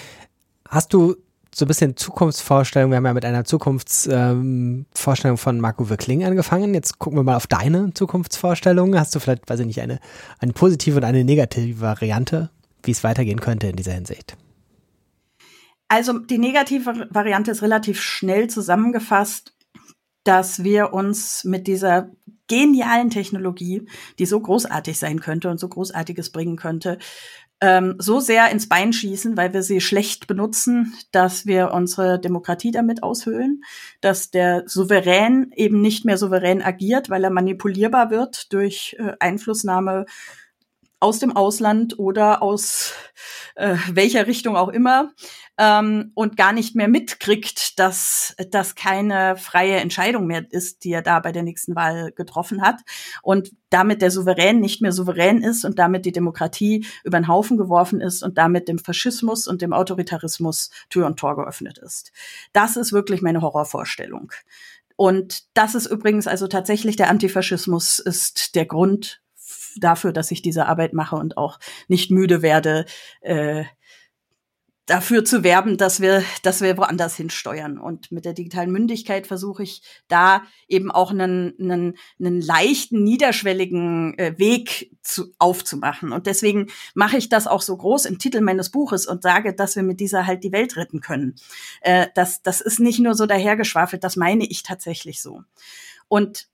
Hast 0.70 0.94
du 0.94 1.16
so 1.58 1.66
ein 1.66 1.68
bisschen 1.68 1.98
Zukunftsvorstellung. 1.98 2.92
Wir 2.92 2.98
haben 2.98 3.06
ja 3.06 3.14
mit 3.14 3.26
einer 3.26 3.44
Zukunftsvorstellung 3.44 4.86
ähm, 5.34 5.38
von 5.38 5.60
Marco 5.60 5.90
Wirkling 5.90 6.24
angefangen. 6.24 6.74
Jetzt 6.76 7.00
gucken 7.00 7.18
wir 7.18 7.24
mal 7.24 7.36
auf 7.36 7.48
deine 7.48 7.94
Zukunftsvorstellung. 7.96 8.98
Hast 8.98 9.16
du 9.16 9.20
vielleicht, 9.20 9.50
weiß 9.50 9.62
ich 9.62 9.66
nicht, 9.66 9.82
eine, 9.82 10.00
eine 10.40 10.54
positive 10.54 10.98
und 10.98 11.04
eine 11.04 11.24
negative 11.24 11.82
Variante, 11.82 12.52
wie 12.84 12.92
es 12.92 13.04
weitergehen 13.04 13.40
könnte 13.40 13.68
in 13.68 13.76
dieser 13.76 13.94
Hinsicht? 13.94 14.38
Also 15.88 16.20
die 16.20 16.38
negative 16.38 17.08
Variante 17.10 17.52
ist 17.52 17.64
relativ 17.64 18.02
schnell 18.02 18.48
zusammengefasst, 18.50 19.56
dass 20.26 20.64
wir 20.64 20.94
uns 20.94 21.44
mit 21.44 21.66
dieser 21.66 22.12
genialen 22.48 23.10
Technologie, 23.10 23.88
die 24.20 24.26
so 24.26 24.40
großartig 24.40 25.00
sein 25.00 25.20
könnte 25.22 25.50
und 25.50 25.60
so 25.60 25.70
Großartiges 25.70 26.32
bringen 26.32 26.56
könnte, 26.56 26.98
ähm, 27.62 27.96
so 27.98 28.20
sehr 28.20 28.52
ins 28.52 28.70
Bein 28.70 28.94
schießen, 28.94 29.36
weil 29.36 29.54
wir 29.54 29.64
sie 29.64 29.82
schlecht 29.82 30.28
benutzen, 30.28 30.94
dass 31.12 31.46
wir 31.46 31.72
unsere 31.72 32.20
Demokratie 32.20 32.72
damit 32.72 33.04
aushöhlen, 33.04 33.64
dass 34.02 34.30
der 34.30 34.64
Souverän 34.68 35.52
eben 35.56 35.82
nicht 35.82 36.06
mehr 36.06 36.18
souverän 36.18 36.62
agiert, 36.62 37.10
weil 37.10 37.24
er 37.24 37.32
manipulierbar 37.32 38.12
wird 38.12 38.54
durch 38.54 38.96
äh, 39.00 39.14
Einflussnahme 39.20 40.06
aus 41.00 41.20
dem 41.20 41.36
Ausland 41.36 42.00
oder 42.00 42.42
aus 42.42 42.94
äh, 43.56 43.76
welcher 43.92 44.28
Richtung 44.28 44.56
auch 44.56 44.70
immer 44.70 45.12
ähm, 45.58 46.12
und 46.16 46.38
gar 46.38 46.54
nicht 46.54 46.76
mehr 46.76 46.88
mitkriegt, 46.88 47.80
dass 47.80 48.36
das 48.52 48.76
keine 48.76 49.38
freie 49.38 49.78
Entscheidung 49.78 50.28
mehr 50.28 50.46
ist, 50.50 50.84
die 50.84 50.92
er 50.92 51.02
da 51.02 51.20
bei 51.20 51.32
der 51.32 51.44
nächsten 51.44 51.76
Wahl 51.76 52.12
getroffen 52.12 52.62
hat 52.62 52.82
und 53.22 53.52
damit 53.70 54.02
der 54.02 54.12
Souverän 54.12 54.60
nicht 54.60 54.82
mehr 54.82 54.92
souverän 54.92 55.44
ist 55.44 55.66
und 55.66 55.78
damit 55.80 56.06
die 56.06 56.12
Demokratie 56.12 56.86
über 57.04 57.20
den 57.20 57.28
Haufen 57.28 57.58
geworfen 57.58 58.02
ist 58.02 58.24
und 58.24 58.38
damit 58.38 58.68
dem 58.68 58.80
Faschismus 58.80 59.48
und 59.48 59.62
dem 59.62 59.74
Autoritarismus 59.74 60.72
Tür 60.90 61.06
und 61.06 61.18
Tor 61.20 61.36
geöffnet 61.36 61.78
ist. 61.78 62.12
Das 62.54 62.78
ist 62.78 62.94
wirklich 62.94 63.22
meine 63.22 63.42
Horrorvorstellung. 63.42 64.32
Und 64.96 65.44
das 65.54 65.76
ist 65.76 65.86
übrigens 65.86 66.26
also 66.26 66.48
tatsächlich 66.48 66.96
der 66.96 67.10
Antifaschismus 67.10 68.00
ist 68.00 68.56
der 68.56 68.66
Grund 68.66 69.22
dafür, 69.80 70.14
dass 70.14 70.32
ich 70.32 70.42
diese 70.42 70.66
Arbeit 70.68 70.94
mache 70.94 71.16
und 71.16 71.38
auch 71.38 71.60
nicht 71.88 72.12
müde 72.12 72.42
werde, 72.42 72.86
äh, 73.22 73.66
dafür 74.88 75.26
zu 75.26 75.44
werben, 75.44 75.78
dass 75.78 76.00
wir, 76.00 76.24
dass 76.44 76.62
wir 76.62 76.78
woanders 76.78 77.16
hinsteuern. 77.16 77.78
Und 77.78 78.12
mit 78.12 78.26
der 78.26 78.34
digitalen 78.34 78.72
Mündigkeit 78.72 79.28
versuche 79.28 79.62
ich 79.62 79.82
da 80.08 80.44
eben 80.68 80.92
auch 80.92 81.12
einen, 81.12 81.54
einen, 81.60 81.98
einen 82.20 82.42
leichten, 82.42 83.04
niederschwelligen 83.04 84.18
äh, 84.18 84.40
Weg 84.40 84.98
zu, 85.04 85.34
aufzumachen. 85.40 86.14
Und 86.14 86.26
deswegen 86.26 86.68
mache 86.96 87.18
ich 87.18 87.28
das 87.28 87.48
auch 87.48 87.62
so 87.62 87.76
groß 87.76 88.06
im 88.06 88.18
Titel 88.18 88.40
meines 88.40 88.72
Buches 88.72 89.06
und 89.06 89.22
sage, 89.22 89.54
dass 89.54 89.76
wir 89.76 89.84
mit 89.84 90.00
dieser 90.00 90.26
halt 90.26 90.44
die 90.46 90.54
Welt 90.54 90.78
retten 90.78 91.02
können. 91.02 91.36
Äh, 91.82 92.08
das, 92.16 92.42
das 92.42 92.62
ist 92.62 92.80
nicht 92.80 93.00
nur 93.00 93.14
so 93.14 93.26
dahergeschwafelt, 93.26 94.06
das 94.06 94.16
meine 94.16 94.46
ich 94.46 94.64
tatsächlich 94.64 95.22
so. 95.22 95.44
Und 96.08 96.48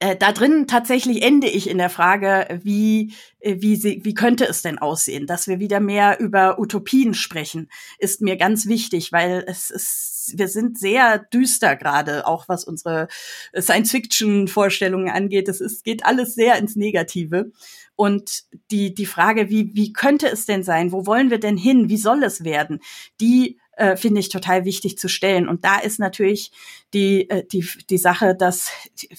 äh, 0.00 0.16
da 0.16 0.32
drin 0.32 0.66
tatsächlich 0.66 1.22
ende 1.22 1.46
ich 1.46 1.68
in 1.68 1.76
der 1.76 1.90
Frage, 1.90 2.60
wie, 2.62 3.12
äh, 3.38 3.56
wie, 3.60 3.76
sie, 3.76 4.00
wie 4.02 4.14
könnte 4.14 4.46
es 4.46 4.62
denn 4.62 4.78
aussehen? 4.78 5.26
Dass 5.26 5.46
wir 5.46 5.60
wieder 5.60 5.78
mehr 5.78 6.18
über 6.20 6.58
Utopien 6.58 7.12
sprechen, 7.12 7.70
ist 7.98 8.22
mir 8.22 8.36
ganz 8.36 8.66
wichtig, 8.66 9.12
weil 9.12 9.44
es 9.46 9.68
ist, 9.68 10.32
wir 10.36 10.48
sind 10.48 10.78
sehr 10.78 11.18
düster 11.18 11.76
gerade, 11.76 12.26
auch 12.26 12.48
was 12.48 12.64
unsere 12.64 13.08
Science-Fiction-Vorstellungen 13.54 15.10
angeht. 15.10 15.48
Es 15.48 15.60
ist, 15.60 15.84
geht 15.84 16.06
alles 16.06 16.34
sehr 16.34 16.56
ins 16.56 16.76
Negative. 16.76 17.52
Und 17.94 18.44
die, 18.70 18.94
die 18.94 19.06
Frage, 19.06 19.50
wie, 19.50 19.74
wie 19.74 19.92
könnte 19.92 20.28
es 20.28 20.46
denn 20.46 20.62
sein? 20.62 20.92
Wo 20.92 21.04
wollen 21.04 21.30
wir 21.30 21.38
denn 21.38 21.58
hin? 21.58 21.90
Wie 21.90 21.98
soll 21.98 22.22
es 22.22 22.42
werden? 22.42 22.80
Die 23.20 23.58
äh, 23.80 23.96
finde 23.96 24.20
ich 24.20 24.28
total 24.28 24.66
wichtig 24.66 24.98
zu 24.98 25.08
stellen. 25.08 25.48
Und 25.48 25.64
da 25.64 25.78
ist 25.78 25.98
natürlich 25.98 26.52
die, 26.92 27.30
äh, 27.30 27.46
die, 27.50 27.66
die 27.88 27.96
Sache, 27.96 28.36
dass 28.36 28.70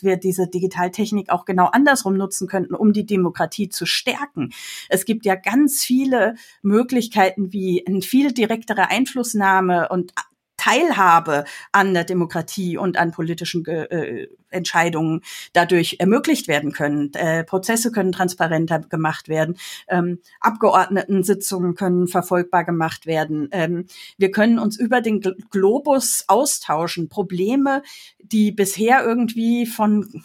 wir 0.02 0.18
diese 0.18 0.48
Digitaltechnik 0.48 1.32
auch 1.32 1.46
genau 1.46 1.66
andersrum 1.66 2.14
nutzen 2.14 2.48
könnten, 2.48 2.76
um 2.76 2.94
die 2.94 3.08
Demokratie 3.08 3.70
zu 3.70 3.88
stärken. 3.88 4.52
Es 4.88 5.06
gibt 5.06 5.26
ja 5.26 5.34
ganz 5.34 5.84
viele 5.84 6.36
Möglichkeiten 6.62 7.52
wie 7.52 7.86
eine 7.88 8.04
viel 8.04 8.34
direktere 8.34 8.90
Einflussnahme 8.90 9.90
und 9.90 10.14
Teilhabe 10.62 11.46
an 11.72 11.96
der 11.96 12.04
Demokratie 12.04 12.78
und 12.78 12.96
an 12.96 13.12
politischen 13.12 13.66
äh, 13.66 14.28
Entscheidungen 14.52 15.22
dadurch 15.54 15.96
ermöglicht 15.98 16.48
werden 16.48 16.72
können. 16.72 17.12
Äh, 17.16 17.44
Prozesse 17.44 17.92
können 17.92 18.12
transparenter 18.12 18.78
gemacht 18.78 19.28
werden. 19.28 19.58
Ähm, 19.88 20.20
Abgeordnetensitzungen 20.40 21.74
können 21.74 22.08
verfolgbar 22.08 22.64
gemacht 22.64 23.08
werden. 23.08 23.50
Ähm, 23.52 23.88
wir 24.20 24.30
können 24.30 24.60
uns 24.60 24.78
über 24.78 25.02
den 25.02 25.22
Globus 25.50 26.26
austauschen. 26.28 27.10
Probleme, 27.10 27.82
die 28.20 28.52
bisher 28.52 29.04
irgendwie 29.04 29.66
von 29.66 30.24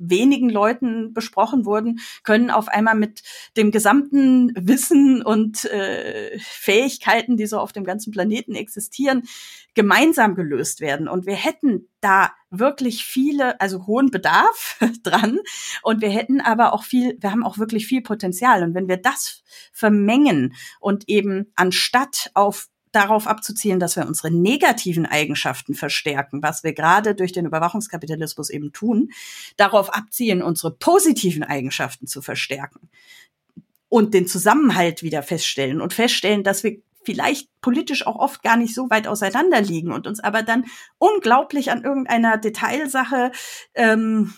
wenigen 0.00 0.48
Leuten 0.48 1.12
besprochen 1.12 1.64
wurden, 1.64 2.00
können 2.24 2.50
auf 2.50 2.68
einmal 2.68 2.94
mit 2.94 3.22
dem 3.56 3.70
gesamten 3.70 4.52
Wissen 4.56 5.22
und 5.22 5.64
äh, 5.66 6.38
Fähigkeiten, 6.40 7.36
die 7.36 7.46
so 7.46 7.58
auf 7.58 7.72
dem 7.72 7.84
ganzen 7.84 8.10
Planeten 8.10 8.54
existieren, 8.54 9.22
gemeinsam 9.74 10.34
gelöst 10.34 10.80
werden. 10.80 11.06
Und 11.06 11.26
wir 11.26 11.34
hätten 11.34 11.88
da 12.00 12.32
wirklich 12.50 13.04
viele, 13.04 13.60
also 13.60 13.86
hohen 13.86 14.10
Bedarf 14.10 14.78
dran. 15.02 15.38
Und 15.82 16.00
wir 16.00 16.10
hätten 16.10 16.40
aber 16.40 16.72
auch 16.72 16.82
viel, 16.82 17.16
wir 17.20 17.30
haben 17.30 17.44
auch 17.44 17.58
wirklich 17.58 17.86
viel 17.86 18.02
Potenzial. 18.02 18.62
Und 18.62 18.74
wenn 18.74 18.88
wir 18.88 18.96
das 18.96 19.42
vermengen 19.72 20.54
und 20.80 21.08
eben 21.08 21.52
anstatt 21.54 22.30
auf 22.34 22.68
darauf 22.92 23.26
abzuzielen, 23.26 23.80
dass 23.80 23.96
wir 23.96 24.06
unsere 24.06 24.30
negativen 24.30 25.06
Eigenschaften 25.06 25.74
verstärken, 25.74 26.42
was 26.42 26.64
wir 26.64 26.72
gerade 26.72 27.14
durch 27.14 27.32
den 27.32 27.46
Überwachungskapitalismus 27.46 28.50
eben 28.50 28.72
tun, 28.72 29.10
darauf 29.56 29.94
abzielen, 29.94 30.42
unsere 30.42 30.72
positiven 30.72 31.42
Eigenschaften 31.42 32.06
zu 32.06 32.22
verstärken 32.22 32.88
und 33.88 34.14
den 34.14 34.26
Zusammenhalt 34.26 35.02
wieder 35.02 35.22
feststellen 35.22 35.80
und 35.80 35.92
feststellen, 35.92 36.42
dass 36.44 36.64
wir 36.64 36.78
vielleicht 37.04 37.48
politisch 37.60 38.06
auch 38.06 38.16
oft 38.16 38.42
gar 38.42 38.56
nicht 38.56 38.74
so 38.74 38.90
weit 38.90 39.06
auseinander 39.06 39.60
liegen 39.60 39.92
und 39.92 40.06
uns 40.06 40.20
aber 40.20 40.42
dann 40.42 40.66
unglaublich 40.98 41.70
an 41.70 41.82
irgendeiner 41.82 42.38
Detailsache 42.38 43.32
ähm, 43.74 44.34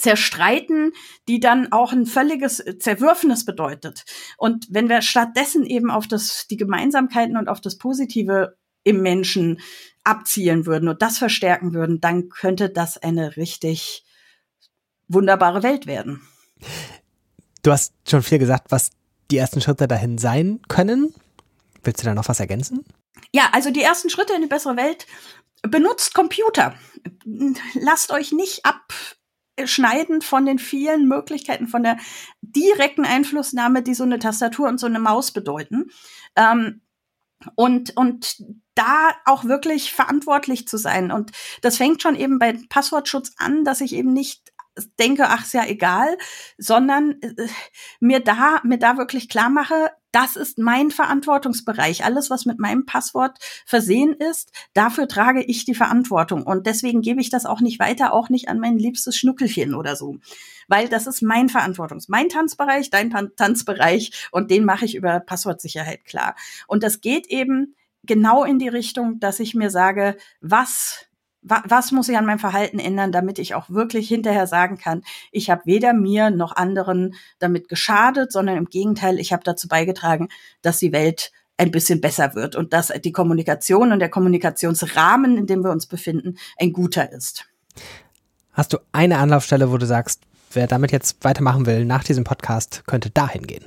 zerstreiten, 0.00 0.92
die 1.28 1.40
dann 1.40 1.72
auch 1.72 1.92
ein 1.92 2.06
völliges 2.06 2.64
Zerwürfnis 2.78 3.44
bedeutet. 3.44 4.04
Und 4.36 4.66
wenn 4.70 4.88
wir 4.88 5.02
stattdessen 5.02 5.64
eben 5.64 5.90
auf 5.90 6.06
das, 6.06 6.46
die 6.48 6.56
Gemeinsamkeiten 6.56 7.36
und 7.36 7.48
auf 7.48 7.60
das 7.60 7.78
Positive 7.78 8.56
im 8.82 9.02
Menschen 9.02 9.60
abzielen 10.04 10.66
würden 10.66 10.88
und 10.88 11.02
das 11.02 11.18
verstärken 11.18 11.74
würden, 11.74 12.00
dann 12.00 12.28
könnte 12.28 12.70
das 12.70 12.96
eine 12.98 13.36
richtig 13.36 14.04
wunderbare 15.08 15.62
Welt 15.62 15.86
werden. 15.86 16.22
Du 17.62 17.72
hast 17.72 17.92
schon 18.08 18.22
viel 18.22 18.38
gesagt, 18.38 18.70
was 18.70 18.90
die 19.30 19.36
ersten 19.36 19.60
Schritte 19.60 19.86
dahin 19.86 20.18
sein 20.18 20.60
können. 20.68 21.14
Willst 21.84 22.02
du 22.02 22.06
da 22.06 22.14
noch 22.14 22.28
was 22.28 22.40
ergänzen? 22.40 22.84
Ja, 23.32 23.50
also 23.52 23.70
die 23.70 23.82
ersten 23.82 24.10
Schritte 24.10 24.32
in 24.32 24.42
die 24.42 24.48
bessere 24.48 24.76
Welt. 24.76 25.06
Benutzt 25.62 26.14
Computer. 26.14 26.74
Lasst 27.74 28.12
euch 28.12 28.32
nicht 28.32 28.64
abschneiden 29.58 30.22
von 30.22 30.46
den 30.46 30.58
vielen 30.58 31.06
Möglichkeiten, 31.06 31.68
von 31.68 31.82
der 31.82 31.98
direkten 32.42 33.04
Einflussnahme, 33.04 33.82
die 33.82 33.94
so 33.94 34.04
eine 34.04 34.18
Tastatur 34.18 34.68
und 34.68 34.78
so 34.78 34.86
eine 34.86 35.00
Maus 35.00 35.32
bedeuten. 35.32 35.90
Ähm, 36.36 36.82
und, 37.54 37.96
und 37.96 38.36
da 38.74 39.10
auch 39.24 39.44
wirklich 39.44 39.92
verantwortlich 39.92 40.68
zu 40.68 40.76
sein. 40.76 41.10
Und 41.10 41.32
das 41.62 41.78
fängt 41.78 42.02
schon 42.02 42.16
eben 42.16 42.38
bei 42.38 42.58
Passwortschutz 42.68 43.32
an, 43.38 43.64
dass 43.64 43.80
ich 43.80 43.94
eben 43.94 44.12
nicht 44.12 44.52
denke, 44.98 45.28
ach, 45.28 45.44
ist 45.44 45.54
ja 45.54 45.66
egal, 45.66 46.16
sondern 46.58 47.20
äh, 47.22 47.48
mir 47.98 48.20
da, 48.20 48.60
mir 48.64 48.78
da 48.78 48.96
wirklich 48.96 49.28
klar 49.28 49.50
mache, 49.50 49.90
das 50.12 50.36
ist 50.36 50.58
mein 50.58 50.90
Verantwortungsbereich. 50.90 52.04
Alles, 52.04 52.30
was 52.30 52.46
mit 52.46 52.58
meinem 52.58 52.86
Passwort 52.86 53.38
versehen 53.64 54.12
ist, 54.12 54.52
dafür 54.74 55.08
trage 55.08 55.42
ich 55.42 55.64
die 55.64 55.74
Verantwortung. 55.74 56.42
Und 56.42 56.66
deswegen 56.66 57.00
gebe 57.00 57.20
ich 57.20 57.30
das 57.30 57.46
auch 57.46 57.60
nicht 57.60 57.78
weiter, 57.78 58.12
auch 58.12 58.28
nicht 58.28 58.48
an 58.48 58.58
mein 58.58 58.78
liebstes 58.78 59.16
Schnuckelchen 59.16 59.74
oder 59.74 59.96
so. 59.96 60.16
Weil 60.68 60.88
das 60.88 61.06
ist 61.06 61.22
mein 61.22 61.48
Verantwortungs-, 61.48 62.06
mein 62.08 62.28
Tanzbereich, 62.28 62.90
dein 62.90 63.10
Tanzbereich 63.36 64.28
und 64.30 64.50
den 64.50 64.64
mache 64.64 64.84
ich 64.84 64.94
über 64.94 65.20
Passwortsicherheit 65.20 66.04
klar. 66.04 66.34
Und 66.66 66.82
das 66.82 67.00
geht 67.00 67.26
eben 67.26 67.74
genau 68.02 68.44
in 68.44 68.58
die 68.58 68.68
Richtung, 68.68 69.20
dass 69.20 69.40
ich 69.40 69.54
mir 69.54 69.70
sage, 69.70 70.16
was 70.40 71.06
was 71.42 71.90
muss 71.90 72.08
ich 72.08 72.18
an 72.18 72.26
meinem 72.26 72.38
Verhalten 72.38 72.78
ändern, 72.78 73.12
damit 73.12 73.38
ich 73.38 73.54
auch 73.54 73.70
wirklich 73.70 74.08
hinterher 74.08 74.46
sagen 74.46 74.76
kann, 74.76 75.02
ich 75.32 75.48
habe 75.48 75.62
weder 75.64 75.94
mir 75.94 76.30
noch 76.30 76.54
anderen 76.54 77.14
damit 77.38 77.68
geschadet, 77.68 78.30
sondern 78.30 78.56
im 78.56 78.66
Gegenteil, 78.66 79.18
ich 79.18 79.32
habe 79.32 79.42
dazu 79.42 79.66
beigetragen, 79.66 80.28
dass 80.60 80.78
die 80.78 80.92
Welt 80.92 81.32
ein 81.56 81.70
bisschen 81.70 82.00
besser 82.00 82.34
wird 82.34 82.56
und 82.56 82.72
dass 82.72 82.88
die 82.88 83.12
Kommunikation 83.12 83.92
und 83.92 84.00
der 84.00 84.08
Kommunikationsrahmen, 84.08 85.36
in 85.36 85.46
dem 85.46 85.62
wir 85.62 85.70
uns 85.70 85.86
befinden, 85.86 86.36
ein 86.58 86.72
guter 86.72 87.10
ist. 87.12 87.46
Hast 88.52 88.72
du 88.72 88.78
eine 88.92 89.18
Anlaufstelle, 89.18 89.70
wo 89.70 89.78
du 89.78 89.86
sagst, 89.86 90.22
wer 90.52 90.66
damit 90.66 90.92
jetzt 90.92 91.22
weitermachen 91.22 91.66
will 91.66 91.84
nach 91.84 92.04
diesem 92.04 92.24
Podcast, 92.24 92.82
könnte 92.86 93.10
dahin 93.10 93.46
gehen? 93.46 93.64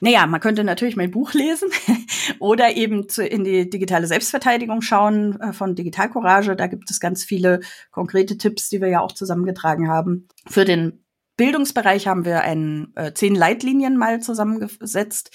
Naja, 0.00 0.26
man 0.26 0.40
könnte 0.40 0.64
natürlich 0.64 0.96
mein 0.96 1.10
Buch 1.10 1.32
lesen 1.32 1.70
oder 2.38 2.76
eben 2.76 3.08
zu, 3.08 3.26
in 3.26 3.44
die 3.44 3.68
digitale 3.68 4.06
Selbstverteidigung 4.06 4.80
schauen 4.80 5.40
äh, 5.40 5.52
von 5.52 5.74
Digital 5.74 6.10
Courage. 6.10 6.54
Da 6.56 6.66
gibt 6.66 6.90
es 6.90 7.00
ganz 7.00 7.24
viele 7.24 7.60
konkrete 7.90 8.38
Tipps, 8.38 8.68
die 8.68 8.80
wir 8.80 8.88
ja 8.88 9.00
auch 9.00 9.12
zusammengetragen 9.12 9.88
haben. 9.88 10.28
Für 10.46 10.64
den 10.64 11.04
Bildungsbereich 11.36 12.06
haben 12.06 12.24
wir 12.24 12.42
ein, 12.42 12.92
äh, 12.96 13.12
zehn 13.12 13.34
Leitlinien 13.34 13.96
mal 13.96 14.20
zusammengesetzt, 14.20 15.30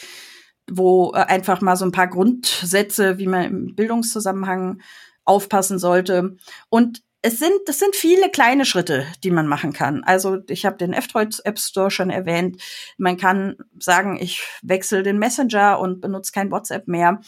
wo 0.70 1.14
äh, 1.14 1.20
einfach 1.20 1.61
mal 1.61 1.76
so 1.76 1.86
ein 1.86 1.91
paar 1.91 2.07
Grundsätze, 2.07 3.18
wie 3.18 3.28
man 3.28 3.43
im 3.45 3.76
Bildungszusammenhang 3.76 4.82
aufpassen 5.26 5.80
sollte. 5.80 6.38
Und 6.70 7.01
es 7.26 7.39
sind, 7.39 7.53
das 7.67 7.80
sind 7.80 7.95
viele 7.95 8.30
kleine 8.30 8.65
Schritte, 8.65 9.07
die 9.24 9.32
man 9.32 9.47
machen 9.47 9.71
kann. 9.71 10.03
Also 10.03 10.39
ich 10.49 10.65
habe 10.65 10.76
den 10.76 10.91
F-Droid 10.91 11.39
App 11.45 11.57
Store 11.57 11.89
schon 11.89 12.09
erwähnt. 12.09 12.61
Man 12.97 13.15
kann 13.15 13.55
sagen, 13.80 14.17
ich 14.21 14.45
wechsle 14.61 15.03
den 15.03 15.19
Messenger 15.19 15.80
und 15.80 16.01
benutze 16.01 16.34
kein 16.34 16.51
WhatsApp 16.51 16.89
mehr. 16.89 17.21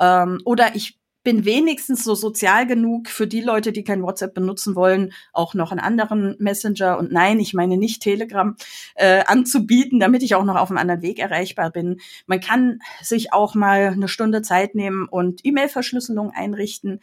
Ähm, 0.00 0.40
oder 0.44 0.74
ich 0.74 0.98
bin 1.26 1.44
wenigstens 1.44 2.04
so 2.04 2.14
sozial 2.14 2.68
genug 2.68 3.08
für 3.08 3.26
die 3.26 3.40
Leute, 3.40 3.72
die 3.72 3.82
kein 3.82 4.04
WhatsApp 4.04 4.32
benutzen 4.32 4.76
wollen, 4.76 5.12
auch 5.32 5.54
noch 5.54 5.72
einen 5.72 5.80
anderen 5.80 6.36
Messenger 6.38 6.98
und 6.98 7.10
nein, 7.10 7.40
ich 7.40 7.52
meine 7.52 7.76
nicht 7.76 8.00
Telegram 8.00 8.54
äh, 8.94 9.24
anzubieten, 9.24 9.98
damit 9.98 10.22
ich 10.22 10.36
auch 10.36 10.44
noch 10.44 10.54
auf 10.54 10.70
einem 10.70 10.78
anderen 10.78 11.02
Weg 11.02 11.18
erreichbar 11.18 11.72
bin. 11.72 11.98
Man 12.28 12.38
kann 12.38 12.78
sich 13.02 13.32
auch 13.32 13.56
mal 13.56 13.88
eine 13.88 14.06
Stunde 14.06 14.40
Zeit 14.42 14.76
nehmen 14.76 15.08
und 15.08 15.44
E-Mail-Verschlüsselung 15.44 16.30
einrichten. 16.30 17.00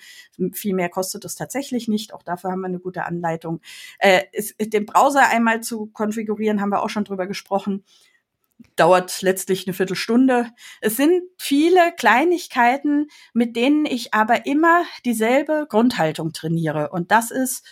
Viel 0.53 0.73
mehr 0.73 0.87
kostet 0.87 1.25
es 1.25 1.35
tatsächlich 1.35 1.89
nicht. 1.89 2.13
Auch 2.13 2.23
dafür 2.23 2.51
haben 2.51 2.61
wir 2.61 2.67
eine 2.67 2.79
gute 2.79 3.03
Anleitung. 3.03 3.59
Äh, 3.99 4.21
ist, 4.31 4.55
den 4.57 4.85
Browser 4.85 5.27
einmal 5.31 5.59
zu 5.59 5.87
konfigurieren, 5.87 6.61
haben 6.61 6.69
wir 6.69 6.81
auch 6.81 6.89
schon 6.89 7.03
drüber 7.03 7.27
gesprochen 7.27 7.83
dauert 8.75 9.21
letztlich 9.21 9.67
eine 9.67 9.73
Viertelstunde. 9.73 10.47
Es 10.81 10.97
sind 10.97 11.23
viele 11.37 11.93
Kleinigkeiten, 11.97 13.07
mit 13.33 13.55
denen 13.55 13.85
ich 13.85 14.13
aber 14.13 14.45
immer 14.45 14.83
dieselbe 15.05 15.67
Grundhaltung 15.69 16.33
trainiere. 16.33 16.89
Und 16.89 17.11
das 17.11 17.31
ist 17.31 17.63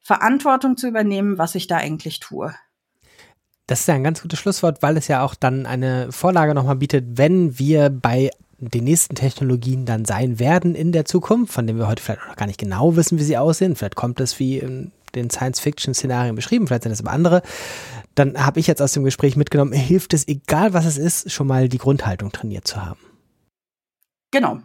Verantwortung 0.00 0.76
zu 0.76 0.88
übernehmen, 0.88 1.38
was 1.38 1.54
ich 1.54 1.66
da 1.66 1.76
eigentlich 1.76 2.20
tue. 2.20 2.54
Das 3.66 3.80
ist 3.80 3.86
ja 3.86 3.94
ein 3.94 4.04
ganz 4.04 4.22
gutes 4.22 4.38
Schlusswort, 4.40 4.82
weil 4.82 4.96
es 4.96 5.06
ja 5.06 5.24
auch 5.24 5.34
dann 5.34 5.64
eine 5.64 6.10
Vorlage 6.10 6.54
nochmal 6.54 6.76
bietet, 6.76 7.16
wenn 7.16 7.58
wir 7.58 7.88
bei 7.88 8.30
den 8.58 8.84
nächsten 8.84 9.14
Technologien 9.14 9.86
dann 9.86 10.04
sein 10.04 10.38
werden 10.38 10.74
in 10.74 10.92
der 10.92 11.04
Zukunft, 11.04 11.52
von 11.52 11.66
denen 11.66 11.78
wir 11.78 11.88
heute 11.88 12.02
vielleicht 12.02 12.26
noch 12.28 12.36
gar 12.36 12.46
nicht 12.46 12.58
genau 12.58 12.96
wissen, 12.96 13.18
wie 13.18 13.22
sie 13.22 13.38
aussehen. 13.38 13.76
Vielleicht 13.76 13.94
kommt 13.94 14.20
es 14.20 14.38
wie 14.38 14.58
in 14.58 14.92
den 15.14 15.30
Science-Fiction-Szenarien 15.30 16.34
beschrieben, 16.34 16.66
vielleicht 16.66 16.84
sind 16.84 16.92
es 16.92 17.00
aber 17.00 17.12
andere 17.12 17.42
dann 18.14 18.44
habe 18.44 18.60
ich 18.60 18.66
jetzt 18.66 18.82
aus 18.82 18.92
dem 18.92 19.04
Gespräch 19.04 19.36
mitgenommen, 19.36 19.72
hilft 19.72 20.14
es, 20.14 20.26
egal 20.28 20.72
was 20.74 20.84
es 20.84 20.98
ist, 20.98 21.30
schon 21.30 21.46
mal 21.46 21.68
die 21.68 21.78
Grundhaltung 21.78 22.32
trainiert 22.32 22.66
zu 22.66 22.84
haben. 22.84 23.00
Genau. 24.30 24.60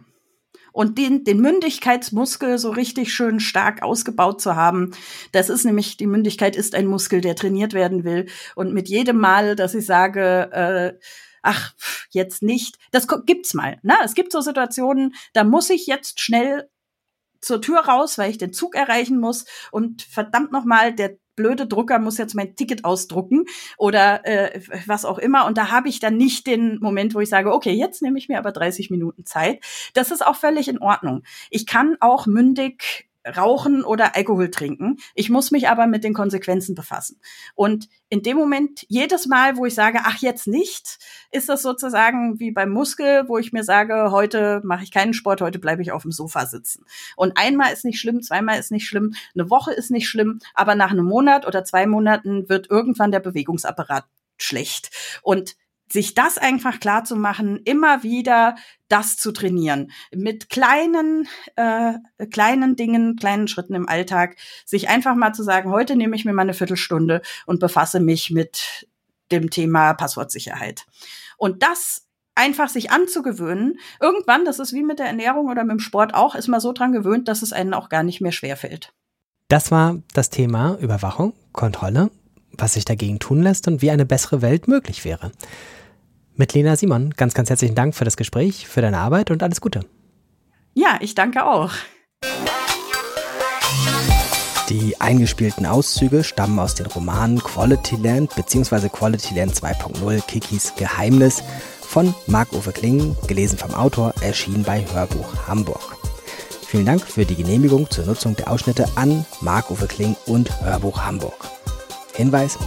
Und 0.72 0.98
den, 0.98 1.24
den 1.24 1.40
Mündigkeitsmuskel 1.40 2.58
so 2.58 2.70
richtig 2.70 3.14
schön 3.14 3.40
stark 3.40 3.82
ausgebaut 3.82 4.42
zu 4.42 4.56
haben, 4.56 4.92
das 5.32 5.48
ist 5.48 5.64
nämlich, 5.64 5.96
die 5.96 6.06
Mündigkeit 6.06 6.54
ist 6.54 6.74
ein 6.74 6.86
Muskel, 6.86 7.22
der 7.22 7.34
trainiert 7.34 7.72
werden 7.72 8.04
will. 8.04 8.26
Und 8.54 8.74
mit 8.74 8.88
jedem 8.90 9.16
Mal, 9.16 9.56
dass 9.56 9.74
ich 9.74 9.86
sage, 9.86 10.50
äh, 10.52 10.98
ach, 11.42 11.72
jetzt 12.10 12.42
nicht, 12.42 12.76
das 12.90 13.06
gibt's 13.24 13.54
mal. 13.54 13.78
Ne? 13.82 13.94
Es 14.04 14.14
gibt 14.14 14.32
so 14.32 14.42
Situationen, 14.42 15.14
da 15.32 15.44
muss 15.44 15.70
ich 15.70 15.86
jetzt 15.86 16.20
schnell 16.20 16.68
zur 17.40 17.60
Tür 17.60 17.80
raus, 17.80 18.18
weil 18.18 18.30
ich 18.30 18.38
den 18.38 18.52
Zug 18.52 18.74
erreichen 18.74 19.18
muss. 19.18 19.44
Und 19.70 20.02
verdammt 20.02 20.52
nochmal, 20.52 20.94
der 20.94 21.16
blöde 21.36 21.66
Drucker 21.66 21.98
muss 21.98 22.18
jetzt 22.18 22.34
mein 22.34 22.56
Ticket 22.56 22.84
ausdrucken 22.84 23.44
oder 23.76 24.26
äh, 24.26 24.60
was 24.86 25.04
auch 25.04 25.18
immer. 25.18 25.46
Und 25.46 25.58
da 25.58 25.70
habe 25.70 25.88
ich 25.88 26.00
dann 26.00 26.16
nicht 26.16 26.46
den 26.46 26.78
Moment, 26.80 27.14
wo 27.14 27.20
ich 27.20 27.28
sage, 27.28 27.52
okay, 27.52 27.72
jetzt 27.72 28.02
nehme 28.02 28.18
ich 28.18 28.28
mir 28.28 28.38
aber 28.38 28.52
30 28.52 28.90
Minuten 28.90 29.24
Zeit. 29.26 29.62
Das 29.94 30.10
ist 30.10 30.26
auch 30.26 30.36
völlig 30.36 30.66
in 30.68 30.78
Ordnung. 30.78 31.22
Ich 31.50 31.66
kann 31.66 31.96
auch 32.00 32.26
mündig 32.26 33.08
rauchen 33.26 33.84
oder 33.84 34.14
Alkohol 34.14 34.50
trinken. 34.50 34.98
Ich 35.14 35.30
muss 35.30 35.50
mich 35.50 35.68
aber 35.68 35.86
mit 35.86 36.04
den 36.04 36.14
Konsequenzen 36.14 36.74
befassen. 36.74 37.20
Und 37.54 37.88
in 38.08 38.22
dem 38.22 38.36
Moment, 38.36 38.84
jedes 38.88 39.26
Mal, 39.26 39.56
wo 39.56 39.66
ich 39.66 39.74
sage, 39.74 40.00
ach, 40.04 40.18
jetzt 40.18 40.46
nicht, 40.46 40.98
ist 41.32 41.48
das 41.48 41.62
sozusagen 41.62 42.38
wie 42.38 42.52
beim 42.52 42.70
Muskel, 42.70 43.24
wo 43.28 43.38
ich 43.38 43.52
mir 43.52 43.64
sage, 43.64 44.10
heute 44.10 44.60
mache 44.64 44.84
ich 44.84 44.92
keinen 44.92 45.14
Sport, 45.14 45.40
heute 45.40 45.58
bleibe 45.58 45.82
ich 45.82 45.92
auf 45.92 46.02
dem 46.02 46.12
Sofa 46.12 46.46
sitzen. 46.46 46.84
Und 47.16 47.36
einmal 47.36 47.72
ist 47.72 47.84
nicht 47.84 47.98
schlimm, 47.98 48.22
zweimal 48.22 48.58
ist 48.58 48.70
nicht 48.70 48.86
schlimm, 48.86 49.14
eine 49.34 49.50
Woche 49.50 49.72
ist 49.72 49.90
nicht 49.90 50.08
schlimm, 50.08 50.38
aber 50.54 50.74
nach 50.74 50.92
einem 50.92 51.06
Monat 51.06 51.46
oder 51.46 51.64
zwei 51.64 51.86
Monaten 51.86 52.48
wird 52.48 52.70
irgendwann 52.70 53.10
der 53.10 53.20
Bewegungsapparat 53.20 54.04
schlecht. 54.38 54.90
Und 55.22 55.56
sich 55.90 56.14
das 56.14 56.38
einfach 56.38 56.80
klar 56.80 57.04
zu 57.04 57.16
machen, 57.16 57.60
immer 57.64 58.02
wieder 58.02 58.56
das 58.88 59.16
zu 59.16 59.32
trainieren, 59.32 59.92
mit 60.14 60.48
kleinen, 60.48 61.28
äh, 61.56 61.94
kleinen 62.30 62.76
Dingen, 62.76 63.16
kleinen 63.16 63.48
Schritten 63.48 63.74
im 63.74 63.88
Alltag, 63.88 64.36
sich 64.64 64.88
einfach 64.88 65.14
mal 65.14 65.32
zu 65.32 65.42
sagen, 65.42 65.70
heute 65.70 65.96
nehme 65.96 66.16
ich 66.16 66.24
mir 66.24 66.32
mal 66.32 66.42
eine 66.42 66.54
Viertelstunde 66.54 67.22
und 67.46 67.60
befasse 67.60 68.00
mich 68.00 68.30
mit 68.30 68.88
dem 69.32 69.50
Thema 69.50 69.94
Passwortsicherheit. 69.94 70.86
Und 71.36 71.62
das 71.62 72.06
einfach 72.34 72.68
sich 72.68 72.90
anzugewöhnen, 72.90 73.78
irgendwann, 74.00 74.44
das 74.44 74.58
ist 74.58 74.72
wie 74.72 74.82
mit 74.82 74.98
der 74.98 75.06
Ernährung 75.06 75.48
oder 75.48 75.64
mit 75.64 75.72
dem 75.72 75.80
Sport 75.80 76.14
auch, 76.14 76.34
ist 76.34 76.48
man 76.48 76.60
so 76.60 76.72
dran 76.72 76.92
gewöhnt, 76.92 77.28
dass 77.28 77.42
es 77.42 77.52
einen 77.52 77.74
auch 77.74 77.88
gar 77.88 78.02
nicht 78.02 78.20
mehr 78.20 78.32
schwerfällt. 78.32 78.92
Das 79.48 79.70
war 79.70 80.02
das 80.12 80.30
Thema 80.30 80.76
Überwachung, 80.80 81.32
Kontrolle, 81.52 82.10
was 82.52 82.74
sich 82.74 82.84
dagegen 82.84 83.18
tun 83.20 83.42
lässt 83.42 83.68
und 83.68 83.80
wie 83.80 83.90
eine 83.90 84.04
bessere 84.04 84.42
Welt 84.42 84.68
möglich 84.68 85.04
wäre 85.04 85.32
mit 86.36 86.54
Lena 86.54 86.76
Simon. 86.76 87.10
Ganz, 87.16 87.34
ganz 87.34 87.50
herzlichen 87.50 87.74
Dank 87.74 87.94
für 87.94 88.04
das 88.04 88.16
Gespräch, 88.16 88.68
für 88.68 88.82
deine 88.82 88.98
Arbeit 88.98 89.30
und 89.30 89.42
alles 89.42 89.60
Gute. 89.60 89.80
Ja, 90.74 90.98
ich 91.00 91.14
danke 91.14 91.44
auch. 91.46 91.72
Die 94.68 95.00
eingespielten 95.00 95.64
Auszüge 95.64 96.24
stammen 96.24 96.58
aus 96.58 96.74
den 96.74 96.86
Romanen 96.86 97.38
Quality 97.38 97.96
Land 97.96 98.34
bzw. 98.34 98.88
Quality 98.88 99.34
Land 99.34 99.54
2.0 99.54 100.26
Kikis 100.26 100.74
Geheimnis 100.76 101.42
von 101.80 102.12
Marc-Uwe 102.26 102.72
Kling, 102.72 103.16
gelesen 103.28 103.58
vom 103.58 103.72
Autor, 103.74 104.12
erschienen 104.20 104.64
bei 104.64 104.84
Hörbuch 104.92 105.46
Hamburg. 105.46 105.96
Vielen 106.66 106.84
Dank 106.84 107.02
für 107.02 107.24
die 107.24 107.36
Genehmigung 107.36 107.88
zur 107.90 108.06
Nutzung 108.06 108.34
der 108.34 108.50
Ausschnitte 108.50 108.88
an 108.96 109.24
Marc-Uwe 109.40 109.86
Kling 109.86 110.16
und 110.26 110.60
Hörbuch 110.60 111.00
Hamburg. 111.00 111.48
Hinweis, 112.12 112.58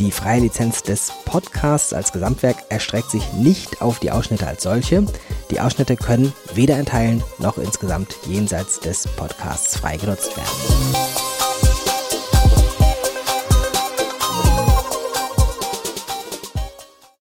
die 0.00 0.10
freie 0.10 0.40
Lizenz 0.40 0.82
des 0.82 1.12
Podcasts 1.26 1.92
als 1.92 2.10
Gesamtwerk 2.12 2.56
erstreckt 2.70 3.10
sich 3.10 3.34
nicht 3.34 3.82
auf 3.82 3.98
die 3.98 4.10
Ausschnitte 4.10 4.46
als 4.46 4.62
solche. 4.62 5.04
Die 5.50 5.60
Ausschnitte 5.60 5.94
können 5.96 6.32
weder 6.54 6.78
in 6.78 6.86
Teilen 6.86 7.22
noch 7.38 7.58
insgesamt 7.58 8.16
jenseits 8.26 8.80
des 8.80 9.06
Podcasts 9.16 9.76
frei 9.76 9.98
genutzt 9.98 10.34
werden. 10.38 11.19